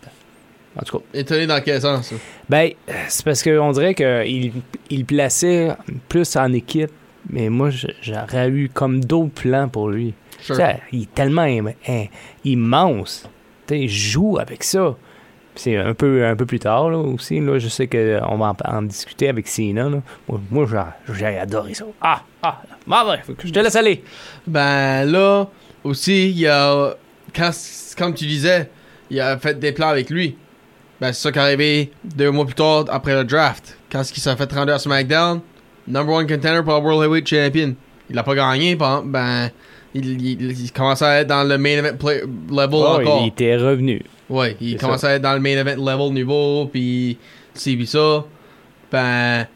En 0.78 0.82
tout 0.84 0.98
cas. 0.98 1.04
étonné 1.14 1.46
dans 1.46 1.60
quel 1.62 1.80
sens? 1.80 2.08
ça? 2.08 2.16
Ben, 2.48 2.70
c'est 3.08 3.24
parce 3.24 3.42
qu'on 3.42 3.72
dirait 3.72 3.94
qu'il 3.94 4.52
il 4.90 5.04
plaçait 5.06 5.70
plus 6.08 6.36
en 6.36 6.52
équipe, 6.52 6.90
mais 7.30 7.48
moi, 7.48 7.70
j'aurais 8.02 8.48
eu 8.50 8.68
comme 8.68 9.02
d'autres 9.04 9.32
plans 9.42 9.68
pour 9.68 9.88
lui. 9.90 10.12
Sure. 10.40 10.58
Il 10.92 11.02
est 11.04 11.14
tellement 11.14 11.42
im- 11.42 11.72
im- 11.88 12.06
immense. 12.44 13.28
Tu 13.66 13.74
sais, 13.74 13.80
il 13.82 13.88
joue 13.88 14.38
avec 14.38 14.62
ça. 14.64 14.96
C'est 15.58 15.76
un 15.76 15.94
peu, 15.94 16.24
un 16.26 16.36
peu 16.36 16.44
plus 16.46 16.58
tard 16.58 16.90
là, 16.90 16.98
aussi. 16.98 17.40
Là, 17.40 17.58
je 17.58 17.68
sais 17.68 17.86
qu'on 17.86 18.36
va 18.38 18.54
en, 18.64 18.76
en 18.76 18.82
discuter 18.82 19.28
avec 19.28 19.48
Sina. 19.48 19.88
Moi, 19.88 20.40
moi, 20.50 20.66
j'ai- 21.14 21.38
adoré 21.38 21.74
ça. 21.74 21.84
Ah, 22.00 22.22
ah, 22.42 22.62
mauvais, 22.86 23.20
je 23.42 23.50
te 23.50 23.58
laisse 23.58 23.74
aller. 23.76 24.04
Ben 24.46 25.04
là, 25.04 25.46
aussi, 25.82 26.28
il 26.30 26.38
y 26.40 26.46
a. 26.46 26.94
Quand, 27.34 27.50
comme 27.96 28.14
tu 28.14 28.26
disais, 28.26 28.70
il 29.10 29.20
a 29.20 29.38
fait 29.38 29.58
des 29.58 29.72
plans 29.72 29.88
avec 29.88 30.10
lui. 30.10 30.36
Ben 31.00 31.12
c'est 31.12 31.22
ça 31.22 31.32
qui 31.32 31.38
est 31.38 31.42
arrivé 31.42 31.90
deux 32.04 32.30
mois 32.30 32.44
plus 32.46 32.54
tard 32.54 32.84
après 32.90 33.14
le 33.14 33.24
draft. 33.24 33.76
Quand 33.90 34.02
il 34.02 34.20
s'est 34.20 34.36
fait 34.36 34.52
rendre 34.52 34.72
à 34.72 34.78
SmackDown, 34.78 35.40
number 35.88 36.14
one 36.14 36.26
contender 36.26 36.62
pour 36.64 36.74
le 36.74 36.80
World 36.80 37.02
Heavyweight 37.04 37.28
Champion. 37.28 37.74
Il 38.08 38.18
a 38.18 38.22
pas 38.22 38.34
gagné, 38.34 38.76
ben. 38.76 39.50
Il, 39.96 40.22
il, 40.26 40.60
il 40.60 40.72
commençait 40.72 41.04
à 41.04 41.20
être 41.20 41.28
dans 41.28 41.42
le 41.44 41.56
main 41.58 41.78
event 41.78 41.96
play- 41.96 42.22
level 42.50 42.68
Oh, 42.74 42.98
encore. 43.00 43.22
il 43.22 43.28
était 43.28 43.56
revenu. 43.56 44.02
Ouais, 44.28 44.56
il 44.60 44.76
commençait 44.76 45.06
à 45.06 45.14
être 45.14 45.22
dans 45.22 45.34
le 45.34 45.40
main 45.40 45.56
event 45.56 45.76
level 45.82 46.12
niveau, 46.12 46.66
puis 46.66 47.16
c'est 47.54 47.74
puis 47.76 47.86
ça. 47.86 48.24
Ben, 48.92 49.46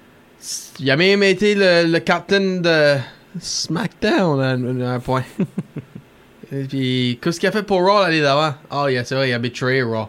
il 0.79 0.91
a 0.91 0.97
même 0.97 1.23
été 1.23 1.55
le, 1.55 1.87
le 1.93 1.99
captain 2.01 2.61
de 2.61 2.97
SmackDown 3.39 4.41
à 4.41 4.51
un, 4.53 4.81
à 4.81 4.95
un 4.95 5.01
point. 5.01 5.25
Et 6.53 6.65
puis, 6.65 7.19
qu'est-ce 7.23 7.39
qu'il 7.39 7.49
a 7.49 7.53
fait 7.53 7.63
pour 7.63 7.79
Raw 7.81 8.01
l'année 8.03 8.21
d'avant? 8.21 8.55
Ah, 8.71 8.91
yeah, 8.91 9.05
c'est 9.05 9.15
vrai, 9.15 9.29
il 9.31 9.33
a 9.33 9.39
betrayé 9.39 9.83
Raw. 9.83 10.09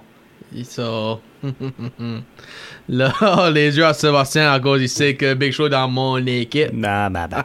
Ça, 0.64 1.20
Là, 2.90 3.50
les 3.52 3.78
yeux 3.78 3.86
à 3.86 3.94
Sébastien, 3.94 4.52
à 4.52 4.60
cause 4.60 4.82
il 4.82 4.90
sait 4.90 5.16
que 5.16 5.34
Big 5.34 5.52
Show 5.54 5.68
est 5.68 5.70
dans 5.70 5.88
mon 5.88 6.18
équipe. 6.26 6.72
Bah, 6.74 7.10
bah, 7.10 7.28
bah. 7.28 7.44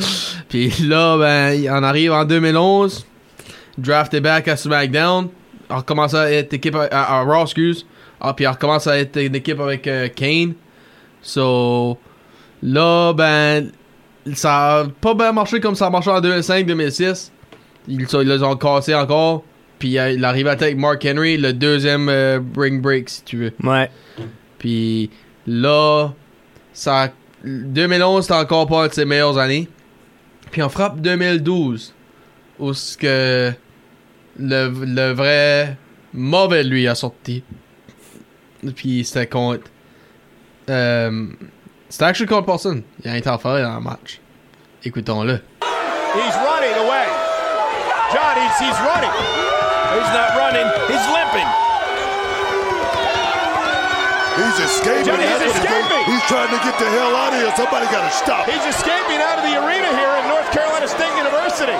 Puis 0.48 0.68
là, 0.82 1.16
ben, 1.18 1.66
on 1.70 1.82
arrive 1.82 2.12
en 2.12 2.24
2011. 2.24 3.06
Drafté 3.78 4.20
back 4.20 4.48
à 4.48 4.56
SmackDown. 4.56 5.28
On 5.68 5.76
recommence 5.76 6.14
à 6.14 6.30
être 6.32 6.52
équipe 6.52 6.74
à, 6.74 6.84
à- 6.90 7.18
à 7.20 7.22
Raw, 7.22 7.42
excuse. 7.44 7.86
Ah, 8.20 8.34
puis 8.34 8.46
on 8.46 8.50
recommence 8.52 8.86
à 8.86 8.98
être 8.98 9.16
une 9.20 9.34
équipe 9.34 9.60
avec 9.60 9.86
euh, 9.86 10.08
Kane. 10.14 10.52
So, 11.22 11.96
là, 12.62 13.12
ben, 13.14 13.70
ça 14.34 14.80
a 14.80 14.84
pas 15.00 15.14
bien 15.14 15.32
marché 15.32 15.60
comme 15.60 15.74
ça 15.74 15.86
a 15.86 15.90
marché 15.90 16.10
en 16.10 16.20
2005-2006. 16.20 17.30
Ils, 17.88 18.02
ils 18.02 18.28
les 18.28 18.42
ont 18.42 18.56
cassé 18.56 18.94
encore. 18.94 19.44
Puis 19.78 19.98
euh, 19.98 20.10
il 20.10 20.24
arrive 20.24 20.48
à 20.48 20.52
avec 20.52 20.76
Mark 20.76 21.06
Henry, 21.10 21.38
le 21.38 21.52
deuxième 21.54 22.08
euh, 22.10 22.40
Ring 22.56 22.82
Break, 22.82 23.08
si 23.08 23.24
tu 23.24 23.36
veux. 23.38 23.52
Ouais. 23.64 23.90
Puis 24.58 25.08
là, 25.46 26.08
ça, 26.74 27.08
2011, 27.44 28.22
c'était 28.22 28.34
encore 28.34 28.66
pas 28.66 28.82
une 28.82 28.88
de 28.88 28.92
ses 28.92 29.04
meilleures 29.06 29.38
années. 29.38 29.68
Puis 30.50 30.62
on 30.62 30.68
frappe 30.68 31.00
2012, 31.00 31.94
où 32.58 32.74
ce 32.74 32.96
que 32.96 33.52
le, 34.38 34.68
le 34.68 35.12
vrai 35.12 35.76
mauvais 36.12 36.64
lui 36.64 36.88
a 36.88 36.94
sorti. 36.94 37.44
Puis 38.74 39.04
c'était 39.04 39.26
contre. 39.26 39.70
Euh, 40.68 41.26
c'était 41.88 42.04
actually 42.04 42.26
contre 42.28 42.46
personne. 42.46 42.82
Il 43.04 43.10
a 43.10 43.14
interféré 43.14 43.62
dans 43.62 43.74
le 43.76 43.80
match. 43.80 44.20
Écoutons-le. 44.84 45.40
He's 46.14 46.34
running 46.36 46.74
away. 46.74 47.06
John, 48.12 48.36
he's, 48.36 48.58
he's 48.58 48.80
running. 48.80 49.10
He's 49.94 50.12
not 50.12 50.36
running. 50.36 50.66
He's 50.88 51.06
limping. 51.12 51.69
He's 54.40 54.56
escaping. 54.72 55.04
Johnny, 55.04 55.28
he's 55.28 55.36
That's 55.36 55.60
escaping. 55.60 55.92
doing. 55.92 56.16
He's 56.16 56.24
trying 56.32 56.48
to 56.48 56.60
get 56.64 56.72
the 56.80 56.88
hell 56.96 57.12
out 57.12 57.36
of 57.36 57.38
here. 57.44 57.52
Somebody 57.60 57.84
got 57.92 58.08
to 58.08 58.14
stop. 58.16 58.48
He's 58.48 58.64
escaping 58.64 59.20
out 59.20 59.36
of 59.36 59.44
the 59.44 59.52
arena 59.60 59.92
here 59.92 60.08
at 60.08 60.24
North 60.32 60.48
Carolina 60.48 60.88
State 60.88 61.12
University. 61.20 61.76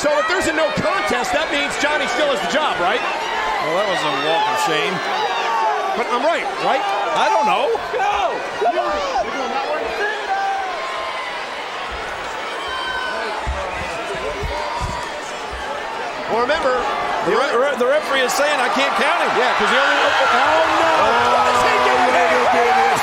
So 0.00 0.08
if 0.16 0.24
there's 0.32 0.48
a 0.48 0.56
no 0.56 0.72
contest, 0.80 1.36
that 1.36 1.52
means 1.52 1.72
Johnny 1.84 2.08
still 2.16 2.32
has 2.32 2.40
the 2.40 2.52
job, 2.52 2.80
right? 2.80 3.00
Well, 3.00 3.76
that 3.76 3.88
was 3.92 4.00
a 4.00 4.12
walk 4.24 4.44
of 4.56 4.58
shame. 4.64 4.94
But 6.00 6.06
I'm 6.12 6.24
right, 6.24 6.44
right? 6.64 6.84
I 7.16 7.28
don't 7.28 7.44
know. 7.48 7.72
Well, 16.30 16.42
remember, 16.42 16.74
The, 17.26 17.34
re- 17.34 17.74
the 17.74 17.86
referee 17.90 18.22
is 18.22 18.30
saying 18.32 18.54
I 18.54 18.70
can't 18.70 18.94
count 19.02 19.18
him. 19.18 19.30
yeah, 19.34 19.50
because 19.58 19.66
the 19.74 19.80
only. 19.82 19.98
Oh, 19.98 20.14
oh, 20.14 20.30
oh, 20.30 20.46
oh 20.46 20.78
no! 20.78 21.34
what 21.34 21.46
is 21.50 21.58
he 21.66 21.74
doing 21.90 22.14
here? 22.14 22.94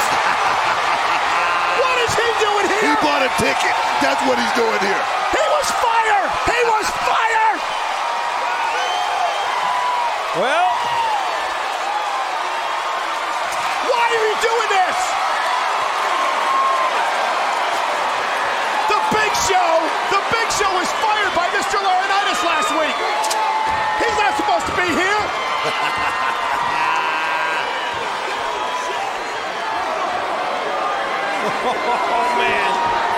What 1.83 1.97
is 2.07 2.13
he 2.15 2.27
doing 2.39 2.65
here? 2.71 2.87
He 2.87 2.93
bought 3.03 3.19
a 3.27 3.31
ticket. 3.35 3.75
That's 3.99 4.23
what 4.23 4.39
he's 4.39 4.55
doing 4.55 4.79
here. 4.79 5.03
He 5.35 5.43
was 5.59 5.67
fired! 5.83 6.31
He 6.47 6.59
was 6.71 6.87
fired! 7.03 7.59
Well, 10.39 10.71
Why 13.91 14.03
are 14.07 14.23
you 14.23 14.35
doing 14.39 14.69
this? 14.71 14.97
The 18.87 18.99
Big 19.19 19.31
Show, 19.51 19.69
the 20.15 20.21
Big 20.31 20.47
Show 20.55 20.71
was 20.79 20.87
fired 21.03 21.33
by 21.35 21.51
Mr. 21.51 21.75
Laurinaitis 21.83 22.39
last 22.47 22.71
week. 22.79 22.95
He's 24.01 24.17
not 24.17 24.35
supposed 24.35 24.65
to 24.65 24.75
be 24.75 24.87
here. 24.89 25.21
oh 31.03 32.35
man, 32.37 32.69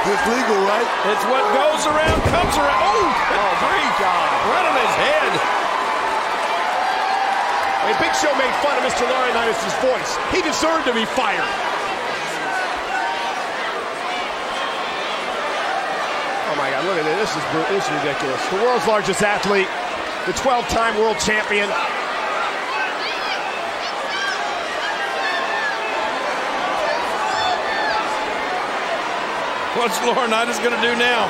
It's 0.05 0.27
legal, 0.29 0.61
right? 0.69 0.85
it's 1.09 1.25
what 1.25 1.41
goes 1.49 1.81
around 1.89 2.21
comes 2.29 2.53
around. 2.61 2.77
Oh, 2.77 3.09
oh 3.09 3.51
great 3.57 3.93
job. 3.97 4.25
Right 4.53 4.65
on 4.69 4.77
his 4.77 4.95
head. 5.01 5.31
A 7.89 7.93
Big 7.97 8.13
Show 8.13 8.29
made 8.37 8.53
fun 8.61 8.77
of 8.77 8.85
Mr. 8.85 9.01
Laurinaitis' 9.09 9.73
voice. 9.81 10.17
He 10.29 10.45
deserved 10.45 10.85
to 10.85 10.93
be 10.93 11.05
fired. 11.05 11.41
Oh 16.49 16.55
my 16.57 16.69
God! 16.69 16.85
Look 16.85 16.97
at 17.01 17.05
this. 17.05 17.33
This 17.33 17.41
is 17.41 17.43
this 17.73 17.85
is 17.85 17.91
ridiculous. 18.05 18.41
The 18.49 18.61
world's 18.61 18.85
largest 18.85 19.23
athlete, 19.23 19.67
the 20.29 20.33
12-time 20.33 20.97
world 21.01 21.17
champion. 21.17 21.69
What's 29.75 29.99
Laurinaitis 30.07 30.57
going 30.63 30.71
to 30.71 30.79
do 30.79 30.95
now? 30.95 31.27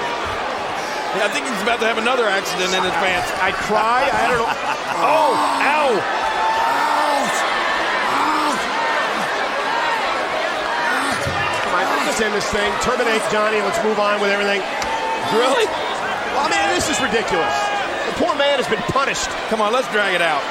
I 1.18 1.30
think 1.34 1.50
he's 1.50 1.62
about 1.66 1.80
to 1.82 1.88
have 1.88 1.98
another 1.98 2.30
accident 2.30 2.70
in 2.76 2.84
his 2.84 2.94
pants. 3.02 3.32
I 3.42 3.52
cry. 3.66 4.06
I 4.06 4.30
don't 4.30 4.40
know. 4.40 4.54
Oh, 4.96 5.36
ow. 5.36 5.92
Come 11.66 11.74
on, 11.76 12.06
let's 12.08 12.22
end 12.22 12.34
this 12.34 12.48
thing. 12.48 12.72
Terminate 12.80 13.22
Johnny. 13.30 13.60
Let's 13.60 13.82
move 13.84 14.00
on 14.00 14.22
with 14.22 14.32
everything. 14.32 14.62
Really? 15.36 15.66
Well, 15.68 16.46
I 16.46 16.50
mean, 16.54 16.64
this 16.72 16.88
is 16.88 17.02
ridiculous. 17.02 17.56
The 18.08 18.16
poor 18.22 18.36
man 18.38 18.62
has 18.62 18.68
been 18.70 18.84
punished. 18.94 19.28
Come 19.50 19.60
on, 19.60 19.74
let's 19.74 19.92
drag 19.92 20.16
it 20.16 20.22
out. 20.22 20.44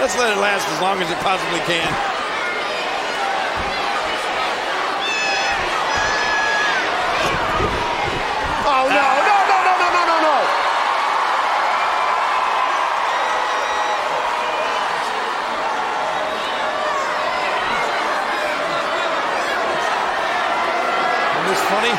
Let's 0.00 0.16
let 0.18 0.32
it 0.34 0.40
last 0.40 0.66
as 0.72 0.80
long 0.80 0.98
as 1.00 1.10
it 1.10 1.18
possibly 1.20 1.60
can. 1.68 1.86
Oh 8.66 8.88
no! 8.88 9.08
No! 9.22 9.36
No! 9.48 9.58
No! 9.64 9.74
No! 9.78 9.88
No! 9.92 10.02
No! 10.08 10.16
No! 10.24 10.36
Isn't 21.34 21.48
this 21.48 21.62
funny? 21.68 21.94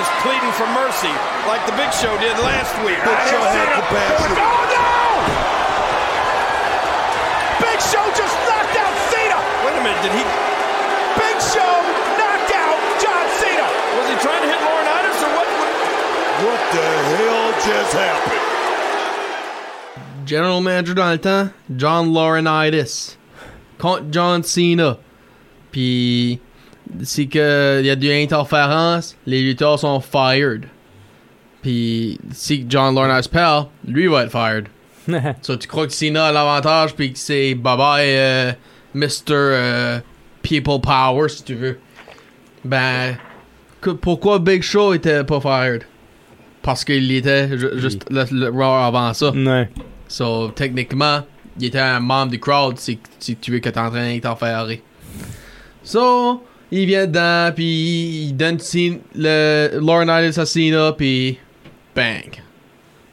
Laurinaitis 0.00 0.08
pleading 0.22 0.52
for 0.52 0.66
mercy 0.72 1.12
like 1.46 1.64
the 1.66 1.72
Big 1.76 1.92
Show 1.92 2.16
did 2.18 2.38
last 2.40 2.72
week. 2.84 2.96
Big 3.04 3.20
Show 3.28 3.40
had 3.40 3.68
the 3.68 3.84
compassion. 3.84 4.32
Oh 4.40 4.64
no! 4.72 4.88
Big 7.60 7.80
Show 7.80 8.04
just 8.16 8.32
knocked 8.48 8.76
out 8.80 8.94
Cena. 9.12 9.36
Wait 9.64 9.76
a 9.76 9.82
minute, 9.84 10.00
did 10.02 10.12
he? 10.16 10.24
Big 11.20 11.36
Show 11.52 11.72
knocked 12.16 12.52
out 12.56 12.80
John 13.00 13.26
Cena. 13.40 13.68
Was 14.00 14.08
he 14.08 14.16
trying 14.24 14.42
to 14.42 14.48
hit 14.48 14.60
Laurinaitis 14.64 15.20
or 15.20 15.30
what? 15.36 15.48
What 16.48 16.60
the 16.72 16.88
hell 17.20 17.52
just 17.60 17.92
happened? 17.92 18.40
General 20.26 20.60
Manager 20.60 20.94
dans 20.94 21.10
le 21.12 21.18
temps, 21.18 21.52
John 21.76 22.12
Laurinaitis. 22.12 23.16
Contre 23.78 24.10
John 24.10 24.42
Cena. 24.42 24.98
Puis, 25.72 26.40
c'est 27.02 27.26
que 27.26 27.78
il 27.80 27.86
y 27.86 27.90
a 27.90 27.96
du 27.96 28.10
interférence, 28.12 29.16
les 29.26 29.42
lutteurs 29.42 29.78
sont 29.78 30.00
fired. 30.00 30.66
Puis, 31.62 32.18
si 32.32 32.64
John 32.68 32.94
Laurinaitis 32.94 33.28
perd, 33.28 33.66
lui 33.86 34.06
va 34.06 34.24
être 34.24 34.30
fired. 34.32 34.66
So, 35.42 35.56
tu 35.56 35.66
crois 35.66 35.86
que 35.86 35.92
Cena 35.92 36.26
a 36.26 36.32
l'avantage, 36.32 36.94
puis 36.94 37.12
que 37.12 37.18
c'est 37.18 37.54
bye 37.54 37.76
bye 37.76 38.04
euh, 38.06 38.52
Mr. 38.94 39.08
euh, 39.30 40.00
People 40.42 40.80
Power, 40.80 41.28
si 41.28 41.42
tu 41.42 41.54
veux. 41.54 41.78
Ben, 42.64 43.16
que- 43.80 43.90
pourquoi 43.90 44.38
Big 44.38 44.62
Show 44.62 44.94
était 44.94 45.24
pas 45.24 45.40
fired? 45.40 45.82
Parce 46.62 46.84
qu'il 46.84 47.10
était 47.12 47.48
ju- 47.58 47.78
juste 47.78 48.04
le, 48.10 48.24
le 48.30 48.62
avant 48.62 49.12
ça. 49.14 49.30
Ouais. 49.30 49.68
So, 50.08 50.48
techniquement, 50.50 51.20
il 51.58 51.66
était 51.66 51.78
un 51.78 52.00
membre 52.00 52.32
du 52.32 52.38
crowd 52.40 52.78
si, 52.78 52.98
si 53.18 53.36
tu 53.36 53.50
veux 53.52 53.58
que 53.60 53.68
t'es 53.70 53.78
en 53.80 53.90
train 53.90 54.12
d'interférer. 54.12 54.82
So, 55.82 56.42
il 56.72 56.86
vient 56.86 57.06
dedans, 57.06 57.52
puis 57.54 58.26
il 58.28 58.32
donne 58.36 58.58
le 59.14 59.78
Laurinaitis 59.80 60.38
à 60.38 60.46
Cena, 60.46 60.92
puis 60.92 61.38
bang. 61.94 62.42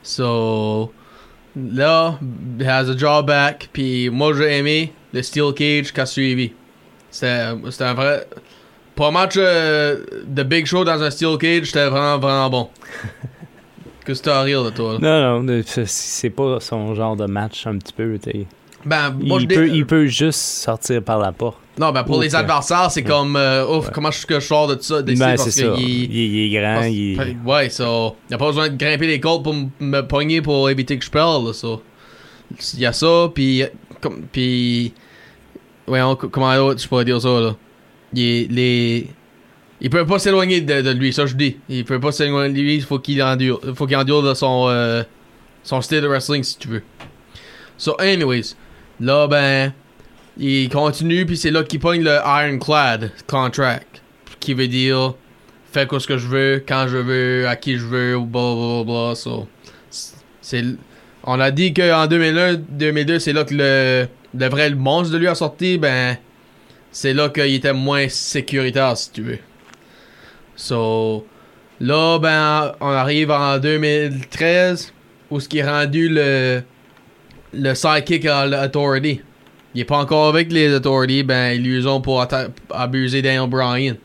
So, 0.04 0.92
là, 1.56 2.20
he 2.60 2.66
has 2.66 2.90
a 2.90 2.96
job 2.98 3.28
back, 3.28 3.70
puis 3.74 4.10
moi 4.10 4.34
j'ai 4.38 4.58
aimé 4.58 4.94
le 5.14 5.22
Steel 5.22 5.54
Cage 5.54 5.92
qu'a 5.92 6.06
suivi. 6.06 6.54
C'était 7.10 7.84
un 7.84 7.94
vrai... 7.94 8.28
Pour 8.96 9.08
un 9.08 9.12
match 9.12 9.36
euh, 9.38 10.04
de 10.26 10.44
Big 10.44 10.66
Show 10.66 10.84
dans 10.84 11.02
un 11.04 11.10
Steel 11.12 11.38
Cage, 11.38 11.68
c'était 11.68 11.88
vraiment, 11.88 12.18
vraiment 12.18 12.50
bon. 12.50 12.70
Qu'est-ce 14.06 14.22
que 14.22 14.26
t'as 14.30 14.40
à 14.40 14.42
rire 14.44 14.64
de 14.64 14.70
toi, 14.70 14.94
là? 14.94 15.00
Non, 15.02 15.44
non, 15.44 15.62
c'est- 15.66 16.30
pas 16.30 16.60
son 16.62 16.96
genre 16.96 17.16
de 17.16 17.26
match 17.26 17.68
un 17.68 17.78
petit 17.78 17.94
peu. 17.94 18.18
t'sais. 18.18 18.48
Ben, 18.88 19.16
moi, 19.20 19.40
Il 19.42 19.48
peut, 19.48 19.68
il 19.70 19.86
peut 19.86 20.06
juste 20.08 20.40
sortir 20.40 21.04
par 21.04 21.20
la 21.20 21.32
porte. 21.32 21.58
Non, 21.80 21.92
ben 21.92 22.04
pour 22.04 22.22
les 22.22 22.34
adversaires, 22.36 22.90
c'est 22.90 23.04
comme, 23.04 23.36
euh, 23.36 23.66
ouf, 23.68 23.92
comment 23.92 24.10
je, 24.10 24.26
que 24.26 24.40
je 24.40 24.46
sors 24.48 24.68
de 24.68 24.82
ça? 24.82 25.02
Ben, 25.04 25.36
parce 25.36 25.56
il- 25.58 26.10
Il, 26.12 26.36
il 26.36 26.46
est 26.56 26.60
grand, 26.60 26.76
parce- 26.76 26.88
il 26.92 27.20
est... 27.22 27.38
Ouais, 27.46 27.70
so, 27.70 28.16
y 28.32 28.34
a 28.34 28.38
pas 28.38 28.48
besoin 28.48 28.70
de 28.70 28.78
grimper 28.78 29.06
les 29.08 29.20
côtes 29.20 29.44
pour 29.44 29.54
me 29.80 30.02
pogner 30.02 30.42
pour 30.42 30.70
éviter 30.70 30.98
que 30.98 31.06
je 31.06 31.12
perde, 31.12 31.54
so. 31.54 31.84
Il 32.74 32.80
y 32.80 32.86
a 32.86 32.94
ça, 32.94 33.30
puis 33.34 33.64
comme, 34.02 34.24
puis, 34.32 34.94
ouais, 35.88 36.02
on- 36.02 36.16
comment 36.16 36.54
je 36.76 36.88
pourrais 36.88 37.06
dire 37.06 37.22
ça, 37.22 37.40
là. 37.42 37.56
Il 38.14 38.48
les, 38.50 39.08
il 39.82 39.90
peut 39.90 40.06
pas 40.06 40.18
s'éloigner 40.18 40.62
de, 40.62 40.82
de 40.82 40.92
lui, 40.92 41.12
ça 41.14 41.26
je 41.28 41.36
dis. 41.36 41.58
Il 41.70 41.84
peut 41.86 42.00
pas 42.00 42.12
s'éloigner 42.12 42.54
de 42.54 42.60
lui, 42.60 42.76
il 42.76 42.84
faut 42.84 42.98
qu'il 43.00 43.22
endure, 43.22 43.60
il 43.68 43.76
faut 43.76 43.86
qu'il 43.86 43.98
endure 43.98 44.24
de 44.24 44.34
son, 44.34 44.68
euh, 44.70 45.04
son 45.62 45.82
style 45.82 46.02
de 46.02 46.08
wrestling, 46.08 46.42
si 46.42 46.58
tu 46.58 46.70
veux. 46.70 46.84
So, 47.78 47.96
anyways, 48.00 48.56
là, 49.00 49.28
ben, 49.28 49.74
il 50.38 50.70
continue, 50.70 51.26
puis 51.26 51.38
c'est 51.38 51.52
là 51.52 51.64
qu'il 51.64 51.80
pogne 51.80 52.04
le 52.04 52.18
Ironclad 52.24 53.12
contract, 53.28 54.02
qui 54.40 54.54
veut 54.54 54.68
dire, 54.68 55.16
fais 55.72 55.88
quoi 55.88 56.00
ce 56.00 56.08
que 56.08 56.18
je 56.18 56.28
veux, 56.28 56.64
quand 56.68 56.88
je 56.88 56.98
veux, 56.98 57.48
à 57.48 57.56
qui 57.56 57.78
je 57.78 57.86
veux, 57.86 58.20
blah. 58.20 59.16
So, 59.16 59.48
on 61.24 61.40
a 61.40 61.52
dit 61.52 61.74
qu'en 61.74 62.08
2001, 62.08 62.56
2002, 62.70 63.20
c'est 63.20 63.34
là 63.34 63.44
que 63.44 63.54
le, 63.54 64.08
le 64.34 64.50
vrai 64.50 64.70
monstre 64.72 65.14
de 65.14 65.18
lui 65.18 65.28
a 65.28 65.36
sorti, 65.36 65.78
ben, 65.78 66.18
c'est 66.92 67.14
là 67.14 67.30
qu'il 67.30 67.54
était 67.54 67.74
moins 67.74 68.08
sécuritaire, 68.10 68.98
si 68.98 69.12
tu 69.12 69.22
veux. 69.22 69.40
So, 70.56 71.28
là, 71.80 72.18
ben, 72.20 72.74
on 72.80 72.88
arrive 72.88 73.32
en 73.32 73.58
2013, 73.60 74.94
où 75.30 75.40
ce 75.40 75.50
qui 75.50 75.60
est 75.60 75.68
rendu 75.68 76.10
le, 76.10 76.64
le 77.54 78.28
à 78.28 78.46
l'Authority. 78.46 79.22
Il 79.74 79.82
est 79.82 79.86
pas 79.86 79.98
encore 79.98 80.30
avec 80.30 80.52
les 80.52 80.74
Authority, 80.74 81.24
ben, 81.24 81.54
ils 81.54 81.64
lui 81.64 81.86
ont 81.86 82.02
pour 82.02 82.26
abuser 82.72 83.22
Daniel 83.22 83.50
Bryan. 83.50 83.96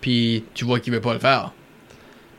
Puis, 0.00 0.44
tu 0.54 0.64
vois 0.64 0.80
qu'il 0.80 0.92
veut 0.92 1.00
pas 1.00 1.14
le 1.14 1.18
faire. 1.18 1.52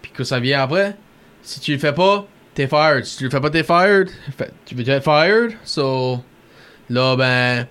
Puis 0.01 0.11
que 0.11 0.23
ça 0.23 0.39
vient 0.39 0.61
après, 0.61 0.95
si 1.41 1.59
tu 1.59 1.73
le 1.73 1.80
fais 1.80 1.93
pas, 1.93 2.28
t'es 2.53 2.67
fired. 2.67 3.05
Si 3.05 3.17
tu 3.17 3.25
le 3.25 3.30
fais 3.30 3.41
pas, 3.41 3.49
t'es 3.49 3.63
fired. 3.63 4.09
Tu 4.65 4.75
veux 4.75 4.89
être 4.89 5.03
fired? 5.03 5.57
So, 5.63 6.23
là, 6.89 7.15
ben, 7.15 7.67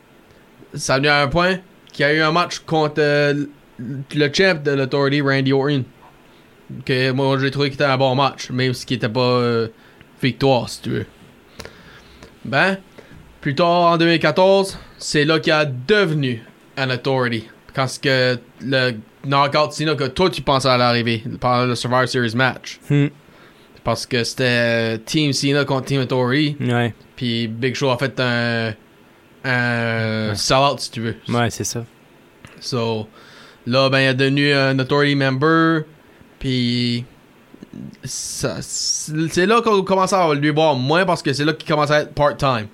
ça 0.74 0.98
vient 0.98 1.14
à 1.14 1.22
un 1.22 1.28
point 1.28 1.56
qu'il 1.92 2.04
y 2.04 2.08
a 2.08 2.14
eu 2.14 2.20
un 2.20 2.32
match 2.32 2.60
contre 2.60 2.96
euh, 2.98 3.46
le 3.78 4.32
champ 4.32 4.62
de 4.62 4.70
l'Authority, 4.70 5.20
Randy 5.20 5.52
Orton. 5.52 5.84
Que 6.84 7.12
moi, 7.12 7.38
j'ai 7.38 7.50
trouvé 7.50 7.70
qu'il 7.70 7.76
était 7.76 7.84
un 7.84 7.96
bon 7.96 8.14
match, 8.14 8.50
même 8.50 8.74
si 8.74 8.94
était 8.94 9.08
pas 9.08 9.20
euh, 9.20 9.68
victoire, 10.22 10.68
si 10.68 10.82
tu 10.82 10.90
veux. 10.90 11.06
Ben, 12.46 12.78
plus 13.40 13.54
tard 13.54 13.92
en 13.92 13.96
2014, 13.98 14.78
c'est 14.98 15.24
là 15.24 15.38
qu'il 15.40 15.52
a 15.52 15.64
devenu 15.64 16.42
un 16.76 16.90
Authority. 16.90 17.44
Quand 17.74 17.86
ce 17.88 17.98
que 18.00 18.38
le 18.62 18.92
knockout 19.24 19.72
Cena 19.72 19.94
que 19.94 20.04
toi 20.04 20.30
tu 20.30 20.40
pensais 20.42 20.68
à 20.68 20.76
l'arrivée 20.78 21.22
pendant 21.40 21.66
le 21.66 21.74
Survivor 21.74 22.08
Series 22.08 22.34
match. 22.34 22.78
Hmm. 22.88 23.08
Parce 23.84 24.06
que 24.06 24.24
c'était 24.24 24.98
Team 24.98 25.32
Cena 25.32 25.64
contre 25.64 25.86
Team 25.86 26.00
Authority. 26.00 26.56
Ouais, 26.60 26.94
Puis 27.14 27.46
Big 27.46 27.74
Show 27.74 27.90
a 27.90 27.98
fait 27.98 28.18
un, 28.18 28.72
un 29.44 30.34
sell-out 30.34 30.80
si 30.80 30.90
tu 30.90 31.00
veux. 31.00 31.16
ouais, 31.28 31.50
c'est 31.50 31.64
ça. 31.64 31.84
So, 32.60 33.06
là, 33.66 33.88
ben, 33.90 34.00
il 34.00 34.04
est 34.06 34.14
devenu 34.14 34.52
un 34.52 34.78
Authority 34.78 35.14
member. 35.14 35.82
Puis, 36.38 37.04
c'est 38.04 39.46
là 39.46 39.60
qu'on 39.62 39.82
commence 39.82 40.12
à 40.12 40.32
lui 40.34 40.50
voir 40.50 40.74
moins 40.74 41.04
parce 41.04 41.22
que 41.22 41.32
c'est 41.32 41.44
là 41.44 41.52
qu'il 41.52 41.68
commence 41.68 41.90
à 41.90 42.00
être 42.02 42.12
part-time. 42.14 42.66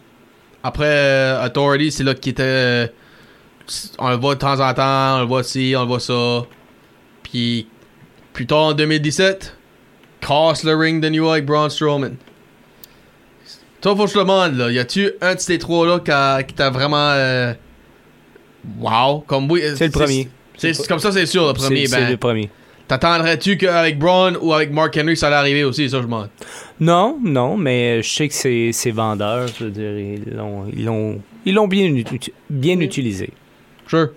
Après 0.62 0.84
euh, 0.86 1.46
Authority, 1.46 1.90
c'est 1.90 2.04
là 2.04 2.14
qu'il 2.14 2.32
était. 2.32 2.42
euh, 2.42 2.86
on 3.98 4.10
le 4.10 4.16
voit 4.16 4.34
de 4.34 4.40
temps 4.40 4.60
en 4.60 4.74
temps, 4.74 5.16
on 5.16 5.20
le 5.20 5.26
voit 5.26 5.42
ci, 5.42 5.74
on 5.76 5.82
le 5.82 5.86
voit 5.88 6.00
ça. 6.00 6.42
Puis, 7.22 7.66
plus 8.32 8.46
tard 8.46 8.58
en 8.58 8.72
2017, 8.72 9.56
casse 10.20 10.64
le 10.64 10.76
ring 10.76 11.02
de 11.02 11.08
New 11.08 11.24
York 11.24 11.42
Braun 11.44 11.68
Strowman. 11.70 12.16
Toi, 13.80 13.96
faut 13.96 14.04
que 14.04 14.10
je 14.10 14.14
te 14.14 14.18
demande, 14.20 14.54
là, 14.56 14.70
y 14.70 14.78
a-tu 14.78 15.10
un 15.20 15.34
de 15.34 15.40
ces 15.40 15.58
trois-là 15.58 15.98
qui 16.44 16.54
t'a 16.54 16.70
vraiment. 16.70 17.10
euh, 17.10 17.52
wow, 18.78 19.20
comme 19.26 19.50
oui. 19.50 19.62
C'est 19.76 19.86
le 19.86 19.90
premier. 19.92 20.28
C'est 20.56 20.86
comme 20.86 21.00
ça, 21.00 21.10
c'est 21.10 21.26
sûr, 21.26 21.48
le 21.48 21.54
premier. 21.54 21.86
C'est 21.86 21.94
c'est 21.96 22.00
Ben, 22.02 22.10
le 22.10 22.16
premier. 22.16 22.50
T'attendrais-tu 22.88 23.56
qu'avec 23.56 23.98
Braun 23.98 24.36
ou 24.40 24.52
avec 24.52 24.72
Mark 24.72 24.96
Henry, 25.00 25.16
ça 25.16 25.28
allait 25.28 25.36
arriver 25.36 25.64
aussi, 25.64 25.88
ça, 25.88 26.00
je 26.02 26.06
m'en. 26.06 26.26
Non, 26.80 27.18
non, 27.22 27.56
mais 27.56 28.02
je 28.02 28.08
sais 28.08 28.28
que 28.28 28.34
c'est 28.34 28.70
c'est 28.72 28.90
vendeur. 28.90 29.48
Je 29.58 29.64
veux 29.64 29.70
dire, 29.70 29.98
ils 29.98 30.34
l'ont 30.34 30.66
ils 30.72 30.84
l'ont 30.84 31.20
ils 31.44 31.54
l'ont 31.54 31.68
bien, 31.68 31.92
bien 32.50 32.80
utilisé. 32.80 33.30
Sure. 33.86 34.10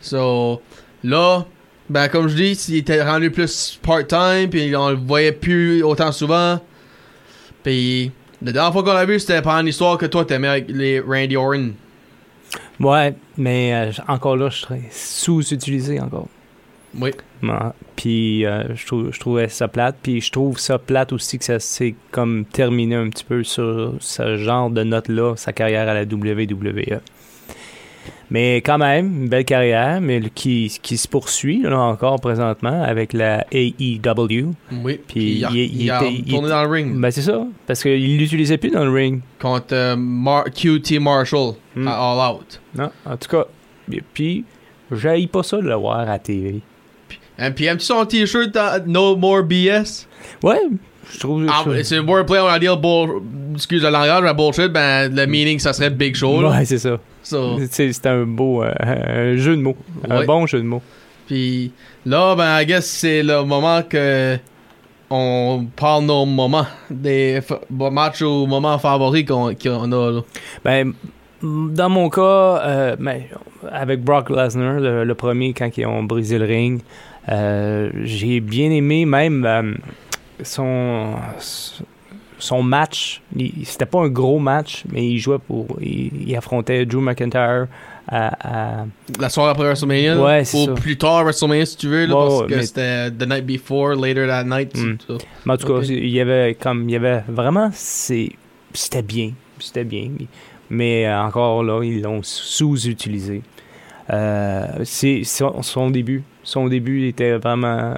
So, 0.00 0.60
là, 1.04 1.46
ben, 1.88 2.08
comme 2.08 2.28
je 2.28 2.34
dis, 2.34 2.54
s'il 2.54 2.76
était 2.76 3.02
rendu 3.02 3.30
plus 3.30 3.78
part-time, 3.82 4.48
puis 4.50 4.74
on 4.76 4.90
le 4.90 4.96
voyait 4.96 5.32
plus 5.32 5.82
autant 5.82 6.12
souvent. 6.12 6.60
Puis, 7.62 8.10
la 8.42 8.52
dernière 8.52 8.72
fois 8.72 8.82
qu'on 8.82 8.92
l'a 8.92 9.04
vu, 9.04 9.18
c'était 9.18 9.42
pendant 9.42 9.62
l'histoire 9.62 9.98
que 9.98 10.06
toi 10.06 10.24
t'aimais 10.24 10.48
avec 10.48 10.66
les 10.68 11.00
Randy 11.00 11.36
Orton. 11.36 11.72
Ouais, 12.80 13.14
mais 13.36 13.74
euh, 13.74 13.92
encore 14.08 14.36
là, 14.36 14.50
je 14.50 14.58
serais 14.58 14.82
sous-utilisé 14.90 16.00
encore. 16.00 16.28
Oui. 17.00 17.10
Ouais. 17.42 17.50
Puis 17.96 18.44
euh, 18.46 18.74
je, 18.74 19.18
trouvais 19.18 19.48
ça 19.48 19.68
plate. 19.68 19.96
Puis 20.02 20.20
je 20.20 20.30
trouve 20.32 20.58
ça 20.58 20.78
plate 20.78 21.12
aussi 21.12 21.38
que 21.38 21.44
ça 21.44 21.58
s'est 21.60 21.94
comme 22.10 22.44
terminé 22.44 22.94
un 22.94 23.08
petit 23.10 23.24
peu 23.24 23.44
sur 23.44 23.94
ce 24.00 24.36
genre 24.36 24.70
de 24.70 24.82
note-là, 24.82 25.34
sa 25.36 25.52
carrière 25.52 25.88
à 25.88 25.94
la 25.94 26.02
WWE. 26.02 27.00
Mais 28.28 28.56
quand 28.56 28.78
même, 28.78 29.22
une 29.22 29.28
belle 29.28 29.44
carrière, 29.44 30.00
mais 30.00 30.20
qui, 30.34 30.76
qui 30.82 30.96
se 30.96 31.06
poursuit 31.06 31.62
là, 31.62 31.78
encore 31.78 32.20
présentement 32.20 32.82
avec 32.82 33.12
la 33.12 33.46
AEW. 33.52 34.50
Oui. 34.82 35.00
Puis 35.06 35.22
il, 35.42 35.48
il- 35.52 35.56
il 35.56 35.82
il 35.82 35.90
a 35.92 36.02
était- 36.02 36.12
il- 36.12 36.24
tourné 36.24 36.48
dans 36.48 36.64
le 36.64 36.68
ring 36.68 36.96
Ben 37.00 37.10
c'est 37.12 37.22
ça, 37.22 37.46
parce 37.68 37.82
qu'il 37.82 38.18
l'utilisait 38.18 38.58
plus 38.58 38.70
dans 38.70 38.84
le 38.84 38.90
ring. 38.90 39.20
contre 39.40 39.74
euh, 39.74 39.94
Mar- 39.96 40.46
QT 40.52 40.98
Marshall 40.98 41.54
Hmm. 41.76 41.86
à 41.86 41.92
All 41.92 42.34
Out. 42.34 42.60
Non, 42.74 42.90
en 43.04 43.16
tout 43.16 43.28
cas. 43.28 43.44
Puis, 44.12 44.44
j'haïs 44.90 45.28
pas 45.28 45.42
ça 45.44 45.58
de 45.58 45.68
le 45.68 45.74
voir 45.74 46.08
à 46.10 46.18
TV. 46.18 46.62
Et 47.38 47.50
puis, 47.50 47.66
aimes-tu 47.66 47.84
son 47.84 48.04
t-shirt 48.04 48.56
No 48.86 49.16
More 49.16 49.42
BS? 49.42 50.06
Ouais, 50.42 50.58
je 51.12 51.18
trouve. 51.18 51.46
Ah, 51.48 51.64
c'est 51.82 51.96
un 51.98 52.06
wordplay, 52.06 52.38
on 52.40 52.46
va 52.46 52.58
dire, 52.58 52.76
bull... 52.76 53.22
excuse 53.54 53.82
le 53.82 53.90
langage, 53.90 54.22
mais 54.22 54.34
bullshit, 54.34 54.72
ben, 54.72 55.14
le 55.14 55.26
meaning, 55.26 55.58
ça 55.58 55.72
serait 55.72 55.90
Big 55.90 56.14
Show. 56.16 56.42
là. 56.42 56.50
Ouais, 56.50 56.64
c'est 56.64 56.78
ça. 56.78 56.98
So, 57.22 57.58
C'est 57.70 57.92
c'est 57.92 58.06
un 58.06 58.24
beau 58.24 58.62
euh, 58.62 58.72
un 58.80 59.36
jeu 59.36 59.56
de 59.56 59.60
mots. 59.62 59.76
Un 60.08 60.24
bon 60.24 60.46
jeu 60.46 60.58
de 60.58 60.64
mots. 60.64 60.82
Puis 61.26 61.72
là, 62.04 62.36
ben, 62.36 62.60
I 62.60 62.66
guess 62.66 62.86
c'est 62.86 63.22
le 63.24 63.42
moment 63.44 63.82
que 63.82 64.38
on 65.10 65.66
parle 65.76 66.04
nos 66.04 66.24
moments, 66.24 66.66
des 66.90 67.40
matchs 67.70 68.22
ou 68.22 68.46
moments 68.46 68.78
favoris 68.78 69.24
qu'on 69.24 69.54
qu'on 69.54 69.90
a. 69.92 70.10
Là. 70.12 70.20
Ben, 70.64 70.92
dans 71.42 71.88
mon 71.88 72.08
cas, 72.10 72.22
euh, 72.64 72.96
ben, 72.98 73.22
avec 73.72 74.02
Brock 74.02 74.30
Lesnar, 74.30 74.80
le, 74.80 75.04
le 75.04 75.14
premier, 75.14 75.52
quand 75.52 75.76
ils 75.76 75.86
ont 75.86 76.02
brisé 76.04 76.38
le 76.38 76.44
ring, 76.46 76.80
j'ai 77.28 78.40
bien 78.40 78.70
aimé 78.70 79.04
même 79.06 79.44
euh, 79.44 79.74
son, 80.42 81.14
son 82.38 82.62
match. 82.62 83.22
C'était 83.64 83.86
pas 83.86 84.00
un 84.00 84.08
gros 84.08 84.38
match, 84.38 84.84
mais 84.92 85.06
il 85.08 85.18
jouait 85.18 85.38
pour. 85.38 85.66
Il, 85.80 86.28
il 86.28 86.36
affrontait 86.36 86.84
Drew 86.86 87.00
McIntyre 87.00 87.66
à- 88.08 88.80
à 88.80 88.86
La 89.18 89.28
soirée 89.28 89.50
après 89.50 89.64
WrestleMania, 89.64 90.22
Ouais, 90.22 90.44
c'est 90.44 90.56
ou 90.58 90.64
ça. 90.66 90.72
plus 90.74 90.96
tard 90.96 91.24
WrestleMania 91.24 91.66
si 91.66 91.76
tu 91.76 91.88
veux, 91.88 92.06
là, 92.06 92.14
Ouais, 92.14 92.20
parce 92.28 92.40
ouais, 92.42 92.46
que 92.48 92.54
mais- 92.54 92.66
c'était 92.66 93.10
the 93.10 93.28
night 93.28 93.44
before, 93.46 93.94
later 93.96 94.26
that 94.28 94.44
night. 94.44 94.76
Mm. 94.76 94.96
tout 94.98 95.18
ça. 95.18 95.24
Mais 95.44 95.52
en 95.54 95.56
tout 95.56 95.66
Ok. 95.72 95.80
cas, 95.82 95.86
il 95.88 96.08
y 96.08 96.20
avait 96.20 96.54
comme 96.60 96.88
il 96.88 96.92
y 96.92 96.96
avait 96.96 97.22
vraiment 97.28 97.70
c'était 97.72 99.02
bien, 99.02 99.32
c'était 99.58 99.84
bien. 99.84 100.10
Mais 100.70 101.06
euh, 101.06 101.20
encore 101.20 101.62
là, 101.64 101.82
ils 101.82 102.02
l'ont 102.02 102.20
sous-utilisé. 102.22 103.42
Euh, 104.10 104.66
c'est 104.84 105.22
son, 105.24 105.62
son 105.62 105.90
début, 105.90 106.22
son 106.46 106.68
début 106.68 107.08
était 107.08 107.36
vraiment 107.36 107.94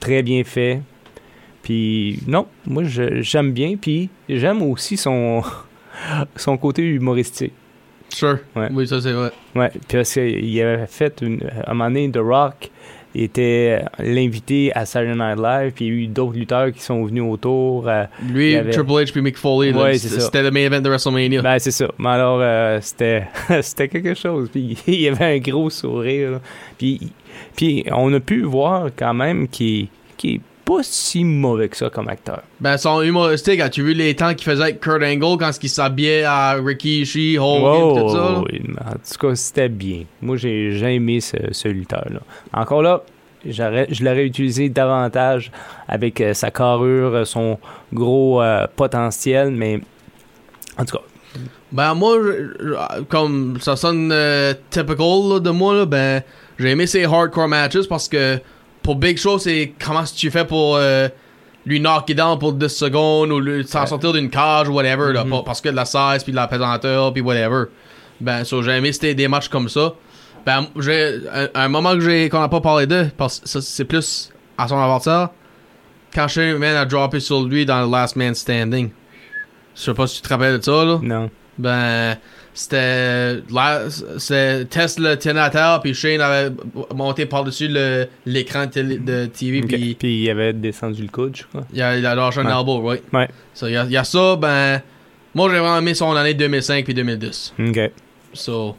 très 0.00 0.22
bien 0.22 0.42
fait. 0.44 0.80
Puis 1.62 2.20
non, 2.26 2.46
moi 2.66 2.82
j'aime 2.84 3.52
bien. 3.52 3.76
Puis 3.76 4.08
j'aime 4.28 4.62
aussi 4.62 4.96
son 4.96 5.42
son 6.36 6.56
côté 6.56 6.82
humoristique. 6.82 7.52
Sure. 8.08 8.38
Ouais. 8.54 8.68
Oui, 8.72 8.88
ça 8.88 9.00
c'est 9.00 9.12
vrai. 9.12 9.30
Ouais, 9.54 9.68
puis 9.70 9.98
parce 9.98 10.14
qu'il 10.14 10.60
avait 10.60 10.86
fait 10.86 11.20
une, 11.20 11.40
à 11.64 11.70
un 11.70 11.74
moment 11.74 11.90
donné, 11.90 12.10
The 12.10 12.18
Rock 12.18 12.70
était 13.24 13.82
l'invité 13.98 14.72
à 14.74 14.84
Saturday 14.86 15.14
Night 15.16 15.38
Live, 15.38 15.72
puis 15.74 15.84
il 15.86 15.88
y 15.88 15.90
a 15.90 15.94
eu 16.02 16.06
d'autres 16.06 16.34
lutteurs 16.38 16.72
qui 16.72 16.80
sont 16.80 17.04
venus 17.04 17.22
autour. 17.22 17.88
euh, 17.88 18.04
Lui, 18.32 18.56
avait- 18.56 18.70
Triple 18.70 18.90
H 18.92 19.12
puis 19.12 19.20
Mick 19.22 19.36
Foley, 19.36 19.72
Ouais, 19.72 19.96
c'était 19.98 20.42
le 20.42 20.50
main 20.50 20.60
event 20.60 20.80
de 20.80 20.88
WrestleMania. 20.88 21.42
ben, 21.42 21.58
c'est 21.58 21.70
ça. 21.70 21.86
Mais 21.98 22.08
alors, 22.10 22.38
euh, 22.42 22.78
c'était, 22.82 23.24
c'était 23.62 23.88
quelque 23.88 24.14
chose. 24.14 24.48
Puis 24.50 24.76
il 24.86 25.00
y 25.00 25.08
avait 25.08 25.36
un 25.36 25.38
gros 25.38 25.70
sourire. 25.70 26.40
Puis, 26.78 27.12
puis 27.56 27.84
on 27.92 28.12
a 28.12 28.20
pu 28.20 28.42
voir 28.42 28.90
quand 28.96 29.14
même 29.14 29.48
qu'il 29.48 29.88
pas 30.66 30.82
si 30.82 31.24
mauvais 31.24 31.68
que 31.68 31.76
ça 31.76 31.88
comme 31.88 32.08
acteur. 32.08 32.42
Ben, 32.60 32.76
son 32.76 33.00
humoristique, 33.00 33.60
as-tu 33.60 33.82
vu 33.82 33.94
les 33.94 34.14
temps 34.14 34.34
qu'il 34.34 34.44
faisait 34.44 34.62
avec 34.64 34.80
Kurt 34.80 35.02
Angle 35.02 35.38
quand 35.38 35.50
il 35.62 35.68
s'habillait 35.70 36.24
à 36.24 36.54
Ricky 36.54 37.02
Ishii, 37.02 37.38
Hogan, 37.38 37.62
Wow, 37.62 38.02
tout 38.02 38.08
ça? 38.12 38.42
oui, 38.52 38.62
en 38.84 38.92
tout 38.92 39.26
cas, 39.28 39.34
c'était 39.36 39.68
bien. 39.68 40.02
Moi, 40.20 40.36
j'ai, 40.36 40.72
aimé 40.94 41.20
ce, 41.20 41.36
ce 41.52 41.68
lutteur-là. 41.68 42.20
Encore 42.52 42.82
là, 42.82 43.02
je 43.48 44.04
l'aurais 44.04 44.26
utilisé 44.26 44.68
davantage 44.68 45.52
avec 45.88 46.20
euh, 46.20 46.34
sa 46.34 46.50
carrure, 46.50 47.14
euh, 47.14 47.24
son 47.24 47.58
gros 47.92 48.42
euh, 48.42 48.66
potentiel, 48.74 49.50
mais 49.52 49.80
en 50.78 50.84
tout 50.84 50.96
cas, 50.96 51.02
Ben, 51.70 51.94
moi, 51.94 52.16
je- 52.22 52.66
je- 52.68 53.02
comme 53.04 53.58
ça 53.60 53.76
sonne 53.76 54.10
euh, 54.12 54.52
typical 54.70 55.28
là, 55.30 55.38
de 55.40 55.50
moi, 55.50 55.74
là, 55.76 55.86
ben, 55.86 56.22
j'ai 56.58 56.70
aimé 56.70 56.86
ces 56.88 57.04
hardcore 57.04 57.46
matches 57.48 57.88
parce 57.88 58.08
que 58.08 58.38
pour 58.86 58.96
Big 58.96 59.18
Show, 59.18 59.38
c'est 59.38 59.74
comment 59.84 60.04
tu 60.04 60.30
fais 60.30 60.44
pour 60.46 60.76
euh, 60.76 61.08
lui 61.66 61.80
knocker 61.80 62.14
down 62.14 62.38
pour 62.38 62.52
10 62.54 62.68
secondes 62.68 63.30
ou 63.32 63.62
s'en 63.64 63.80
Ouais. 63.80 63.86
sortir 63.86 64.12
d'une 64.12 64.30
cage 64.30 64.68
ou 64.68 64.72
whatever, 64.74 65.12
là, 65.12 65.24
Mhm. 65.24 65.30
pas- 65.30 65.42
parce 65.44 65.60
que 65.60 65.68
de 65.68 65.74
la 65.76 65.84
size 65.84 66.22
puis 66.22 66.30
de 66.32 66.36
la 66.36 66.46
pesanteur 66.46 67.12
puis 67.12 67.20
whatever. 67.22 67.64
Ben, 68.20 68.44
so, 68.44 68.62
j'ai 68.62 68.70
aimé 68.70 68.92
c'était 68.92 69.14
des 69.14 69.28
matchs 69.28 69.48
comme 69.48 69.68
ça. 69.68 69.92
Ben, 70.46 70.68
j'ai 70.78 71.18
un, 71.34 71.48
un 71.54 71.68
moment 71.68 71.92
que 71.94 72.00
j'ai 72.00 72.28
qu'on 72.28 72.40
n'a 72.40 72.48
pas 72.48 72.60
parlé 72.60 72.86
de, 72.86 73.06
parce 73.16 73.40
que 73.40 73.60
c'est 73.60 73.84
plus 73.84 74.30
à 74.56 74.68
son 74.68 74.78
avantage. 74.78 75.28
Quand 76.14 76.28
Shane 76.28 76.56
Man 76.56 76.76
a 76.76 76.84
droppé 76.86 77.18
sur 77.20 77.42
lui 77.42 77.66
dans 77.66 77.84
le 77.84 77.90
Last 77.90 78.16
Man 78.16 78.34
Standing. 78.34 78.90
Je 79.74 79.80
sais 79.82 79.92
pas 79.92 80.06
si 80.06 80.16
tu 80.16 80.22
te 80.22 80.28
rappelles 80.28 80.58
de 80.58 80.64
ça, 80.64 80.84
là. 80.84 80.98
Non. 81.02 81.28
Ben, 81.58 82.16
c'était. 82.56 83.42
Tesla 84.70 85.16
tenait 85.16 85.40
à 85.40 85.50
terre, 85.50 85.80
puis 85.82 85.94
Shane 85.94 86.20
avait 86.20 86.50
monté 86.94 87.26
par-dessus 87.26 87.68
l'écran 88.24 88.66
de, 88.66 89.26
TV, 89.26 89.60
puis 89.60 89.94
Puis 89.98 90.22
il 90.22 90.30
avait 90.30 90.52
descendu 90.52 91.02
le 91.02 91.08
coude, 91.08 91.36
je 91.36 91.44
crois. 91.44 91.64
il 91.72 91.82
a, 91.82 91.96
il 91.96 92.06
a 92.06 92.14
lâché 92.14 92.40
un 92.40 92.46
Ouais. 92.46 92.52
elbow? 92.58 92.82
Ouais. 93.12 93.28
So, 93.54 93.66
il 93.68 93.72
y 93.74 93.76
a, 93.76 93.84
il 93.84 93.92
y 93.92 93.96
a 93.96 94.04
ça, 94.04 94.36
ben. 94.36 94.80
Moi, 95.34 95.50
j'ai 95.52 95.58
vraiment 95.58 95.78
aimé 95.78 95.92
son 95.92 96.16
année 96.16 96.32
2005 96.32 96.84
puis 96.84 96.94
2010. 96.94 97.52
Ok. 97.68 97.78
So. 98.32 98.74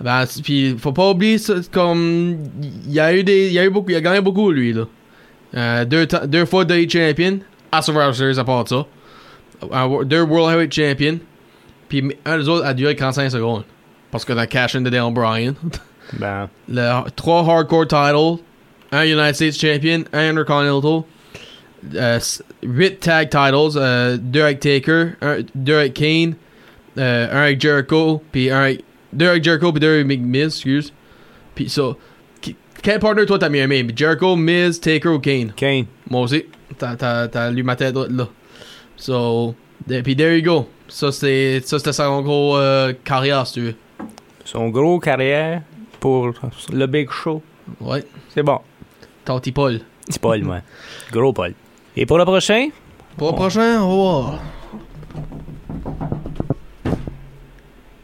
Ben, 0.00 0.24
puis 0.42 0.76
faut 0.78 0.92
pas 0.92 1.10
oublier, 1.10 1.38
ça, 1.38 1.54
comme. 1.70 2.38
Il 2.86 2.92
y 2.92 2.98
a 3.00 3.14
eu 3.14 3.22
des. 3.22 3.46
Il 3.46 3.52
y 3.52 3.58
a 3.60 3.64
eu 3.64 3.70
beaucoup. 3.70 3.90
Il 3.90 3.96
a 3.96 4.00
gagné 4.00 4.20
beaucoup, 4.20 4.50
lui, 4.50 4.72
là. 4.72 4.84
Euh, 5.54 5.84
deux, 5.84 6.44
fois 6.46 6.64
de 6.64 6.74
champion. 6.88 7.38
À 7.70 7.80
Survivor 7.82 8.14
Series, 8.14 8.38
à 8.38 8.44
part 8.44 8.66
ça. 8.68 8.86
Wo- 9.62 10.04
deux 10.04 10.22
World 10.22 10.50
Heavyweight 10.52 10.72
Champion. 10.74 11.18
Puis 11.88 12.02
un 12.24 12.38
des 12.38 12.48
autres 12.48 12.64
a 12.66 12.74
duré 12.74 12.94
45 12.96 13.30
secondes. 13.30 13.64
Parce 14.10 14.24
que 14.24 14.32
t'as 14.32 14.46
cash 14.46 14.74
in 14.74 14.80
de 14.82 14.90
Daniel 14.90 15.12
Bryan. 15.12 15.54
Ben, 16.18 16.48
Le, 16.70 17.02
trois 17.16 17.40
hardcore 17.46 17.86
titles. 17.86 18.42
Un 18.92 19.04
United 19.04 19.34
States 19.34 19.58
Champion. 19.60 20.04
Un 20.14 20.30
Intercontinental. 20.30 21.02
Euh, 21.94 22.16
s- 22.16 22.42
huit 22.62 22.98
tag 23.00 23.28
titles. 23.28 23.76
euh, 23.76 24.16
deux 24.18 24.40
avec 24.40 24.60
Taker. 24.60 25.08
Un, 25.20 25.40
deux 25.54 25.76
avec 25.76 25.92
Kane. 25.94 26.34
euh, 26.96 27.28
un 27.30 27.42
avec 27.42 27.60
Jericho. 27.60 28.22
Puis 28.32 28.50
un 28.50 28.60
avec, 28.60 28.84
deux 29.12 29.28
avec 29.28 29.44
Jericho. 29.44 29.70
Puis 29.70 29.80
deux 29.80 30.00
avec 30.00 30.06
Miz, 30.06 30.18
Miz, 30.20 30.44
excuse. 30.46 30.92
Puis 31.54 31.68
ça. 31.68 31.94
qui- 32.40 32.56
quel 32.82 33.00
partner 33.00 33.26
toi 33.26 33.38
t'as 33.38 33.50
mieux 33.50 33.60
aimé? 33.60 33.86
Jericho, 33.94 34.34
Miz, 34.34 34.80
Taker 34.80 35.10
ou 35.10 35.18
Kane? 35.18 35.52
Kane. 35.54 35.84
Moi 36.08 36.22
aussi. 36.22 36.44
T'as, 36.78 37.50
lu 37.50 37.62
ma 37.62 37.76
tête 37.76 37.94
là. 37.94 38.26
So. 38.96 39.54
Puis 39.86 40.16
there 40.16 40.34
you 40.38 40.42
go. 40.42 40.66
Ça 40.88 41.12
c'est 41.12 41.60
ça 41.64 41.78
c'était 41.78 41.92
sa 41.92 42.08
gros 42.08 42.56
euh, 42.56 42.92
carrière 43.04 43.46
si 43.46 43.54
tu 43.54 43.60
veux. 43.60 43.74
Son 44.44 44.68
gros 44.68 44.98
carrière 44.98 45.62
pour 46.00 46.32
le 46.72 46.86
Big 46.86 47.10
Show. 47.10 47.42
Ouais. 47.80 48.04
C'est 48.34 48.42
bon. 48.42 48.60
Tati 49.24 49.52
Paul. 49.52 49.80
C'est 50.08 50.20
Paul, 50.20 50.42
moi. 50.42 50.60
Gros 51.12 51.34
Paul. 51.34 51.52
Et 51.94 52.06
pour 52.06 52.16
le 52.16 52.24
prochain? 52.24 52.68
Pour 53.18 53.32
le 53.32 53.34
prochain, 53.34 53.82
on 53.82 53.88
va 53.88 53.94
voir. 53.94 54.40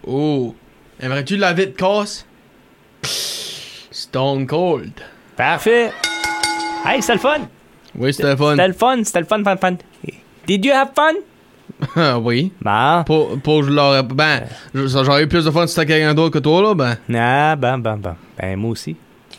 Oh. 0.07 0.55
Aimerais-tu 1.01 1.37
la 1.37 1.55
vite 1.55 1.77
casse? 1.77 2.27
Stone 3.91 4.47
Cold. 4.47 4.93
Parfait. 5.37 5.93
Hey, 6.85 7.01
c'était 7.01 7.15
le 7.15 7.19
fun. 7.21 7.39
Oui, 7.97 8.13
c'était 8.13 8.31
le 8.31 8.37
fun. 8.37 8.51
C'était 8.51 8.69
le 8.69 8.75
fun. 8.75 9.05
C'était 9.05 9.21
le 9.21 9.27
fun, 9.27 9.45
fun, 9.45 9.57
fun. 9.57 9.77
Did 10.47 10.65
you 10.65 10.73
have 10.73 10.91
fun? 10.95 11.15
Oui. 12.23 12.53
Bon. 12.63 13.03
Pour, 13.05 13.39
pour 13.41 13.63
je 13.63 13.71
l'aurais. 13.71 14.03
Ben, 14.03 14.43
j'aurais 14.75 15.25
eu 15.25 15.27
plus 15.29 15.45
de 15.45 15.51
fun 15.51 15.67
si 15.67 15.75
c'était 15.75 15.87
quelqu'un 15.87 16.15
d'autre 16.15 16.33
que 16.33 16.39
toi, 16.39 16.63
là, 16.63 16.75
ben. 16.75 16.97
Ah, 17.15 17.57
ben, 17.57 17.79
ben, 17.79 17.97
ben. 17.97 18.17
Ben, 18.41 18.57
moi 18.57 18.71
aussi. 18.71 18.97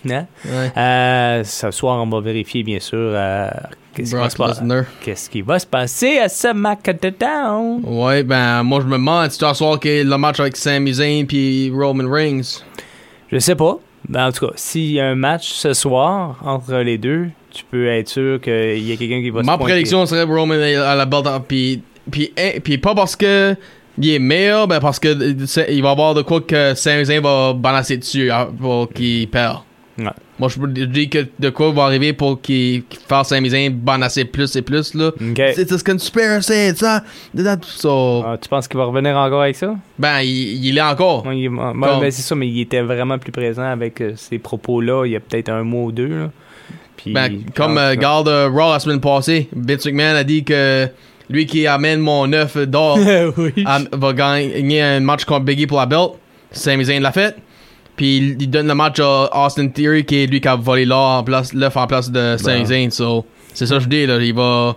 Hein? 0.09 0.25
Ouais. 0.45 0.71
Euh, 0.77 1.43
ce 1.43 1.71
soir, 1.71 2.01
on 2.03 2.07
va 2.07 2.19
vérifier, 2.21 2.61
bien 2.61 2.79
sûr, 2.79 2.97
euh, 2.99 3.49
qu'est-ce 3.95 4.11
qui, 4.11 4.15
va 4.21 4.29
se 4.29 4.37
passer- 4.37 4.61
Lesnar. 4.61 4.83
qu'est-ce 5.01 5.29
qui 5.29 5.41
va 5.41 5.57
se 5.57 5.65
passer 5.65 6.19
à 6.19 6.29
ce 6.29 6.49
SmackDown. 6.51 7.81
Ouais, 7.83 8.23
ben, 8.23 8.61
moi, 8.63 8.81
je 8.81 8.85
me 8.85 8.93
demande 8.93 9.31
si 9.31 9.39
tu 9.39 9.45
as 9.45 9.53
soir 9.55 9.79
que 9.79 10.03
le 10.03 10.17
match 10.17 10.39
avec 10.39 10.55
Sami 10.57 10.93
Zayn 10.93 11.25
puis 11.25 11.71
Roman 11.73 12.09
Reigns. 12.11 12.61
Je 13.31 13.39
sais 13.39 13.55
pas. 13.55 13.79
Ben, 14.07 14.27
en 14.27 14.31
tout 14.31 14.45
cas, 14.47 14.53
s'il 14.55 14.91
y 14.91 14.99
a 14.99 15.07
un 15.07 15.15
match 15.15 15.49
ce 15.53 15.73
soir 15.73 16.37
entre 16.45 16.75
les 16.75 16.99
deux, 16.99 17.29
tu 17.51 17.63
peux 17.71 17.87
être 17.87 18.07
sûr 18.09 18.39
qu'il 18.39 18.87
y 18.87 18.91
a 18.93 18.97
quelqu'un 18.97 19.21
qui 19.21 19.31
va 19.31 19.41
se 19.41 19.45
Ma 19.47 19.57
prédiction 19.57 20.05
serait 20.05 20.23
Roman 20.23 20.53
à 20.53 20.93
la 20.95 21.05
belt. 21.05 21.25
Puis, 21.47 21.81
puis, 22.11 22.31
hein, 22.37 22.51
puis 22.63 22.77
pas 22.77 22.93
parce 22.95 23.15
que 23.15 23.55
il 23.97 24.09
est 24.13 24.19
meilleur, 24.19 24.67
ben 24.67 24.79
parce 24.79 24.99
que 24.99 25.35
c'est- 25.45 25.73
il 25.73 25.81
va 25.81 25.89
y 25.89 25.91
avoir 25.91 26.13
de 26.13 26.21
quoi 26.21 26.41
que 26.41 26.73
Sami 26.75 27.05
Zayn 27.05 27.21
va 27.21 27.53
balancer 27.53 27.97
dessus 27.97 28.29
hein, 28.29 28.49
pour 28.59 28.91
qu'il 28.91 29.27
perd. 29.29 29.59
Ouais. 29.97 30.07
Moi, 30.37 30.49
je 30.49 30.65
dis 30.87 31.07
que 31.07 31.25
de 31.39 31.49
quoi 31.49 31.71
va 31.71 31.83
arriver 31.85 32.11
pour 32.11 32.41
qu'il 32.41 32.83
fasse 33.07 33.29
Sami 33.29 33.49
Zayn 33.51 33.69
balancer 33.71 34.25
plus 34.25 34.53
et 34.57 34.61
plus, 34.61 34.93
là. 34.93 35.11
C'est 35.55 35.69
ce 35.69 35.81
conspiracy, 35.81 36.75
ça. 36.75 37.01
So, 37.61 38.23
Ah, 38.25 38.37
tu 38.41 38.49
penses 38.49 38.67
qu'il 38.67 38.77
va 38.77 38.83
revenir 38.83 39.15
encore 39.15 39.43
avec 39.43 39.55
ça? 39.55 39.73
ben, 39.97 40.19
il, 40.21 40.65
il 40.65 40.77
est 40.77 40.81
encore. 40.81 41.25
Ouais, 41.25 41.47
ben, 41.47 42.11
c'est 42.11 42.21
ça, 42.21 42.35
mais 42.35 42.49
il 42.49 42.59
était 42.59 42.81
vraiment 42.81 43.17
plus 43.17 43.31
présent 43.31 43.63
avec 43.63 44.01
euh, 44.01 44.11
ces 44.17 44.37
propos-là 44.39 45.05
il 45.05 45.13
y 45.13 45.15
a 45.15 45.21
peut-être 45.21 45.47
un 45.49 45.63
mois 45.63 45.83
ou 45.85 45.91
deux. 45.93 46.07
Là. 46.19 46.31
Puis, 46.97 47.13
Ben, 47.13 47.31
comme 47.55 47.77
euh, 47.77 47.95
garde 47.95 48.27
euh, 48.27 48.49
Raw 48.49 48.73
la 48.73 48.79
semaine 48.79 48.99
passée, 48.99 49.47
Vince 49.55 49.85
McMahon 49.85 50.15
a 50.15 50.23
dit 50.25 50.43
que 50.43 50.89
lui 51.29 51.45
qui 51.45 51.67
amène 51.67 51.99
mon 51.99 52.31
œuf 52.33 52.57
d'or 52.57 52.97
oui. 53.37 53.65
va 53.91 54.13
gagner 54.13 54.81
un 54.81 54.99
match 54.99 55.25
contre 55.25 55.45
Biggie 55.45 55.67
pour 55.67 55.79
la 55.79 55.85
belt. 55.85 56.11
Sami 56.51 56.85
Zayn 56.85 57.01
l'a 57.01 57.11
fait. 57.11 57.35
Puis 57.95 58.35
il, 58.39 58.49
donne 58.49 58.67
le 58.67 58.75
match 58.75 58.99
à 58.99 59.45
Austin 59.45 59.69
Theory 59.69 60.05
qui 60.05 60.23
est 60.23 60.27
lui 60.27 60.41
qui 60.41 60.47
a 60.47 60.55
volé 60.55 60.85
l'or 60.85 61.19
en 61.19 61.23
place, 61.23 61.53
l'œuf 61.53 61.77
en 61.77 61.87
place 61.87 62.11
de 62.11 62.35
Sami. 62.37 62.65
Zayn. 62.65 62.91
So, 62.91 63.25
c'est 63.53 63.65
ça 63.65 63.77
que 63.77 63.83
je 63.83 63.89
dis 63.89 64.05
là. 64.05 64.17
Il 64.19 64.33
va, 64.33 64.75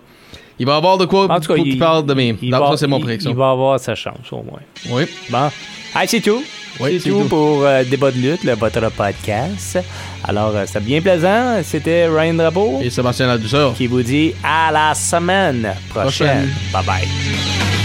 il 0.59 0.67
va 0.67 0.77
avoir 0.77 0.99
de 0.99 1.05
quoi 1.05 1.25
En 1.31 1.41
tout 1.41 1.49
cas, 1.49 1.55
pour 1.55 1.59
il, 1.59 1.71
qu'il 1.71 1.79
parle 1.79 2.05
de 2.05 2.15
ça, 2.51 2.77
c'est 2.77 2.87
mon 2.87 3.01
prédiction. 3.01 3.31
Il 3.31 3.37
va 3.37 3.51
avoir 3.51 3.79
sa 3.81 3.95
chance, 3.95 4.33
au 4.33 4.43
moins. 4.43 4.61
Oui. 4.91 5.05
Bon. 5.31 5.51
Hey, 5.95 6.07
c'est 6.09 6.21
tout. 6.21 6.43
Oui, 6.81 6.93
c'est 6.93 6.99
c'est 7.01 7.11
tout, 7.11 7.23
tout. 7.23 7.29
pour 7.29 7.65
euh, 7.65 7.83
Débat 7.85 8.11
de 8.11 8.19
lutte, 8.19 8.45
le, 8.45 8.55
votre 8.55 8.91
podcast. 8.93 9.79
Alors, 10.25 10.53
euh, 10.55 10.65
c'était 10.67 10.81
bien 10.81 11.01
plaisant. 11.01 11.61
C'était 11.63 12.07
Ryan 12.07 12.35
Drapeau 12.35 12.81
Et 12.83 12.91
Sébastien 12.91 13.27
La 13.27 13.39
Douceur. 13.39 13.75
qui 13.75 13.87
vous 13.87 14.03
dit 14.03 14.33
à 14.45 14.71
la 14.71 14.95
semaine 14.95 15.75
prochaine. 15.91 16.49
Prochaine. 16.49 16.49
Bye 16.73 16.85
bye. 16.85 17.78